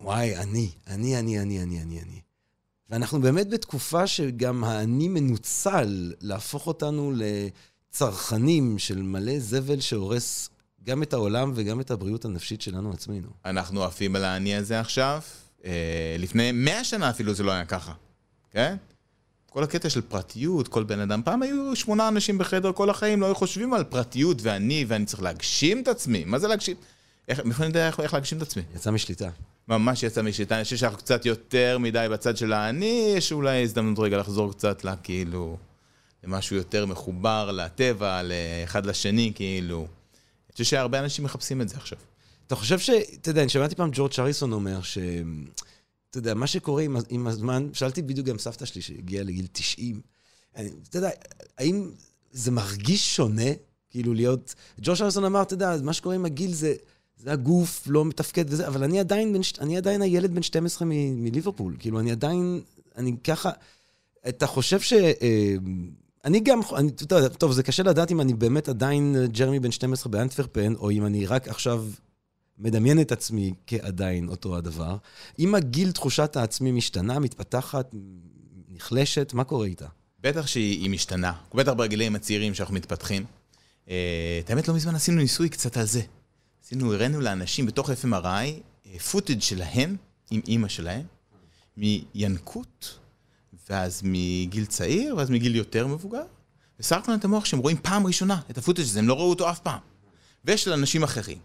וואי, 0.00 0.36
אני, 0.36 0.70
אני, 0.86 1.18
אני, 1.18 1.40
אני, 1.40 1.62
אני, 1.62 1.82
אני, 1.82 2.00
אני. 2.00 2.20
ואנחנו 2.90 3.20
באמת 3.20 3.48
בתקופה 3.48 4.06
שגם 4.06 4.64
האני 4.64 5.08
מנוצל 5.08 6.12
להפוך 6.20 6.66
אותנו 6.66 7.12
לצרכנים 7.16 8.78
של 8.78 9.02
מלא 9.02 9.38
זבל 9.38 9.80
שהורס 9.80 10.50
גם 10.84 11.02
את 11.02 11.12
העולם 11.12 11.52
וגם 11.54 11.80
את 11.80 11.90
הבריאות 11.90 12.24
הנפשית 12.24 12.62
שלנו 12.62 12.92
עצמנו. 12.92 13.28
אנחנו 13.44 13.84
עפים 13.84 14.16
על 14.16 14.24
האני 14.24 14.56
הזה 14.56 14.80
עכשיו. 14.80 15.20
אה, 15.64 16.16
לפני 16.18 16.52
מאה 16.52 16.84
שנה 16.84 17.10
אפילו 17.10 17.34
זה 17.34 17.42
לא 17.42 17.52
היה 17.52 17.64
ככה, 17.64 17.92
כן? 18.50 18.76
כל 19.50 19.62
הקטע 19.62 19.90
של 19.90 20.00
פרטיות, 20.00 20.68
כל 20.68 20.84
בן 20.84 21.00
אדם, 21.00 21.22
פעם 21.24 21.42
היו 21.42 21.76
שמונה 21.76 22.08
אנשים 22.08 22.38
בחדר 22.38 22.72
כל 22.72 22.90
החיים, 22.90 23.20
לא 23.20 23.26
היו 23.26 23.34
חושבים 23.34 23.74
על 23.74 23.84
פרטיות 23.84 24.38
ואני, 24.42 24.84
ואני 24.88 25.04
צריך 25.04 25.22
להגשים 25.22 25.82
את 25.82 25.88
עצמי. 25.88 26.24
מה 26.24 26.38
זה 26.38 26.48
להגשים? 26.48 26.76
איך, 27.28 27.40
מאיפה 27.44 27.62
אני 27.62 27.68
יודע 27.68 27.86
איך, 27.86 28.00
איך 28.00 28.14
להגשים 28.14 28.38
את 28.38 28.42
עצמי? 28.42 28.62
יצא 28.74 28.90
משליטה. 28.90 29.28
ממש 29.68 30.02
יצא 30.02 30.22
משליטה, 30.22 30.56
אני 30.56 30.64
חושב 30.64 30.76
שאנחנו 30.76 30.98
קצת 30.98 31.26
יותר 31.26 31.78
מדי 31.78 32.06
בצד 32.10 32.36
של 32.36 32.52
האני, 32.52 33.12
יש 33.16 33.32
אולי 33.32 33.62
הזדמנות 33.62 33.98
רגע 33.98 34.18
לחזור 34.18 34.52
קצת 34.52 34.84
לכאילו, 34.84 35.56
למשהו 36.24 36.56
יותר 36.56 36.86
מחובר 36.86 37.50
לטבע, 37.52 38.20
לאחד 38.22 38.86
לשני, 38.86 39.32
כאילו. 39.34 39.78
אני 39.78 40.52
חושב 40.52 40.64
שהרבה 40.64 40.98
אנשים 40.98 41.24
מחפשים 41.24 41.60
את 41.60 41.68
זה 41.68 41.76
עכשיו. 41.76 41.98
אתה 42.46 42.56
חושב 42.56 42.78
ש... 42.78 42.90
אתה 42.90 43.30
יודע, 43.30 43.40
אני 43.40 43.48
שמעתי 43.48 43.74
פעם 43.74 43.90
ג'ורג' 43.92 44.12
אריסון 44.18 44.52
אומר 44.52 44.82
ש... 44.82 44.98
אתה 46.10 46.18
יודע, 46.18 46.34
מה 46.34 46.46
שקורה 46.46 46.82
עם, 46.82 46.96
עם 47.08 47.26
הזמן, 47.26 47.68
שאלתי 47.72 48.02
בדיוק 48.02 48.26
גם 48.26 48.38
סבתא 48.38 48.64
שלי 48.64 48.82
שהגיעה 48.82 49.24
לגיל 49.24 49.46
90, 49.52 50.00
אני, 50.56 50.70
אתה 50.88 50.98
יודע, 50.98 51.10
האם 51.58 51.90
זה 52.32 52.50
מרגיש 52.50 53.16
שונה, 53.16 53.50
כאילו 53.90 54.14
להיות... 54.14 54.54
ג'וש 54.80 55.02
אריסון 55.02 55.24
אמר, 55.24 55.42
אתה 55.42 55.54
יודע, 55.54 55.76
מה 55.82 55.92
שקורה 55.92 56.14
עם 56.14 56.24
הגיל 56.24 56.52
זה, 56.52 56.74
זה 57.16 57.32
הגוף 57.32 57.82
לא 57.86 58.04
מתפקד 58.04 58.44
וזה, 58.48 58.66
אבל 58.66 58.84
אני 58.84 59.00
עדיין, 59.00 59.32
בן, 59.32 59.40
אני 59.60 59.76
עדיין 59.76 60.02
הילד 60.02 60.34
בן 60.34 60.42
12 60.42 60.88
מ, 60.88 61.24
מליברפול, 61.24 61.76
כאילו, 61.78 62.00
אני 62.00 62.12
עדיין, 62.12 62.60
אני 62.96 63.16
ככה... 63.24 63.50
אתה 64.28 64.46
חושב 64.46 64.80
ש... 64.80 64.92
אה, 64.92 65.54
אני 66.24 66.40
גם, 66.40 66.60
אני, 66.76 66.90
טוב, 67.38 67.52
זה 67.52 67.62
קשה 67.62 67.82
לדעת 67.82 68.10
אם 68.10 68.20
אני 68.20 68.34
באמת 68.34 68.68
עדיין 68.68 69.16
ג'רמי 69.32 69.60
בן 69.60 69.70
12 69.70 70.12
באנטוורפן, 70.12 70.74
או 70.74 70.90
אם 70.90 71.06
אני 71.06 71.26
רק 71.26 71.48
עכשיו 71.48 71.84
מדמיין 72.58 73.00
את 73.00 73.12
עצמי 73.12 73.54
כעדיין 73.66 74.28
אותו 74.28 74.56
הדבר. 74.56 74.96
אם 75.38 75.54
הגיל 75.54 75.92
תחושת 75.92 76.36
העצמי 76.36 76.72
משתנה, 76.72 77.18
מתפתחת, 77.18 77.90
נחלשת, 78.68 79.32
מה 79.34 79.44
קורה 79.44 79.66
איתה? 79.66 79.86
בטח 80.20 80.46
שהיא 80.46 80.90
משתנה, 80.90 81.32
בטח 81.54 81.72
ברגלים 81.72 82.14
הצעירים 82.14 82.54
שאנחנו 82.54 82.74
מתפתחים. 82.74 83.24
אה, 83.90 84.40
את 84.44 84.50
האמת, 84.50 84.68
לא 84.68 84.74
מזמן 84.74 84.94
עשינו 84.94 85.16
ניסוי 85.16 85.48
קצת 85.48 85.76
על 85.76 85.86
זה. 85.86 86.02
עשינו, 86.64 86.94
הראינו 86.94 87.20
לאנשים 87.20 87.66
בתוך 87.66 87.90
FMRI 87.90 88.88
פוטאג' 89.10 89.42
שלהם, 89.42 89.96
עם 90.30 90.40
אימא 90.48 90.68
שלהם, 90.68 91.02
מינקות, 91.76 92.98
ואז 93.70 94.00
מגיל 94.04 94.66
צעיר, 94.66 95.16
ואז 95.16 95.30
מגיל 95.30 95.56
יותר 95.56 95.86
מבוגר, 95.86 96.24
וסרקנו 96.80 97.14
את 97.14 97.24
המוח 97.24 97.44
שהם 97.44 97.58
רואים 97.58 97.76
פעם 97.82 98.06
ראשונה 98.06 98.40
את 98.50 98.58
הפוטאג' 98.58 98.84
הזה, 98.84 98.98
הם 98.98 99.08
לא 99.08 99.14
ראו 99.14 99.30
אותו 99.30 99.50
אף 99.50 99.58
פעם. 99.58 99.78
ושל 100.44 100.72
אנשים 100.72 101.02
אחרים. 101.02 101.38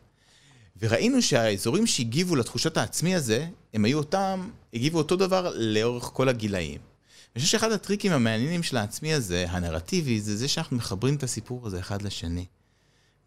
וראינו 0.82 1.22
שהאזורים 1.22 1.88
שהגיבו 1.88 2.36
לתחושת 2.36 2.78
העצמי 2.78 3.16
הזה, 3.16 3.48
הם 3.74 3.86
היו 3.86 3.98
אותם, 3.98 4.50
הגיבו 4.74 4.98
אותו 4.98 5.16
דבר 5.16 5.54
לאורך 5.56 6.04
כל 6.04 6.30
הגילאים. 6.30 6.80
אני 7.36 7.42
חושב 7.42 7.52
שאחד 7.52 7.72
הטריקים 7.72 8.12
המעניינים 8.12 8.64
של 8.64 8.78
העצמי 8.78 9.14
הזה, 9.14 9.46
הנרטיבי, 9.50 10.22
זה 10.22 10.38
זה 10.38 10.48
שאנחנו 10.48 10.78
מחברים 10.78 11.16
את 11.16 11.24
הסיפור 11.24 11.68
הזה 11.68 11.80
אחד 11.80 12.02
לשני. 12.02 12.46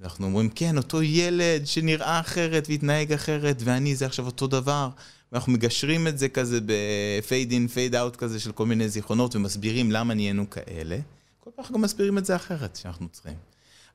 אנחנו 0.01 0.27
אומרים, 0.27 0.49
כן, 0.49 0.77
אותו 0.77 1.03
ילד 1.03 1.67
שנראה 1.67 2.21
אחרת 2.21 2.67
והתנהג 2.69 3.13
אחרת, 3.13 3.63
ואני 3.65 3.97
זה 3.97 4.07
עכשיו 4.07 4.27
אותו 4.27 4.47
דבר. 4.47 4.89
ואנחנו 5.33 5.53
מגשרים 5.53 6.07
את 6.07 6.19
זה 6.19 6.29
כזה 6.29 6.59
ב 6.67 6.84
fade 6.84 7.53
in, 7.53 7.69
fade 7.69 7.95
out 7.95 8.17
כזה 8.17 8.41
של 8.41 8.53
כל 8.53 8.67
מיני 8.67 8.89
זיכרונות, 8.89 9.37
ומסבירים 9.37 9.93
למה 9.93 10.15
נהיינו 10.15 10.51
כאלה. 10.51 10.99
כל 11.41 11.51
פעם 11.51 11.63
אנחנו 11.63 11.75
גם 11.75 11.81
מסבירים 11.81 12.19
את 12.19 12.25
זה 12.25 12.37
אחרת, 12.37 12.77
שאנחנו 12.77 13.09
צריכים. 13.09 13.35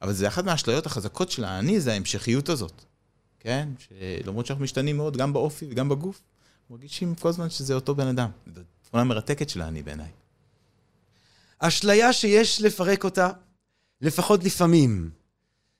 אבל 0.01 0.13
זה 0.13 0.27
אחת 0.27 0.43
מהאשליות 0.43 0.85
החזקות 0.85 1.31
של 1.31 1.43
האני, 1.43 1.81
זה 1.81 1.93
ההמשכיות 1.93 2.49
הזאת. 2.49 2.88
כן? 3.39 3.69
שלמרות 3.79 4.45
שאנחנו 4.45 4.63
משתנים 4.63 4.97
מאוד, 4.97 5.17
גם 5.17 5.33
באופי 5.33 5.65
וגם 5.69 5.89
בגוף, 5.89 6.21
מרגישים 6.69 7.15
כל 7.15 7.29
הזמן 7.29 7.49
שזה 7.49 7.73
אותו 7.73 7.95
בן 7.95 8.07
אדם. 8.07 8.29
זו 8.55 8.61
תמונה 8.89 9.03
מרתקת 9.03 9.49
של 9.49 9.61
האני 9.61 9.83
בעיניי. 9.83 10.11
אשליה 11.59 12.13
שיש 12.13 12.61
לפרק 12.61 13.03
אותה, 13.03 13.29
לפחות 14.01 14.43
לפעמים, 14.43 15.09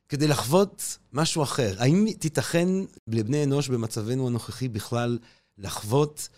כדי 0.10 0.28
לחוות 0.28 0.98
משהו 1.14 1.44
אחר. 1.44 1.76
האם 1.80 2.08
תיתכן 2.20 2.68
לבני 3.08 3.44
אנוש 3.44 3.70
במצבנו 3.70 4.28
הנוכחי 4.28 4.68
בכלל 4.68 5.20
לחוות 5.58 6.30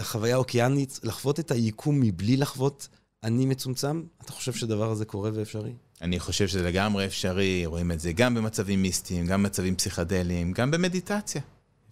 חוויה 0.00 0.36
אוקיינית, 0.36 1.00
לחוות 1.02 1.40
את 1.40 1.50
היקום 1.50 2.00
מבלי 2.00 2.36
לחוות 2.36 2.88
אני 3.22 3.46
מצומצם? 3.46 4.02
אתה 4.22 4.32
חושב 4.32 4.52
שדבר 4.52 4.90
הזה 4.90 5.04
קורה 5.04 5.30
ואפשרי? 5.34 5.72
אני 6.02 6.18
חושב 6.18 6.48
שזה 6.48 6.62
לגמרי 6.62 7.06
אפשרי, 7.06 7.66
רואים 7.66 7.92
את 7.92 8.00
זה 8.00 8.12
גם 8.12 8.34
במצבים 8.34 8.82
מיסטיים, 8.82 9.26
גם 9.26 9.42
במצבים 9.42 9.76
פסיכדליים, 9.76 10.52
גם 10.52 10.70
במדיטציה. 10.70 11.40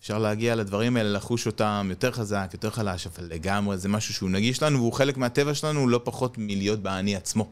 אפשר 0.01 0.19
להגיע 0.19 0.55
לדברים 0.55 0.97
האלה, 0.97 1.13
לחוש 1.13 1.47
אותם 1.47 1.87
יותר 1.91 2.13
חזק, 2.13 2.51
יותר 2.53 2.71
חלש, 2.71 3.07
אבל 3.07 3.25
לגמרי 3.31 3.79
זה 3.79 3.89
משהו 3.89 4.15
שהוא 4.15 4.31
נגיש 4.31 4.63
לנו, 4.63 4.79
והוא 4.79 4.93
חלק 4.93 5.17
מהטבע 5.17 5.55
שלנו, 5.55 5.89
לא 5.89 6.01
פחות 6.05 6.35
מלהיות 6.39 6.83
באני 6.83 7.17
עצמו. 7.17 7.51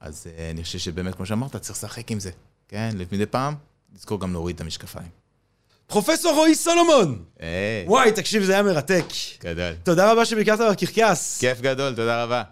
אז 0.00 0.26
uh, 0.26 0.40
אני 0.50 0.64
חושב 0.64 0.78
שבאמת, 0.78 1.14
כמו 1.14 1.26
שאמרת, 1.26 1.56
צריך 1.56 1.78
לשחק 1.78 2.10
עם 2.10 2.20
זה, 2.20 2.30
כן? 2.68 2.90
מדי 3.12 3.26
פעם, 3.26 3.54
לזכור 3.94 4.20
גם 4.20 4.32
להוריד 4.32 4.54
את 4.54 4.60
המשקפיים. 4.60 5.08
פרופסור 5.86 6.34
רועי 6.34 6.54
סולומון! 6.54 7.24
היי, 7.38 7.48
וואי, 7.86 8.12
תקשיב, 8.12 8.42
זה 8.42 8.52
היה 8.52 8.62
מרתק. 8.62 9.04
גדול. 9.40 9.72
תודה 9.82 10.12
רבה 10.12 10.24
שביקרת 10.24 10.60
בקרקס. 10.72 11.38
כיף 11.40 11.60
גדול, 11.60 11.94
תודה 11.94 12.24
רבה. 12.24 12.42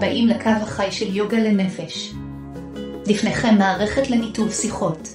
הבאים 0.00 0.28
לקו 0.28 0.50
החי 0.62 0.92
של 0.92 1.16
יוגה 1.16 1.38
לנפש. 1.38 2.12
לפניכם 3.06 3.58
מערכת 3.58 4.10
לניתוב 4.10 4.50
שיחות, 4.52 5.08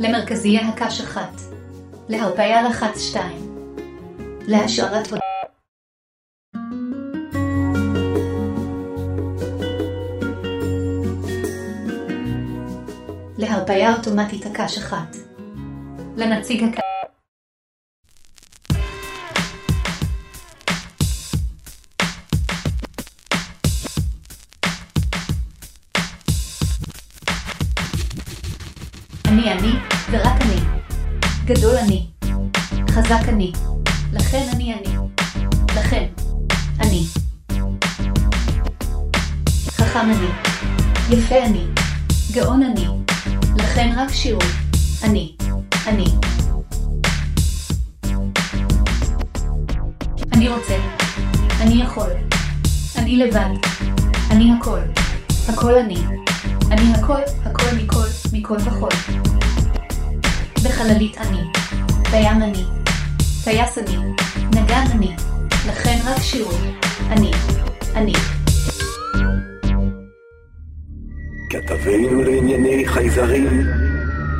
למרכזיי 0.00 0.58
הקש 0.58 1.00
אחת, 1.00 1.40
להרפאיה 2.08 2.62
לחץ 2.62 3.00
שתיים, 3.00 3.56
להשארת 4.48 5.06
הוד... 5.10 5.20
להרפאיה 13.38 13.96
אוטומטית 13.96 14.46
הקש 14.46 14.78
אחת, 14.78 15.16
לנציג 16.16 16.64
הקש... 16.64 16.85
חכם 40.06 40.18
אני. 40.18 41.18
יפה 41.18 41.44
אני. 41.44 41.64
גאון 42.32 42.62
אני. 42.62 42.86
לכן 43.56 43.94
רק 43.96 44.12
שירו. 44.12 44.40
אני. 45.02 45.36
אני. 45.86 46.04
אני 50.32 50.48
רוצה. 50.48 50.76
אני 51.60 51.82
יכול. 51.82 52.10
אני 52.96 53.16
לבד. 53.16 53.50
אני 54.30 54.52
הכל. 54.60 54.80
הכל 55.48 55.74
אני. 55.74 55.98
אני 56.70 56.94
הכל, 56.94 57.20
הכל 57.44 57.76
מכל, 57.76 58.06
מכל 58.32 58.56
וכל. 58.64 58.88
בחללית 60.64 61.18
אני. 61.18 61.40
בים 62.10 62.42
אני. 62.42 62.64
טייס 63.44 63.78
אני. 63.78 63.96
נגן 64.50 64.84
אני. 64.90 65.16
לכן 65.68 65.98
רק 66.04 66.22
שירו. 66.22 66.52
אני. 67.10 67.30
אני. 67.94 68.12
כתבנו 71.62 72.22
לענייני 72.22 72.88
חייזרים, 72.88 73.66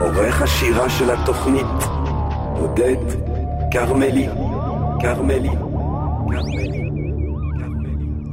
עורך 0.01 0.43
השירה 0.43 0.91
של 0.91 1.11
התוכנית, 1.11 1.67
עודד 2.61 2.97
כרמלי, 3.71 4.27
כרמלי, 5.01 5.49
כרמלי. 6.31 6.79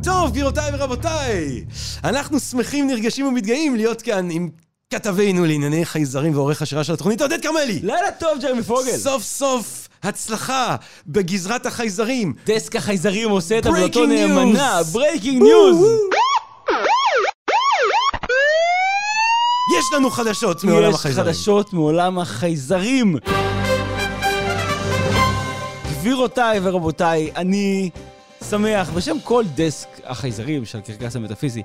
טוב, 0.04 0.32
גבירותיי 0.32 0.72
ורבותיי, 0.74 1.64
אנחנו 2.04 2.40
שמחים, 2.40 2.88
נרגשים 2.88 3.26
ומתגאים 3.26 3.76
להיות 3.76 4.02
כאן 4.02 4.30
עם 4.32 4.50
כתבנו 4.90 5.46
לענייני 5.46 5.86
חייזרים 5.86 6.36
ועורך 6.36 6.62
השירה 6.62 6.84
של 6.84 6.94
התוכנית, 6.94 7.22
עודד 7.22 7.42
כרמלי! 7.42 7.80
לילה 7.84 8.12
טוב, 8.20 8.32
ג'רמי 8.42 8.64
פוגל. 8.64 8.98
סוף 8.98 9.24
סוף 9.24 9.88
הצלחה 10.04 10.76
בגזרת 11.08 11.66
החייזרים. 11.66 12.34
דסק 12.46 12.76
החייזרים 12.76 13.30
עושה 13.30 13.58
את 13.58 13.66
עבודתו 13.66 14.04
Breaking 14.04 14.08
נאמנה. 14.08 14.80
news. 14.80 14.84
Breaking 14.84 15.44
news. 15.44 15.86
יש 19.88 19.94
לנו 19.94 20.10
חדשות 20.10 20.64
מעולם 20.64 20.90
יש 20.90 20.96
החייזרים. 20.96 21.26
חדשות 21.26 21.74
מעולם 21.74 22.20
החייזרים. 22.20 23.16
גבירותיי 25.92 26.60
ורבותיי, 26.64 27.32
אני 27.36 27.90
שמח, 28.50 28.90
בשם 28.90 29.18
כל 29.24 29.44
דסק 29.56 29.88
החייזרים 30.06 30.66
של 30.66 30.78
הקרקס 30.78 31.16
המטאפיזי, 31.16 31.64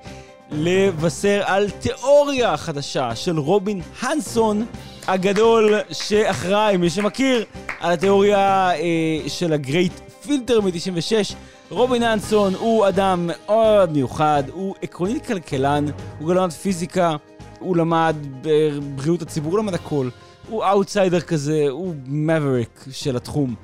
לבשר 0.50 1.42
על 1.44 1.70
תיאוריה 1.70 2.56
חדשה 2.56 3.16
של 3.16 3.38
רובין 3.38 3.80
הנסון 4.00 4.66
הגדול 5.08 5.74
שאחראי, 5.92 6.76
מי 6.76 6.90
שמכיר, 6.90 7.44
על 7.80 7.92
התיאוריה 7.92 8.70
אה, 8.70 9.28
של 9.28 9.52
ה 9.52 9.59
Great 9.59 9.92
Filter 10.22 10.60
מ-96. 10.60 11.34
רובין 11.70 12.02
הנסון 12.02 12.54
הוא 12.54 12.88
אדם 12.88 13.26
מאוד 13.26 13.92
מיוחד, 13.92 14.42
הוא 14.52 14.74
עקרונית 14.82 15.26
כלכלן, 15.26 15.84
הוא 16.18 16.28
גם 16.28 16.36
למד 16.36 16.52
פיזיקה, 16.52 17.16
הוא 17.58 17.76
למד 17.76 18.16
בבריאות 18.42 19.22
הציבור, 19.22 19.52
הוא 19.52 19.58
למד 19.58 19.74
הכל. 19.74 20.08
הוא 20.48 20.64
אאוטסיידר 20.64 21.20
כזה, 21.20 21.66
הוא 21.70 21.94
מבריק 22.06 22.84
של 22.90 23.16
התחום. 23.16 23.54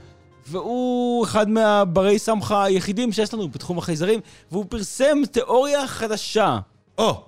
והוא 0.47 1.25
אחד 1.25 1.49
מהברי 1.49 2.19
סמכא 2.19 2.65
היחידים 2.65 3.13
שיש 3.13 3.35
לנו 3.35 3.49
בתחום 3.49 3.79
החייזרים, 3.79 4.21
והוא 4.53 4.65
פרסם 4.69 5.19
תיאוריה 5.31 5.87
חדשה 5.87 6.59
או, 6.99 7.25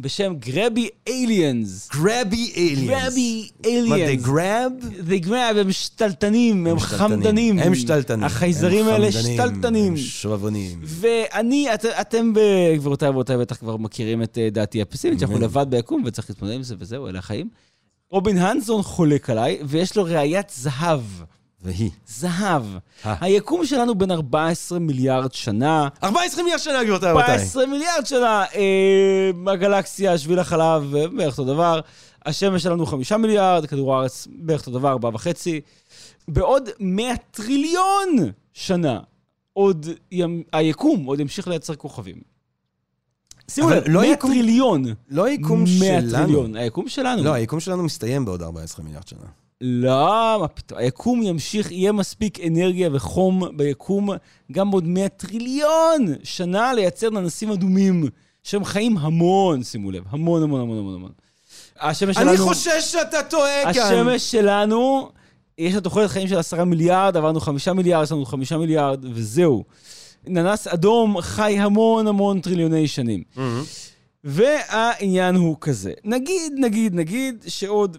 בשם 0.00 0.34
גרבי 0.38 0.88
אליאנס. 1.08 1.88
גרבי 1.92 2.52
אליאנס. 2.56 2.88
גרבי 2.88 3.48
מה, 3.88 3.96
אליאנס. 3.96 4.24
they 4.24 4.26
grab? 4.26 4.84
they 5.08 5.26
grab, 5.26 5.56
הם 5.60 5.72
שתלטנים, 5.72 6.66
הם 6.66 6.78
שתלטנים. 6.78 6.98
חמדנים. 6.98 7.58
הם 7.58 7.74
שתלטנים. 7.74 8.24
החייזרים 8.24 8.86
הם 8.86 8.92
האלה 8.92 9.12
שתלטנים. 9.12 9.92
הם 9.92 9.96
שובבונים. 9.96 10.78
ואני, 10.82 11.74
את, 11.74 11.84
אתם, 11.84 12.32
גבירותיי 12.76 13.08
ורבותיי, 13.08 13.36
בטח 13.36 13.56
כבר 13.56 13.76
מכירים 13.76 14.22
את 14.22 14.38
אה, 14.38 14.50
דעתי 14.50 14.82
הפסימית, 14.82 15.20
שאנחנו. 15.20 15.38
לבד 15.38 15.66
ביקום 15.70 16.02
וצריך 16.06 16.30
להתמודד 16.30 16.54
עם 16.54 16.62
זה 16.62 16.74
וזהו, 16.78 17.08
אלה 17.08 17.18
החיים. 17.18 17.48
רובין 18.10 18.38
הנסון 18.38 18.82
חולק 18.82 19.30
עליי, 19.30 19.58
ויש 19.64 19.96
לו 19.96 20.04
ראיית 20.04 20.50
זהב. 20.50 21.00
והיא. 21.62 21.90
זהב. 22.06 22.62
אה. 23.06 23.14
היקום 23.20 23.66
שלנו 23.66 23.94
בן 23.94 24.10
14 24.10 24.78
מיליארד 24.78 25.32
שנה. 25.32 25.88
14 26.02 26.42
מיליארד 26.42 26.60
שנה, 26.60 26.82
גבירותיי 26.84 27.12
ורבותיי. 27.12 27.34
14 27.34 27.66
מיליארד 27.66 28.06
שנה. 28.06 28.44
אה, 28.54 29.52
הגלקסיה, 29.52 30.18
שביל 30.18 30.38
החלב, 30.38 30.94
אה, 30.94 31.08
בערך 31.08 31.38
אותו 31.38 31.52
דבר. 31.54 31.80
השמש 32.26 32.62
שלנו 32.62 32.86
5 32.86 33.12
מיליארד, 33.12 33.66
כדור 33.66 33.94
הארץ 33.94 34.28
בערך 34.30 34.60
אותו 34.66 34.78
דבר, 34.78 34.88
4 34.88 35.10
וחצי. 35.14 35.60
בעוד 36.28 36.68
100 36.80 37.16
טריליון 37.30 38.08
שנה, 38.52 39.00
עוד 39.52 39.86
ימ... 40.12 40.42
היקום 40.52 41.04
עוד 41.04 41.20
ימשיך 41.20 41.48
לייצר 41.48 41.74
כוכבים. 41.74 42.16
שימו 43.50 43.70
לב, 43.70 43.82
לא 43.86 44.00
100 44.00 44.10
יקום- 44.12 44.30
טריליון. 44.30 44.84
לא 45.08 45.24
היקום 45.24 45.64
100 45.80 46.00
שלנו. 46.00 46.10
טריליון. 46.24 46.56
היקום 46.56 46.88
שלנו. 46.88 47.24
לא, 47.24 47.32
היקום 47.32 47.60
שלנו 47.60 47.82
מסתיים 47.82 48.24
בעוד 48.24 48.42
14 48.42 48.84
מיליארד 48.84 49.08
שנה. 49.08 49.26
לא, 49.60 50.36
מה 50.40 50.48
פתאום. 50.48 50.80
היקום 50.80 51.22
ימשיך, 51.22 51.72
יהיה 51.72 51.92
מספיק 51.92 52.40
אנרגיה 52.40 52.88
וחום 52.92 53.56
ביקום 53.56 54.10
גם 54.52 54.70
בעוד 54.70 54.86
100 54.86 55.08
טריליון 55.08 56.06
שנה 56.22 56.74
לייצר 56.74 57.10
ננסים 57.10 57.50
אדומים, 57.50 58.04
שהם 58.42 58.64
חיים 58.64 58.98
המון, 58.98 59.62
שימו 59.62 59.90
לב, 59.90 60.02
המון 60.10 60.42
המון 60.42 60.60
המון 60.60 60.78
המון 60.78 60.94
המון. 60.94 61.10
השמש 61.80 62.16
שלנו... 62.16 62.30
אני 62.30 62.38
חושש 62.38 62.92
שאתה 62.92 63.22
טועה 63.22 63.74
כאן. 63.74 63.82
השמש 63.82 64.30
שלנו, 64.30 65.10
יש 65.58 65.74
לה 65.74 65.80
תוחלת 65.80 66.10
חיים 66.10 66.28
של 66.28 66.38
עשרה 66.38 66.64
מיליארד, 66.64 67.16
עברנו 67.16 67.40
חמישה 67.40 67.72
מיליארד, 67.72 68.04
יש 68.04 68.12
לנו 68.12 68.24
חמישה 68.24 68.56
מיליארד, 68.56 69.04
וזהו. 69.12 69.64
ננס 70.26 70.66
אדום 70.66 71.20
חי 71.20 71.58
המון 71.58 72.06
המון 72.06 72.40
טריליוני 72.40 72.88
שנים. 72.88 73.22
והעניין 74.24 75.34
הוא 75.34 75.56
כזה, 75.60 75.92
נגיד, 76.04 76.52
נגיד, 76.58 76.94
נגיד 76.94 77.44
שעוד 77.46 77.96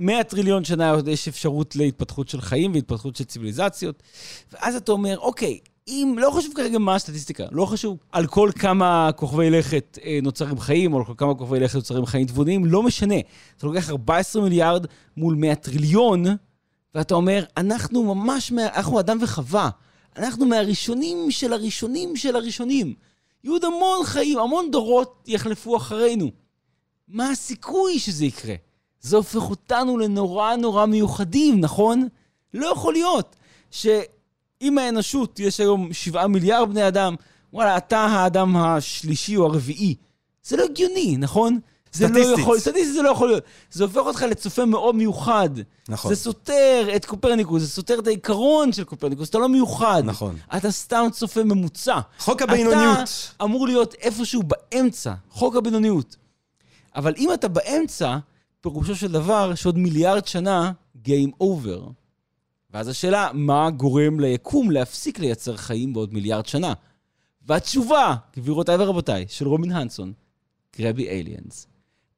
100 0.00 0.24
טריליון 0.24 0.64
שנה 0.64 0.90
עוד 0.90 1.08
יש 1.08 1.28
אפשרות 1.28 1.76
להתפתחות 1.76 2.28
של 2.28 2.40
חיים 2.40 2.72
והתפתחות 2.74 3.16
של 3.16 3.24
ציוויליזציות, 3.24 4.02
ואז 4.52 4.76
אתה 4.76 4.92
אומר, 4.92 5.18
אוקיי, 5.18 5.58
אם, 5.88 6.16
לא 6.18 6.30
חשוב 6.30 6.52
כרגע 6.54 6.78
מה 6.78 6.94
הסטטיסטיקה, 6.94 7.44
לא 7.52 7.66
חשוב 7.66 7.98
על 8.12 8.26
כל 8.26 8.50
כמה 8.58 9.10
כוכבי 9.16 9.50
לכת 9.50 9.98
אה, 10.04 10.18
נוצרים 10.22 10.58
חיים, 10.58 10.92
או 10.92 10.98
על 10.98 11.04
כל 11.04 11.14
כמה 11.16 11.34
כוכבי 11.34 11.60
לכת 11.60 11.74
נוצרים 11.74 12.06
חיים 12.06 12.26
תבוניים, 12.26 12.64
לא 12.64 12.82
משנה. 12.82 13.14
אתה 13.56 13.66
לוקח 13.66 13.90
14 13.90 14.42
מיליארד 14.42 14.86
מול 15.16 15.34
100 15.34 15.54
טריליון, 15.54 16.24
ואתה 16.94 17.14
אומר, 17.14 17.44
אנחנו 17.56 18.14
ממש, 18.14 18.52
מה, 18.52 18.62
אנחנו 18.62 19.00
אדם 19.00 19.18
וחווה. 19.20 19.70
אנחנו 20.16 20.46
מהראשונים 20.46 21.30
של 21.30 21.52
הראשונים 21.52 22.16
של 22.16 22.36
הראשונים. 22.36 22.94
יהיו 23.44 23.52
עוד 23.52 23.64
המון 23.64 24.04
חיים, 24.04 24.38
המון 24.38 24.70
דורות 24.70 25.24
יחלפו 25.26 25.76
אחרינו. 25.76 26.30
מה 27.08 27.30
הסיכוי 27.30 27.98
שזה 27.98 28.24
יקרה? 28.24 28.54
זה 29.06 29.16
הופך 29.16 29.50
אותנו 29.50 29.98
לנורא 29.98 30.56
נורא 30.56 30.86
מיוחדים, 30.86 31.60
נכון? 31.60 32.08
לא 32.54 32.66
יכול 32.66 32.92
להיות 32.92 33.36
אם 34.62 34.78
האנושות, 34.78 35.40
יש 35.40 35.60
היום 35.60 35.92
שבעה 35.92 36.26
מיליארד 36.26 36.70
בני 36.70 36.88
אדם, 36.88 37.14
וואלה, 37.52 37.76
אתה 37.76 37.98
האדם 37.98 38.56
השלישי 38.56 39.36
או 39.36 39.44
הרביעי. 39.44 39.94
זה 40.44 40.56
לא 40.56 40.64
הגיוני, 40.64 41.16
נכון? 41.16 41.58
זה 41.92 42.08
לא. 42.08 42.40
יכול, 42.40 42.58
סטטיסטית 42.58 42.94
זה 42.94 43.02
לא 43.02 43.08
יכול 43.08 43.28
להיות. 43.28 43.44
זה 43.70 43.84
הופך 43.84 43.96
אותך 43.96 44.22
לצופה 44.22 44.64
מאוד 44.64 44.94
מיוחד. 44.94 45.50
נכון. 45.88 46.14
זה 46.14 46.20
סותר 46.20 46.88
את 46.96 47.04
קופרניקוס, 47.04 47.62
זה 47.62 47.68
סותר 47.68 47.98
את 47.98 48.06
העיקרון 48.06 48.72
של 48.72 48.84
קופרניקוס, 48.84 49.30
אתה 49.30 49.38
לא 49.38 49.48
מיוחד. 49.48 50.02
נכון. 50.04 50.36
אתה 50.56 50.70
סתם 50.70 51.06
צופה 51.12 51.44
ממוצע. 51.44 52.00
חוק 52.18 52.42
הבינוניות. 52.42 52.98
אתה 53.36 53.44
אמור 53.44 53.66
להיות 53.66 53.94
איפשהו 53.94 54.42
באמצע, 54.42 55.12
חוק 55.30 55.56
הבינוניות. 55.56 56.16
אבל 56.96 57.14
אם 57.16 57.32
אתה 57.32 57.48
באמצע, 57.48 58.16
פירושו 58.70 58.96
של 58.96 59.12
דבר 59.12 59.54
שעוד 59.54 59.78
מיליארד 59.78 60.26
שנה, 60.26 60.72
Game 61.04 61.42
Over. 61.42 61.90
ואז 62.70 62.88
השאלה, 62.88 63.30
מה 63.34 63.70
גורם 63.70 64.20
ליקום 64.20 64.70
להפסיק 64.70 65.18
לייצר 65.18 65.56
חיים 65.56 65.92
בעוד 65.92 66.14
מיליארד 66.14 66.46
שנה? 66.46 66.72
והתשובה, 67.46 68.14
גבירותיי 68.36 68.76
ורבותיי, 68.78 69.24
של 69.28 69.48
רובין 69.48 69.72
הנסון, 69.72 70.12
קרבי 70.70 71.08
אליאנס. 71.08 71.66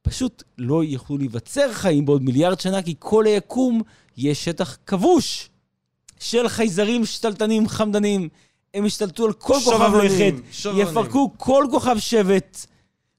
פשוט 0.03 0.43
לא 0.59 0.85
יוכלו 0.85 1.19
להיווצר 1.19 1.73
חיים 1.73 2.07
בעוד 2.07 2.23
מיליארד 2.23 2.61
שנה, 2.61 2.83
כי 2.83 2.95
כל 2.99 3.27
היקום 3.27 3.83
יהיה 4.17 4.35
שטח 4.35 4.77
כבוש 4.87 5.51
של 6.21 6.49
חייזרים 6.49 7.05
שתלטנים 7.05 7.69
חמדנים. 7.69 8.29
הם 8.75 8.87
ישתלטו 8.87 9.27
על 9.27 9.33
כל 9.33 9.59
כוכב 9.65 9.95
לכת. 9.95 10.35
יפרקו 10.77 11.33
כל 11.37 11.67
כוכב 11.71 11.99
שבט 11.99 12.67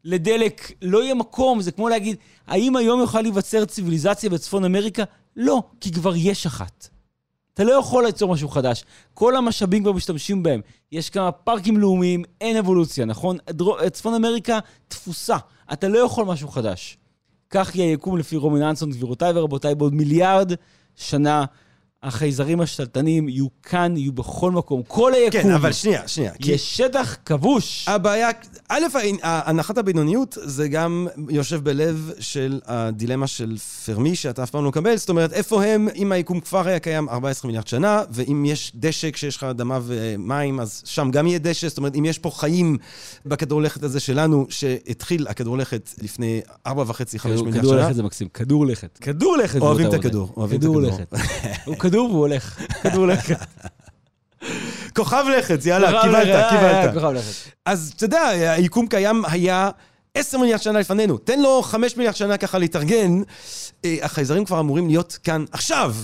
לדלק, 0.04 0.72
לא 0.82 1.04
יהיה 1.04 1.14
מקום, 1.14 1.62
זה 1.62 1.72
כמו 1.72 1.90
להגיד, 1.90 2.16
האם 2.48 2.76
היום 2.76 3.04
יכולה 3.04 3.22
להיווצר 3.24 3.66
ציוויליזציה 3.66 4.30
בצפון 4.30 4.66
אמריקה? 4.66 5.04
לא, 5.36 5.64
כי 5.82 5.92
כבר 5.92 6.16
יש 6.16 6.46
אחת. 6.46 6.88
אתה 7.54 7.64
לא 7.64 7.72
יכול 7.74 8.06
ליצור 8.06 8.34
משהו 8.34 8.50
חדש. 8.50 8.84
כל 9.14 9.36
המשאבים 9.36 9.84
כבר 9.84 9.92
משתמשים 9.92 10.44
בהם. 10.44 10.62
יש 10.92 11.10
כמה 11.10 11.32
פארקים 11.32 11.78
לאומיים, 11.78 12.24
אין 12.42 12.58
אבולוציה, 12.58 13.06
נכון? 13.06 13.38
דרו- 13.50 13.78
צפון 13.92 14.14
אמריקה 14.14 14.60
תפוסה. 14.88 15.38
אתה 15.74 15.88
לא 15.88 16.00
יכול 16.00 16.26
משהו 16.26 16.48
חדש. 16.48 16.98
כך 17.50 17.76
יהיה 17.76 17.90
היקום 17.90 18.18
לפי 18.18 18.36
רומן 18.36 18.62
אנסון, 18.62 18.90
גבירותיי 18.92 19.32
ורבותיי, 19.36 19.76
בעוד 19.76 19.94
מיליארד 19.94 20.52
שנה 20.96 21.46
החייזרים 22.04 22.62
השתלטנים 22.62 23.30
יהיו 23.30 23.48
כאן, 23.64 23.98
יהיו 23.98 24.12
בכל 24.14 24.52
מקום. 24.52 24.82
כל 24.88 25.14
היקום. 25.14 25.42
כן, 25.42 25.52
אבל 25.52 25.72
שנייה, 25.72 26.08
שנייה. 26.08 26.32
יש 26.40 26.78
שטח 26.78 27.16
כבוש. 27.26 27.86
הבעיה, 27.88 28.30
א', 28.70 28.84
הנחת 29.24 29.78
הבינוניות 29.78 30.38
זה 30.42 30.68
גם 30.68 31.08
יושב 31.30 31.64
בלב 31.64 32.12
של 32.20 32.60
הדילמה 32.66 33.28
של 33.28 33.58
פרמי, 33.86 34.16
שאתה 34.16 34.44
אף 34.44 34.50
פעם 34.50 34.64
לא 34.64 34.70
מקבל. 34.70 34.98
זאת 34.98 35.10
אומרת, 35.10 35.34
איפה 35.34 35.64
הם, 35.64 35.88
אם 35.96 36.12
היקום 36.12 36.40
כבר 36.40 36.68
היה 36.68 36.80
קיים 36.80 37.10
14 37.10 37.48
מיליארד 37.48 37.68
שנה, 37.68 38.04
ואם 38.12 38.46
יש 38.46 38.72
דשא 38.76 39.12
כשיש 39.12 39.38
לך 39.38 39.44
אדמה 39.44 39.80
ומים, 39.84 40.60
אז 40.60 40.82
שם 40.86 41.10
גם 41.12 41.28
יהיה 41.28 41.40
דשא. 41.40 41.68
זאת 41.70 41.78
אומרת, 41.78 41.96
אם 41.96 42.06
יש 42.06 42.18
פה 42.18 42.32
חיים 42.32 42.78
בכדור 43.26 43.62
לכת 43.62 43.84
הזה 43.84 44.00
שלנו, 44.00 44.46
שהתחיל 44.50 45.28
הכדור 45.28 45.58
לכת 45.58 45.90
לפני 46.02 46.42
4.5-5 46.68 46.72
מיליארד 47.28 47.54
כדור 47.54 47.74
שנה. 47.74 47.82
לכת 47.86 47.96
זה 47.96 48.04
מקסים, 48.04 48.28
כדור 48.34 48.66
לכת. 48.66 48.98
כדור 49.02 49.38
לכת. 49.38 49.62
אוהבים 49.62 49.86
את 49.86 49.92
גבירותיי 49.92 50.10
הכדור. 50.10 50.34
אוהבים 50.38 50.58
את 50.58 50.64
כדור 50.64 50.82
הכדור. 51.68 51.89
כדור 51.90 52.10
והוא 52.10 52.20
הולך. 52.20 52.60
כדור 52.84 53.08
לכת. 53.08 53.38
כוכב 54.96 55.26
לכת, 55.38 55.66
יאללה, 55.66 56.02
קיבלת, 56.02 56.28
לכת, 56.28 56.36
אה, 56.36 56.50
קיבלת. 56.50 56.94
כוכב 56.94 57.12
לכת. 57.12 57.52
אז 57.66 57.94
אתה 57.96 58.06
יודע, 58.06 58.28
היקום 58.28 58.88
קיים 58.88 59.26
היה 59.26 59.70
10 60.14 60.38
מיליארד 60.38 60.62
שנה 60.62 60.80
לפנינו. 60.80 61.18
תן 61.18 61.40
לו 61.42 61.62
5 61.62 61.98
מיליארד 61.98 62.16
שנה 62.16 62.38
ככה 62.38 62.58
להתארגן. 62.58 63.22
אה, 63.86 63.98
החייזרים 64.02 64.46
כבר 64.46 64.60
אמורים 64.60 64.88
להיות 64.88 65.20
כאן 65.24 65.46
עכשיו, 65.52 65.96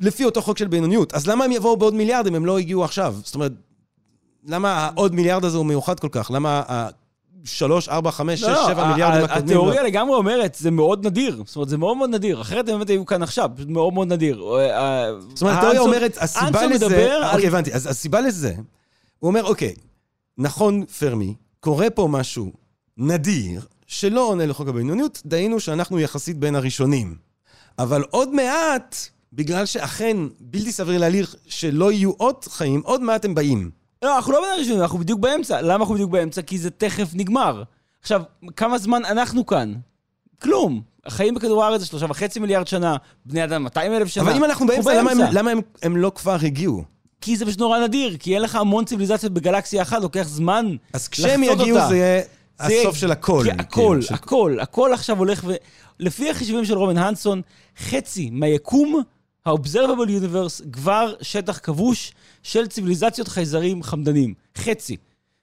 לפי 0.00 0.24
אותו 0.24 0.42
חוק 0.42 0.58
של 0.58 0.68
בינוניות. 0.68 1.14
אז 1.14 1.26
למה 1.26 1.44
הם 1.44 1.52
יבואו 1.52 1.76
בעוד 1.76 1.94
מיליארד 1.94 2.26
אם 2.26 2.34
הם 2.34 2.46
לא 2.46 2.58
הגיעו 2.58 2.84
עכשיו? 2.84 3.16
זאת 3.24 3.34
אומרת, 3.34 3.52
למה 4.46 4.72
העוד 4.72 5.14
מיליארד 5.14 5.44
הזה 5.44 5.56
הוא 5.56 5.66
מיוחד 5.66 6.00
כל 6.00 6.08
כך? 6.10 6.30
למה 6.34 6.62
ה-3, 7.44 7.90
4, 7.90 8.10
5, 8.10 8.40
6, 8.40 8.46
7 8.46 8.88
מיליארדים 8.90 9.24
הקודמים? 9.24 9.44
התיאוריה? 9.44 9.82
לגמרי 9.82 10.14
אומרת, 10.14 10.54
זה 10.54 10.70
מאוד 10.70 11.06
נדיר. 11.06 11.42
זאת 11.46 11.56
אומרת, 11.56 11.68
זה 11.68 11.76
מאוד 11.76 11.96
מאוד 11.96 12.10
נדיר. 12.10 12.40
אחרת 12.40 12.68
הם 12.68 12.74
באמת 12.74 12.90
היו 12.90 13.06
כאן 13.06 13.22
עכשיו, 13.22 13.50
פשוט 13.56 13.68
מאוד 13.68 13.94
מאוד 13.94 14.12
נדיר. 14.12 14.44
אה, 14.58 15.06
זאת 15.34 15.42
אומרת, 15.42 15.56
התיאוריה 15.56 15.80
אומרת, 15.80 16.18
הסיבה 16.20 16.66
לזה... 16.66 17.14
על... 17.14 17.24
אוקיי, 17.34 17.46
הבנתי. 17.46 17.72
אז 17.74 17.86
הסיבה 17.86 18.20
לזה, 18.20 18.54
הוא 19.18 19.28
אומר, 19.28 19.44
אוקיי, 19.44 19.74
נכון, 20.38 20.84
פרמי, 20.84 21.34
קורה 21.60 21.90
פה 21.90 22.08
משהו 22.10 22.52
נדיר, 22.98 23.60
שלא 23.86 24.28
עונה 24.28 24.46
לחוק 24.46 24.68
הבינוניות, 24.68 25.22
דהיינו 25.26 25.60
שאנחנו 25.60 26.00
יחסית 26.00 26.38
בין 26.38 26.54
הראשונים. 26.54 27.14
אבל 27.78 28.02
עוד 28.10 28.34
מעט, 28.34 28.96
בגלל 29.32 29.66
שאכן 29.66 30.16
בלתי 30.40 30.72
סביר 30.72 30.98
להליך 30.98 31.36
שלא 31.46 31.92
יהיו 31.92 32.10
עוד 32.10 32.44
חיים, 32.44 32.80
עוד 32.84 33.02
מעט 33.02 33.24
הם 33.24 33.34
באים. 33.34 33.70
לא, 34.04 34.16
אנחנו 34.16 34.32
לא 34.32 34.40
בין 34.40 34.50
הראשונים, 34.54 34.82
אנחנו 34.82 34.98
בדיוק 34.98 35.20
באמצע. 35.20 35.60
למה 35.62 35.74
אנחנו 35.74 35.94
בדיוק 35.94 36.10
באמצע? 36.10 36.42
כי 36.42 36.58
זה 36.58 36.70
תכף 36.70 37.08
נגמר. 37.14 37.62
עכשיו, 38.00 38.22
כמה 38.56 38.78
זמן 38.78 39.04
אנחנו 39.04 39.46
כאן? 39.46 39.72
כלום. 40.42 40.80
החיים 41.06 41.34
בכדור 41.34 41.64
הארץ 41.64 41.80
זה 41.80 41.86
שלושה 41.86 42.06
וחצי 42.08 42.40
מיליארד 42.40 42.66
שנה, 42.66 42.96
בני 43.26 43.44
אדם 43.44 43.62
200 43.62 43.92
אלף 43.92 44.08
שנה. 44.08 44.24
אבל 44.24 44.32
אם 44.36 44.44
אנחנו 44.44 44.66
באמצע, 44.66 44.94
למה, 44.98 45.10
הם, 45.10 45.18
למה 45.32 45.50
הם, 45.50 45.60
הם 45.82 45.96
לא 45.96 46.12
כבר 46.14 46.36
הגיעו? 46.42 46.84
כי 47.20 47.36
זה 47.36 47.46
פשוט 47.46 47.58
נורא 47.60 47.78
נדיר, 47.78 48.16
כי 48.16 48.34
אין 48.34 48.42
לך 48.42 48.54
המון 48.56 48.84
ציוויליזציות 48.84 49.32
בגלקסיה 49.32 49.82
אחת, 49.82 50.02
לוקח 50.02 50.22
זמן 50.22 50.76
אז 50.92 51.08
כשהם 51.08 51.42
לחצות 51.42 51.60
יגיעו 51.60 51.78
אותה. 51.78 51.88
זה 51.88 51.96
יהיה 51.96 52.22
זה- 52.68 52.74
הסוף 52.82 52.96
של 52.96 53.10
הכל. 53.12 53.40
כי 53.44 53.50
הכל, 53.50 53.64
כאילו, 53.80 54.02
של- 54.02 54.14
הכל, 54.14 54.56
הכל 54.60 54.92
עכשיו 54.92 55.18
הולך 55.18 55.42
ו... 55.46 55.54
לפי 56.00 56.30
החישובים 56.30 56.64
של 56.64 56.74
רומן 56.78 56.98
הנסון, 56.98 57.42
חצי 57.78 58.30
מהיקום, 58.32 59.02
ה-observable 59.46 60.08
universe, 60.08 60.70
כבר 60.72 61.12
שטח 61.22 61.58
כבוש 61.62 62.12
של 62.42 62.66
ציוויליזציות 62.66 63.28
חייזרים 63.28 63.82
חמדנים. 63.82 64.34
חצי. 64.58 64.96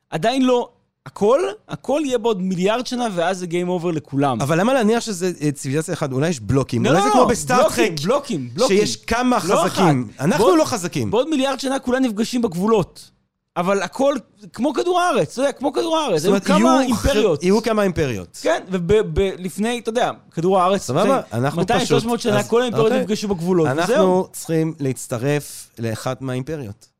עדיין 0.10 0.42
לא 0.46 0.70
הכל, 1.06 1.40
הכל 1.70 2.02
יהיה 2.06 2.18
בעוד 2.18 2.42
מיליארד 2.42 2.88
שנה, 2.88 3.08
ואז 3.16 3.40
זה 3.40 3.46
Game 3.46 3.82
Over 3.84 3.92
לכולם. 3.92 4.42
אבל 4.42 4.60
למה 4.60 4.74
להניח 4.74 5.00
שזה 5.00 5.32
אה, 5.42 5.52
ציוויליזציה 5.52 5.94
אחת? 5.94 6.12
אולי 6.12 6.30
יש 6.30 6.40
בלוקים. 6.40 6.86
לא, 6.86 6.90
אולי 6.90 7.00
לא, 7.00 7.06
זה 7.06 7.10
לא, 7.10 7.14
כמו 7.14 7.26
בסטארט-טרק, 7.26 7.70
בלוקים, 7.78 7.96
בלוקים, 8.04 8.50
בלוקים. 8.54 8.78
שיש 8.78 8.96
כמה 8.96 9.36
לא 9.36 9.42
חזקים. 9.64 10.08
אחת. 10.16 10.22
אנחנו 10.22 10.46
בעוד- 10.46 10.58
לא 10.60 10.66
חזקים. 10.66 11.12
בעוד 11.12 11.30
מיליארד 11.30 11.60
שנה 11.60 11.80
כולם 11.80 12.02
נפגשים 12.04 12.42
בגבולות. 12.42 13.11
אבל 13.58 13.82
הכל 13.82 14.16
כמו 14.54 14.74
כדור 14.74 15.00
הארץ, 15.02 15.32
אתה 15.32 15.42
יודע, 15.42 15.52
כמו 15.52 15.74
כדור 15.74 15.98
הארץ. 15.98 16.22
זאת 16.22 16.28
אומרת, 16.28 16.48
היו 16.48 16.58
כמה 16.60 16.82
אימפריות. 16.82 17.44
יהיו 17.44 17.64
כמה 17.64 17.84
אימפריות. 17.84 18.40
כן, 18.42 18.64
ולפני, 18.70 19.80
אתה 19.80 19.90
יודע, 19.90 20.12
כדור 20.32 20.60
הארץ, 20.60 20.82
סבבה, 20.82 21.22
אנחנו 21.34 21.68
פשוט... 21.68 22.04
200-300 22.04 22.18
שנה, 22.18 22.44
כל 22.44 22.62
האימפריות 22.62 22.88
אוקיי. 22.88 23.02
נפגשו 23.02 23.28
בגבולות, 23.28 23.68
וזהו. 23.72 23.82
אנחנו 23.82 24.28
צריכים 24.32 24.74
להצטרף 24.80 25.70
לאחת 25.80 26.22
מהאימפריות. 26.22 26.91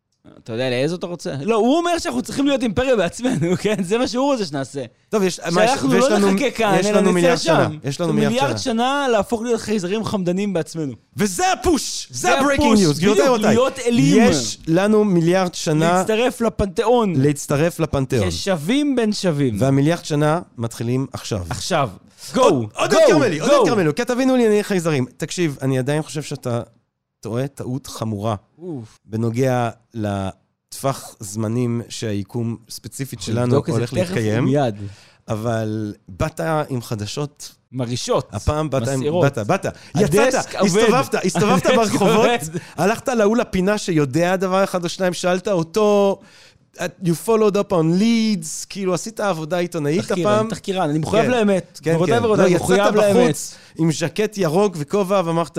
אתה 0.44 0.54
יודע 0.54 0.70
לאיזה 0.70 0.96
אתה 0.96 1.08
רוצה? 1.08 1.34
לא, 1.42 1.56
הוא 1.56 1.78
אומר 1.78 1.98
שאנחנו 2.00 2.22
צריכים 2.22 2.48
להיות 2.48 2.62
אימפריה 2.64 2.96
בעצמנו, 2.96 3.58
כן? 3.62 3.84
זה 3.84 3.98
מה 3.98 4.08
שהוא 4.08 4.26
רוצה 4.26 4.46
שנעשה. 4.46 4.84
טוב, 5.10 5.24
יש, 5.24 5.36
שאנחנו 5.36 5.94
לא 5.94 6.18
נחכה 6.20 6.52
כאן, 6.52 6.74
אלא 6.86 7.02
נצא 7.02 7.12
מיליארד. 7.12 7.38
שנה. 7.38 7.68
יש 7.84 8.02
לנו 8.02 8.14
מיליארד 8.14 8.50
שנה. 8.50 8.58
שנה 8.58 9.08
להפוך 9.12 9.42
להיות 9.42 9.62
חייזרים 9.62 10.04
חמדנים 10.04 10.54
בעצמנו. 10.54 10.94
וזה 11.18 11.52
הפוש! 11.52 12.08
זה 12.12 12.40
ה 12.40 12.44
breaking 12.44 12.78
news, 12.78 13.00
גבירותיי 13.00 13.30
ורבותיי. 13.30 13.56
להיות 13.56 13.80
אלים. 13.80 14.24
יש 14.30 14.58
לנו 14.68 15.04
מיליארד 15.04 15.54
שנה 15.54 15.94
להצטרף 15.94 16.42
לפנתיאון. 16.42 17.14
להצטרף 17.22 17.80
לפנתיאון. 17.80 18.30
כשווים 18.30 18.96
בין 18.96 19.14
שווים. 19.14 19.56
והמיליארד 19.60 20.06
שנה 20.06 20.40
מתחילים 20.58 21.08
עכשיו. 21.14 21.42
עכשיו, 21.50 21.90
go, 22.34 22.40
עודד 22.40 22.94
go, 22.94 23.08
כרמלי, 23.08 23.40
עודד. 23.40 23.54
כרמלי, 23.66 23.94
כתבינו 23.94 24.34
לענייני 24.36 24.64
חייזרים. 24.64 25.06
תקשיב, 25.18 25.58
אני 25.62 25.80
עדיין 25.80 26.02
חושב 26.02 26.22
שאתה 26.22 26.62
טועה 27.22 27.48
טעות 27.48 27.88
חמורה 27.88 28.36
אוף, 28.58 29.00
בנוגע 29.06 29.70
לטווח 29.94 31.16
זמנים 31.20 31.82
שהיקום 31.90 32.58
ספציפית 32.70 33.22
שלנו 33.22 33.62
הולך 33.68 33.94
להתקיים, 33.94 34.44
ומיד. 34.44 34.76
אבל 35.28 35.94
באת 36.10 36.40
עם 36.70 36.82
חדשות, 36.82 37.56
מרעישות. 37.72 38.30
הפעם 38.34 38.70
באת 38.70 38.88
עם... 38.88 39.00
מסעירות. 39.00 39.38
באת, 39.38 39.48
באת. 39.48 39.66
יצאת. 39.96 40.34
הסתובבת, 40.56 41.16
הסתובבת 41.26 41.66
ברחובות. 41.76 42.30
הלכת 42.76 43.08
להוא 43.08 43.38
לפינה 43.38 43.78
שיודע 43.78 44.36
דבר 44.36 44.64
אחד 44.64 44.84
או 44.84 44.90
שניים, 44.90 45.14
שאלת 45.14 45.48
אותו, 45.48 46.20
you 47.04 47.28
followed 47.28 47.56
up 47.56 47.72
on 47.72 48.00
leads, 48.00 48.66
כאילו 48.70 48.94
עשית 48.94 49.20
עבודה 49.20 49.58
עיתונאית 49.58 50.02
תחקירן, 50.02 50.34
הפעם. 50.34 50.50
תחקירן, 50.50 50.90
אני 50.90 51.00
מחויב 51.00 51.26
כן. 51.26 51.32
לאמת. 51.32 51.80
כן, 51.84 52.06
כן. 52.06 52.24
לא, 52.24 52.48
יצאת 52.48 52.70
לאמת. 52.70 53.26
בחוץ 53.26 53.56
עם 53.78 53.92
ז'קט 53.92 54.38
ירוק 54.38 54.76
וכובע 54.78 55.22
ואמרת, 55.26 55.58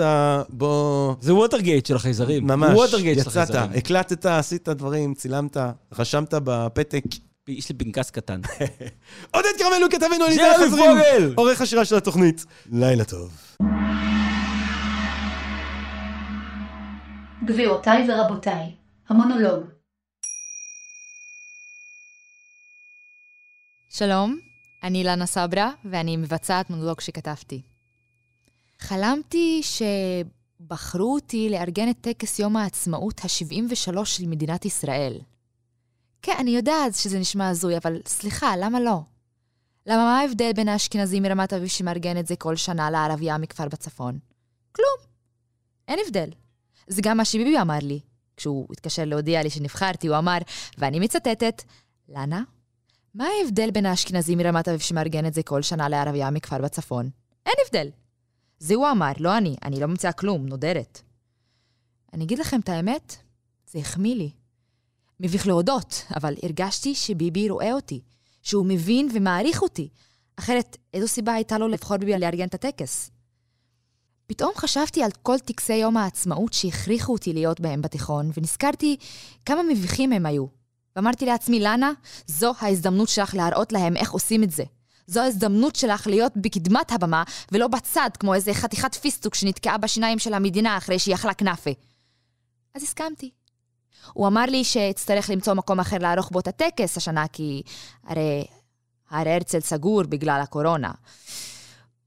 בוא... 0.49 1.13
זה 1.21 1.33
ווטרגייט 1.33 1.85
של 1.85 1.95
החייזרים. 1.95 2.47
ממש, 2.47 2.69
ווטרגייט 2.75 3.19
של 3.19 3.29
יצאת, 3.29 3.49
החייזרים. 3.49 3.77
הקלטת, 3.77 4.25
עשית 4.25 4.69
דברים, 4.69 5.13
צילמת, 5.13 5.57
רשמת 5.99 6.33
בפתק. 6.43 7.03
יש 7.47 7.69
לי 7.69 7.75
פנקס 7.75 8.09
קטן. 8.09 8.41
עודד 9.35 9.49
כרמלו 9.57 9.89
כתבנו 9.89 10.25
על 10.25 10.31
ידי 10.31 10.41
החזרים, 10.41 10.91
פוגל! 10.91 11.33
עורך 11.35 11.61
השירה 11.61 11.85
של 11.85 11.95
התוכנית. 11.95 12.45
לילה 12.71 13.03
טוב. 13.03 13.31
גבירותיי 17.45 18.07
ורבותיי, 18.09 18.71
המונולוג. 19.09 19.63
שלום, 23.95 24.39
אני 24.83 24.97
אילנה 24.99 25.25
סברה, 25.25 25.71
ואני 25.85 26.17
מבצעת 26.17 26.69
מונולוג 26.69 27.01
שכתבתי. 27.01 27.61
חלמתי 28.79 29.61
בחרו 30.67 31.13
אותי 31.13 31.49
לארגן 31.49 31.89
את 31.89 31.97
טקס 32.01 32.39
יום 32.39 32.57
העצמאות 32.57 33.19
ה-73 33.23 34.05
של 34.05 34.27
מדינת 34.27 34.65
ישראל. 34.65 35.19
כן, 36.21 36.35
אני 36.39 36.51
יודעת 36.51 36.95
שזה 36.95 37.19
נשמע 37.19 37.49
הזוי, 37.49 37.77
אבל 37.77 38.01
סליחה, 38.07 38.57
למה 38.57 38.79
לא? 38.79 38.99
למה 39.85 40.03
מה 40.03 40.19
ההבדל 40.19 40.51
בין 40.55 40.69
האשכנזי 40.69 41.19
מרמת 41.19 41.53
אביב 41.53 41.67
שמארגן 41.67 42.17
את 42.17 42.27
זה 42.27 42.35
כל 42.35 42.55
שנה 42.55 42.91
לערבייה 42.91 43.37
מכפר 43.37 43.67
בצפון? 43.67 44.19
כלום. 44.71 45.09
אין 45.87 45.99
הבדל. 46.05 46.29
זה 46.87 47.01
גם 47.01 47.17
מה 47.17 47.25
שביבי 47.25 47.59
אמר 47.61 47.79
לי. 47.81 47.99
כשהוא 48.37 48.67
התקשר 48.71 49.05
להודיע 49.05 49.43
לי 49.43 49.49
שנבחרתי, 49.49 50.07
הוא 50.07 50.17
אמר, 50.17 50.37
ואני 50.77 50.99
מצטטת, 50.99 51.63
לנה, 52.09 52.43
מה 53.13 53.25
ההבדל 53.39 53.71
בין 53.71 53.85
האשכנזי 53.85 54.35
מרמת 54.35 54.67
אביב 54.67 54.79
שמארגן 54.79 55.25
את 55.25 55.33
זה 55.33 55.43
כל 55.43 55.61
שנה 55.61 55.89
לערבייה 55.89 56.31
מכפר 56.31 56.61
בצפון? 56.61 57.09
אין 57.45 57.53
הבדל. 57.65 57.89
זה 58.59 58.75
הוא 58.75 58.91
אמר, 58.91 59.11
לא 59.19 59.37
אני. 59.37 59.55
אני 59.63 59.79
לא 59.79 59.87
ממציאה 59.87 60.13
כלום, 60.13 60.45
נודרת. 60.45 61.01
אני 62.13 62.23
אגיד 62.23 62.39
לכם 62.39 62.59
את 62.59 62.69
האמת, 62.69 63.15
זה 63.67 63.79
החמיא 63.79 64.15
לי. 64.15 64.31
מביך 65.19 65.47
להודות, 65.47 66.05
אבל 66.15 66.35
הרגשתי 66.43 66.95
שביבי 66.95 67.49
רואה 67.49 67.73
אותי, 67.73 68.01
שהוא 68.41 68.65
מבין 68.65 69.09
ומעריך 69.13 69.61
אותי. 69.61 69.89
אחרת, 70.35 70.77
איזו 70.93 71.07
סיבה 71.07 71.33
הייתה 71.33 71.57
לו 71.57 71.67
לבחור 71.67 71.97
ביבי 71.97 72.19
לארגן 72.19 72.47
את 72.47 72.53
הטקס? 72.53 73.11
פתאום 74.27 74.51
חשבתי 74.55 75.03
על 75.03 75.11
כל 75.11 75.39
טקסי 75.39 75.75
יום 75.75 75.97
העצמאות 75.97 76.53
שהכריחו 76.53 77.13
אותי 77.13 77.33
להיות 77.33 77.59
בהם 77.59 77.81
בתיכון, 77.81 78.31
ונזכרתי 78.37 78.97
כמה 79.45 79.63
מביכים 79.63 80.11
הם 80.11 80.25
היו. 80.25 80.62
ואמרתי 80.95 81.25
לעצמי, 81.25 81.59
לנה, 81.59 81.91
זו 82.27 82.53
ההזדמנות 82.59 83.09
שלך 83.09 83.35
להראות 83.35 83.71
להם 83.71 83.97
איך 83.97 84.11
עושים 84.11 84.43
את 84.43 84.51
זה. 84.51 84.63
זו 85.07 85.21
ההזדמנות 85.21 85.75
שלך 85.75 86.07
להיות 86.07 86.33
בקדמת 86.35 86.91
הבמה, 86.91 87.23
ולא 87.51 87.67
בצד, 87.67 88.09
כמו 88.19 88.33
איזה 88.33 88.53
חתיכת 88.53 88.95
פיסטוק 88.95 89.35
שנתקעה 89.35 89.77
בשיניים 89.77 90.19
של 90.19 90.33
המדינה 90.33 90.77
אחרי 90.77 90.99
שהיא 90.99 91.15
אכלה 91.15 91.33
כנאפה. 91.33 91.71
אז 92.75 92.83
הסכמתי. 92.83 93.29
הוא 94.13 94.27
אמר 94.27 94.45
לי 94.45 94.63
שאצטרך 94.63 95.29
למצוא 95.29 95.53
מקום 95.53 95.79
אחר 95.79 95.97
לערוך 95.97 96.29
בו 96.31 96.39
את 96.39 96.47
הטקס 96.47 96.97
השנה, 96.97 97.27
כי 97.27 97.61
הרי 98.03 98.45
הר 99.09 99.29
הרצל 99.29 99.59
סגור 99.59 100.03
בגלל 100.03 100.39
הקורונה. 100.43 100.91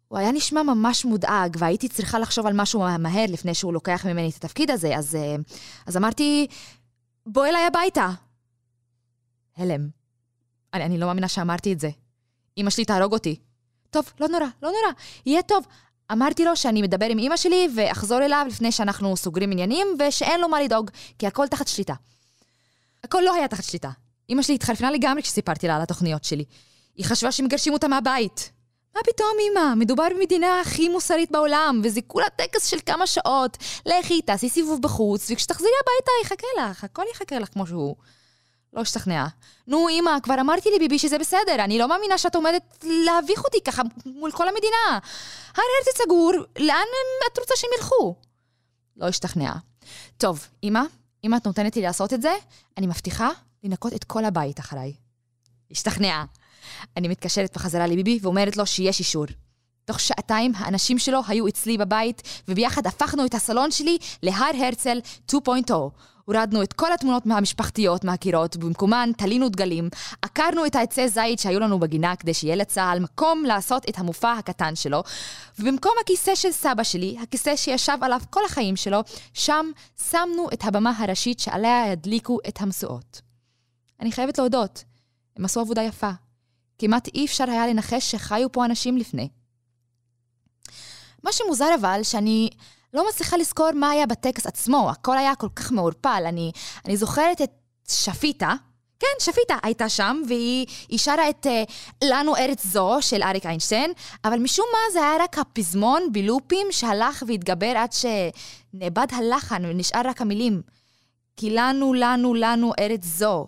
הוא 0.09 0.18
היה 0.18 0.32
נשמע 0.32 0.62
ממש 0.62 1.05
מודאג, 1.05 1.57
והייתי 1.59 1.89
צריכה 1.89 2.18
לחשוב 2.18 2.47
על 2.47 2.53
משהו 2.53 2.84
מהר 2.99 3.24
לפני 3.28 3.55
שהוא 3.55 3.72
לוקח 3.72 4.07
ממני 4.07 4.30
את 4.30 4.34
התפקיד 4.45 4.70
הזה, 4.70 4.97
אז, 4.97 5.14
אה, 5.14 5.37
אז 5.87 5.97
אמרתי, 5.97 6.47
בוא 7.26 7.47
אליי 7.47 7.66
הביתה. 7.66 8.11
הלם. 9.57 9.88
אני, 10.74 10.84
אני 10.84 10.98
לא 10.98 11.07
מאמינה 11.07 11.28
שאמרתי 11.28 11.72
את 11.72 11.80
זה. 11.80 11.90
אמא 12.59 12.70
שלי 12.70 12.84
תהרוג 12.84 13.12
אותי. 13.12 13.40
טוב, 13.90 14.12
לא 14.20 14.28
נורא, 14.28 14.46
לא 14.62 14.68
נורא, 14.68 14.92
יהיה 15.26 15.42
טוב. 15.42 15.66
אמרתי 16.12 16.44
לו 16.44 16.57
שאני 16.57 16.82
מדבר 16.82 17.07
עם 17.07 17.18
אמא 17.18 17.36
שלי 17.36 17.68
ואחזור 17.76 18.18
אליו 18.18 18.46
לפני 18.48 18.72
שאנחנו 18.72 19.16
סוגרים 19.16 19.52
עניינים, 19.52 19.86
ושאין 19.98 20.40
לו 20.40 20.48
מה 20.48 20.62
לדאוג, 20.62 20.90
כי 21.18 21.26
הכל 21.26 21.48
תחת 21.48 21.68
שליטה. 21.68 21.94
הכל 23.04 23.22
לא 23.24 23.34
היה 23.34 23.48
תחת 23.48 23.64
שליטה. 23.64 23.90
אמא 24.30 24.42
שלי 24.42 24.54
התחלפנה 24.54 24.90
לגמרי 24.90 25.22
כשסיפרתי 25.22 25.68
לה 25.68 25.76
על 25.76 25.82
התוכניות 25.82 26.24
שלי. 26.24 26.44
היא 26.96 27.04
חשבה 27.04 27.32
שמגרשים 27.32 27.72
אותה 27.72 27.88
מהבית. 27.88 28.52
מה 28.94 29.00
פתאום, 29.04 29.32
אמא? 29.50 29.74
מדובר 29.74 30.07
במדינה 30.16 30.61
הכי 30.61 30.88
מוסרית 30.88 31.30
בעולם, 31.30 31.80
וזה 31.84 32.00
כולה 32.07 32.30
טקס 32.30 32.66
של 32.66 32.78
כמה 32.86 33.07
שעות. 33.07 33.57
לכי, 33.86 34.22
תעשי 34.22 34.48
סיבוב 34.48 34.82
בחוץ, 34.82 35.30
וכשתחזרי 35.30 35.68
הביתה 35.82 36.11
יחכה 36.22 36.46
לך, 36.70 36.84
הכל 36.84 37.02
יחכה 37.12 37.38
לך 37.38 37.48
כמו 37.52 37.66
שהוא. 37.66 37.96
לא 38.77 38.81
השתכנעה. 38.81 39.29
נו, 39.66 39.89
אמא, 39.89 40.11
כבר 40.22 40.35
אמרתי 40.41 40.68
לביבי 40.77 40.99
שזה 40.99 41.18
בסדר, 41.18 41.55
אני 41.59 41.79
לא 41.79 41.89
מאמינה 41.89 42.18
שאת 42.18 42.35
עומדת 42.35 42.85
להביך 42.85 43.45
אותי 43.45 43.59
ככה 43.64 43.83
מול 44.07 44.33
כל 44.33 44.49
המדינה. 44.49 44.99
הר 45.55 45.64
הרצל 45.79 46.03
סגור, 46.05 46.33
לאן 46.59 46.87
את 47.33 47.39
רוצה 47.39 47.55
שהם 47.57 47.70
ילכו? 47.79 48.14
לא 48.97 49.07
השתכנעה. 49.09 49.57
טוב, 50.16 50.47
אמא, 50.62 50.81
אם 51.24 51.35
את 51.35 51.47
נותנת 51.47 51.77
לי 51.77 51.83
לעשות 51.83 52.12
את 52.12 52.22
זה, 52.22 52.35
אני 52.79 52.87
מבטיחה 52.87 53.31
לנקות 53.64 53.93
את 53.93 54.05
כל 54.05 54.24
הבית 54.24 54.61
אחריי. 54.61 54.93
השתכנעה. 55.70 56.24
אני 56.97 57.09
מתקשרת 57.09 57.57
בחזרה 57.57 57.87
לביבי 57.87 58.18
ואומרת 58.22 58.57
לו 58.57 58.66
שיש 58.66 58.99
אישור. 58.99 59.27
תוך 59.85 60.01
שעתיים 60.01 60.53
האנשים 60.57 60.99
שלו 60.99 61.20
היו 61.29 61.49
אצלי 61.49 61.79
בבית, 61.79 62.22
וביחד 62.49 62.87
הפכנו 62.87 63.27
את 63.27 63.35
הסלון 63.35 63.70
שלי 63.70 63.99
להר 64.22 64.51
הרצל 64.62 65.01
2.0. 65.31 65.37
הורדנו 66.27 66.62
את 66.62 66.72
כל 66.72 66.93
התמונות 66.93 67.27
מהמשפחתיות 67.27 68.05
מהקירות, 68.05 68.57
ובמקומן 68.57 69.11
תלינו 69.18 69.49
דגלים, 69.49 69.89
עקרנו 70.22 70.66
את 70.66 70.77
העצי 70.77 71.09
זית 71.09 71.39
שהיו 71.39 71.61
לנו 71.61 71.79
בגינה 71.79 72.16
כדי 72.16 72.35
שיהיה 72.35 72.57
לצה"ל 72.57 73.01
מקום 73.01 73.45
לעשות 73.45 73.89
את 73.89 73.99
המופע 73.99 74.33
הקטן 74.33 74.77
שלו, 74.77 75.03
ובמקום 75.59 75.93
הכיסא 76.03 76.35
של 76.35 76.53
סבא 76.53 76.83
שלי, 76.83 77.16
הכיסא 77.22 77.57
שישב 77.57 77.99
עליו 78.01 78.20
כל 78.31 78.45
החיים 78.45 78.77
שלו, 78.77 79.01
שם 79.35 79.66
שמנו 80.11 80.49
את 80.53 80.64
הבמה 80.64 80.93
הראשית 80.99 81.41
שעליה 81.41 81.87
ידליקו 81.93 82.39
את 82.49 82.61
המשואות. 82.61 83.20
אני 84.01 84.12
חייבת 84.12 84.39
להודות, 84.39 84.85
הם 85.37 85.45
עשו 85.45 85.61
עבודה 85.61 85.83
יפה. 85.83 86.11
כמעט 86.79 87.09
אי 87.14 87.24
אפשר 87.24 87.51
היה 87.51 87.66
לנחש 87.66 88.11
שחיו 88.11 88.53
פה 88.53 88.64
אנשים 88.64 88.97
לפני. 88.97 89.29
מה 91.22 91.33
שמוזר 91.33 91.74
אבל, 91.81 92.01
שאני 92.03 92.51
לא 92.97 93.09
מצליחה 93.09 93.36
לזכור 93.36 93.70
מה 93.74 93.90
היה 93.90 94.07
בטקס 94.07 94.47
עצמו, 94.47 94.90
הכל 94.90 95.18
היה 95.18 95.34
כל 95.34 95.49
כך 95.57 95.72
מעורפל. 95.72 96.22
אני, 96.26 96.53
אני 96.84 96.97
זוכרת 96.97 97.42
את 97.42 97.51
שפיטה, 97.88 98.55
כן, 99.01 99.07
שפיטה 99.20 99.59
הייתה 99.62 99.88
שם, 99.88 100.22
והיא 100.28 100.99
שרה 100.99 101.30
את 101.30 101.47
uh, 101.47 102.05
לנו 102.05 102.36
ארץ 102.36 102.66
זו 102.66 102.99
של 103.01 103.22
אריק 103.22 103.47
איינשטיין, 103.47 103.92
אבל 104.24 104.38
משום 104.38 104.66
מה 104.72 104.92
זה 104.92 104.99
היה 104.99 105.24
רק 105.24 105.38
הפזמון 105.38 106.12
בלופים 106.12 106.66
שהלך 106.70 107.24
והתגבר 107.26 107.72
עד 107.76 107.90
שנאבד 107.92 109.07
הלחן 109.11 109.64
ונשאר 109.64 110.01
רק 110.05 110.20
המילים. 110.20 110.62
כי 111.36 111.51
לנו, 111.51 111.94
לנו, 111.94 112.34
לנו 112.34 112.72
ארץ 112.78 113.05
זו. 113.05 113.47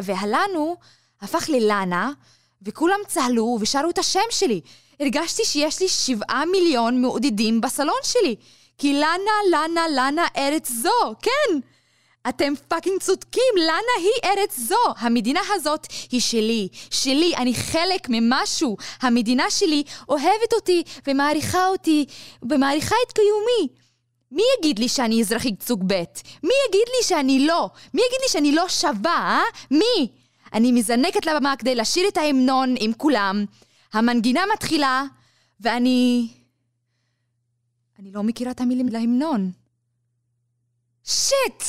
והלנו 0.00 0.76
הפך 1.20 1.48
ללנה, 1.48 2.12
וכולם 2.62 2.98
צהלו 3.06 3.58
ושרו 3.60 3.90
את 3.90 3.98
השם 3.98 4.20
שלי. 4.30 4.60
הרגשתי 5.00 5.44
שיש 5.44 5.80
לי 5.80 5.88
שבעה 5.88 6.44
מיליון 6.52 7.02
מעודדים 7.02 7.60
בסלון 7.60 8.00
שלי. 8.02 8.36
כי 8.78 8.92
לנה, 8.92 9.32
לנה, 9.50 9.88
לנה 9.88 10.26
ארץ 10.36 10.70
זו, 10.70 11.14
כן. 11.22 11.58
אתם 12.28 12.52
fucking 12.68 13.00
צודקים, 13.00 13.54
לנה 13.56 13.94
היא 13.98 14.30
ארץ 14.30 14.58
זו. 14.58 14.94
המדינה 14.98 15.40
הזאת 15.54 15.86
היא 16.10 16.20
שלי, 16.20 16.68
שלי, 16.90 17.36
אני 17.36 17.54
חלק 17.54 18.06
ממשהו. 18.08 18.76
המדינה 19.00 19.50
שלי 19.50 19.82
אוהבת 20.08 20.52
אותי 20.52 20.82
ומעריכה 21.06 21.66
אותי, 21.66 22.04
ומעריכה 22.50 22.94
את 23.06 23.12
קיומי. 23.12 23.74
מי 24.32 24.42
יגיד 24.58 24.78
לי 24.78 24.88
שאני 24.88 25.20
אזרחית 25.20 25.62
סוג 25.62 25.84
ב'? 25.86 25.94
מי 26.42 26.54
יגיד 26.68 26.88
לי 26.88 27.02
שאני 27.02 27.46
לא? 27.46 27.68
מי 27.94 28.02
יגיד 28.08 28.20
לי 28.22 28.28
שאני 28.28 28.52
לא 28.52 28.68
שווה, 28.68 29.12
אה? 29.12 29.42
מי? 29.70 30.08
אני 30.54 30.72
מזנקת 30.72 31.26
לבמה 31.26 31.54
כדי 31.56 31.74
לשיר 31.74 32.08
את 32.08 32.16
ההמנון 32.16 32.74
עם 32.78 32.92
כולם. 32.92 33.44
המנגינה 33.92 34.40
מתחילה, 34.54 35.04
ואני... 35.60 36.28
אני 37.98 38.12
לא 38.12 38.22
מכירה 38.22 38.50
את 38.50 38.60
המילים 38.60 38.88
להמנון. 38.88 39.50
שיט! 41.04 41.62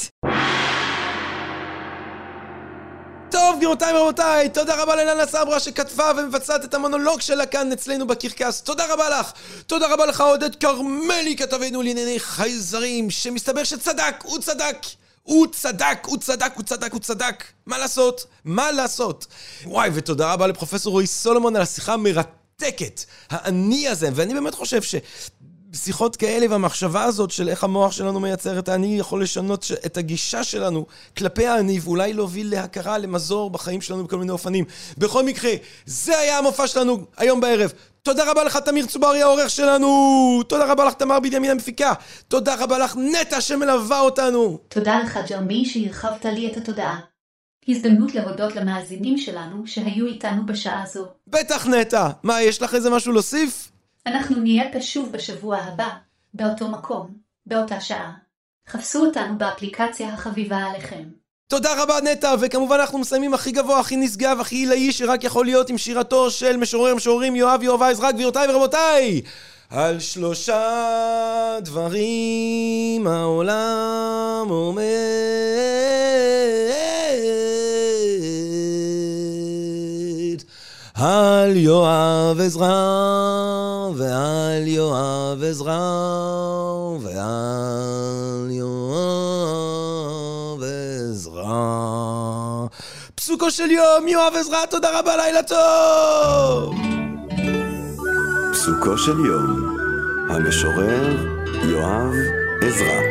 טוב, 3.31 3.57
גבירותיי 3.57 3.93
ורבותיי, 3.93 4.49
תודה 4.49 4.83
רבה 4.83 4.95
ללנה 4.95 5.25
סברה 5.25 5.59
שכתבה 5.59 6.11
ומבצעת 6.17 6.65
את 6.65 6.73
המונולוג 6.73 7.21
שלה 7.21 7.45
כאן 7.45 7.71
אצלנו 7.71 8.07
בקרקס. 8.07 8.61
תודה 8.61 8.93
רבה 8.93 9.09
לך. 9.09 9.31
תודה 9.67 9.93
רבה 9.93 10.05
לך, 10.05 10.21
עודד 10.21 10.55
כרמלי, 10.55 11.35
כתבנו 11.37 11.81
לענייני 11.81 12.19
חייזרים, 12.19 13.09
שמסתבר 13.09 13.63
שצדק, 13.63 14.15
הוא 14.23 14.39
צדק. 14.39 14.77
הוא 15.23 15.47
צדק, 15.51 15.99
הוא 16.05 16.17
צדק, 16.17 16.51
הוא 16.55 16.63
צדק, 16.63 16.93
הוא 16.93 16.99
צדק. 16.99 17.43
מה 17.65 17.77
לעשות? 17.77 18.25
מה 18.45 18.71
לעשות? 18.71 19.27
וואי, 19.65 19.89
ותודה 19.93 20.33
רבה 20.33 20.47
לפרופסור 20.47 20.91
רועי 20.91 21.07
סולומון 21.07 21.55
על 21.55 21.61
השיחה 21.61 21.93
המרתקת, 21.93 23.03
האני 23.29 23.87
הזה, 23.87 24.09
ואני 24.13 24.33
באמת 24.33 24.55
חושב 24.55 24.81
ש... 24.81 24.95
שיחות 25.73 26.15
כאלה 26.15 26.45
והמחשבה 26.49 27.03
הזאת 27.03 27.31
של 27.31 27.49
איך 27.49 27.63
המוח 27.63 27.91
שלנו 27.91 28.19
מייצר 28.19 28.59
את 28.59 28.69
האני 28.69 28.99
יכול 28.99 29.23
לשנות 29.23 29.65
את 29.85 29.97
הגישה 29.97 30.43
שלנו 30.43 30.85
כלפי 31.17 31.47
האני 31.47 31.79
ואולי 31.83 32.13
להוביל 32.13 32.51
להכרה, 32.51 32.97
למזור 32.97 33.49
בחיים 33.49 33.81
שלנו 33.81 34.03
בכל 34.03 34.17
מיני 34.17 34.31
אופנים. 34.31 34.65
בכל 34.97 35.25
מקרה, 35.25 35.51
זה 35.85 36.19
היה 36.19 36.37
המופע 36.37 36.67
שלנו 36.67 37.05
היום 37.17 37.41
בערב. 37.41 37.73
תודה 38.03 38.31
רבה 38.31 38.43
לך 38.43 38.57
תמיר 38.57 38.85
צוברי 38.85 39.21
העורך 39.21 39.49
שלנו! 39.49 40.41
תודה 40.47 40.71
רבה 40.71 40.85
לך 40.85 40.93
תמר 40.93 41.19
בנימין 41.19 41.51
המפיקה! 41.51 41.93
תודה 42.27 42.55
רבה 42.63 42.77
לך 42.77 42.95
נטע 42.97 43.41
שמלווה 43.41 43.99
אותנו! 43.99 44.57
תודה 44.67 44.99
לך 44.99 45.19
ג'רמי 45.29 45.65
שהרחבת 45.65 46.25
לי 46.25 46.51
את 46.51 46.57
התודעה. 46.57 46.99
הזדמנות 47.67 48.15
להודות 48.15 48.55
למאזינים 48.55 49.17
שלנו 49.17 49.67
שהיו 49.67 50.05
איתנו 50.05 50.45
בשעה 50.45 50.83
זו. 50.93 51.05
בטח 51.27 51.67
נטע! 51.67 52.09
מה, 52.23 52.41
יש 52.41 52.61
לך 52.61 52.75
איזה 52.75 52.89
משהו 52.89 53.13
להוסיף? 53.13 53.71
אנחנו 54.05 54.39
נהיה 54.39 54.63
פה 54.73 54.81
שוב 54.81 55.11
בשבוע 55.11 55.57
הבא, 55.57 55.89
באותו 56.33 56.67
מקום, 56.67 57.07
באותה 57.45 57.81
שעה. 57.81 58.13
חפשו 58.67 59.05
אותנו 59.05 59.37
באפליקציה 59.37 60.13
החביבה 60.13 60.57
עליכם. 60.57 61.03
תודה 61.47 61.83
רבה 61.83 61.95
נטע, 62.03 62.35
וכמובן 62.39 62.77
אנחנו 62.79 62.99
מסיימים 62.99 63.33
הכי 63.33 63.51
גבוה, 63.51 63.79
הכי 63.79 63.95
נשגב, 63.95 64.37
הכי 64.39 64.55
עילאי 64.55 64.91
שרק 64.91 65.23
יכול 65.23 65.45
להיות 65.45 65.69
עם 65.69 65.77
שירתו 65.77 66.31
של 66.31 66.57
משורר 66.57 66.95
משוררים 66.95 67.35
יואב 67.35 67.63
יואב 67.63 67.81
עזרא, 67.81 68.11
גבירותיי 68.11 68.47
ורבותיי! 68.49 69.21
על 69.69 69.99
שלושה 69.99 71.57
דברים 71.61 73.07
העולם 73.07 74.45
עומד. 74.49 74.83
על 81.01 81.57
יואב 81.57 82.39
עזרא, 82.39 83.89
ועל 83.95 84.67
יואב 84.67 85.43
עזרא, 85.43 85.79
ועל 87.01 88.51
יואב 88.51 89.03
עזרא. 90.63 92.65
פסוקו 93.15 93.51
של 93.51 93.71
יום, 93.71 94.07
יואב 94.07 94.33
עזרא, 94.39 94.65
תודה 94.69 94.99
רבה, 94.99 95.17
לילה 95.17 95.43
טוב! 95.43 96.75
פסוקו 98.51 98.97
של 98.97 99.19
יום, 99.25 99.77
המשורר 100.29 101.15
יואב 101.63 102.13
עזרא. 102.61 103.01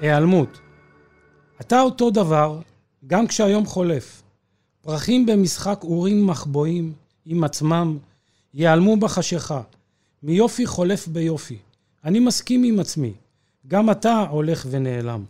היעלמות. 0.00 0.58
אתה 1.60 1.80
אותו 1.80 2.10
דבר, 2.10 2.58
גם 3.06 3.26
כשהיום 3.26 3.66
חולף. 3.66 4.27
פרחים 4.88 5.26
במשחק 5.26 5.80
אורים 5.82 6.26
מחבואים 6.26 6.92
עם 7.26 7.44
עצמם 7.44 7.98
ייעלמו 8.54 8.96
בחשיכה. 8.96 9.60
מיופי 10.22 10.66
חולף 10.66 11.08
ביופי. 11.08 11.58
אני 12.04 12.20
מסכים 12.20 12.64
עם 12.64 12.80
עצמי. 12.80 13.12
גם 13.66 13.90
אתה 13.90 14.24
הולך 14.30 14.66
ונעלם. 14.70 15.24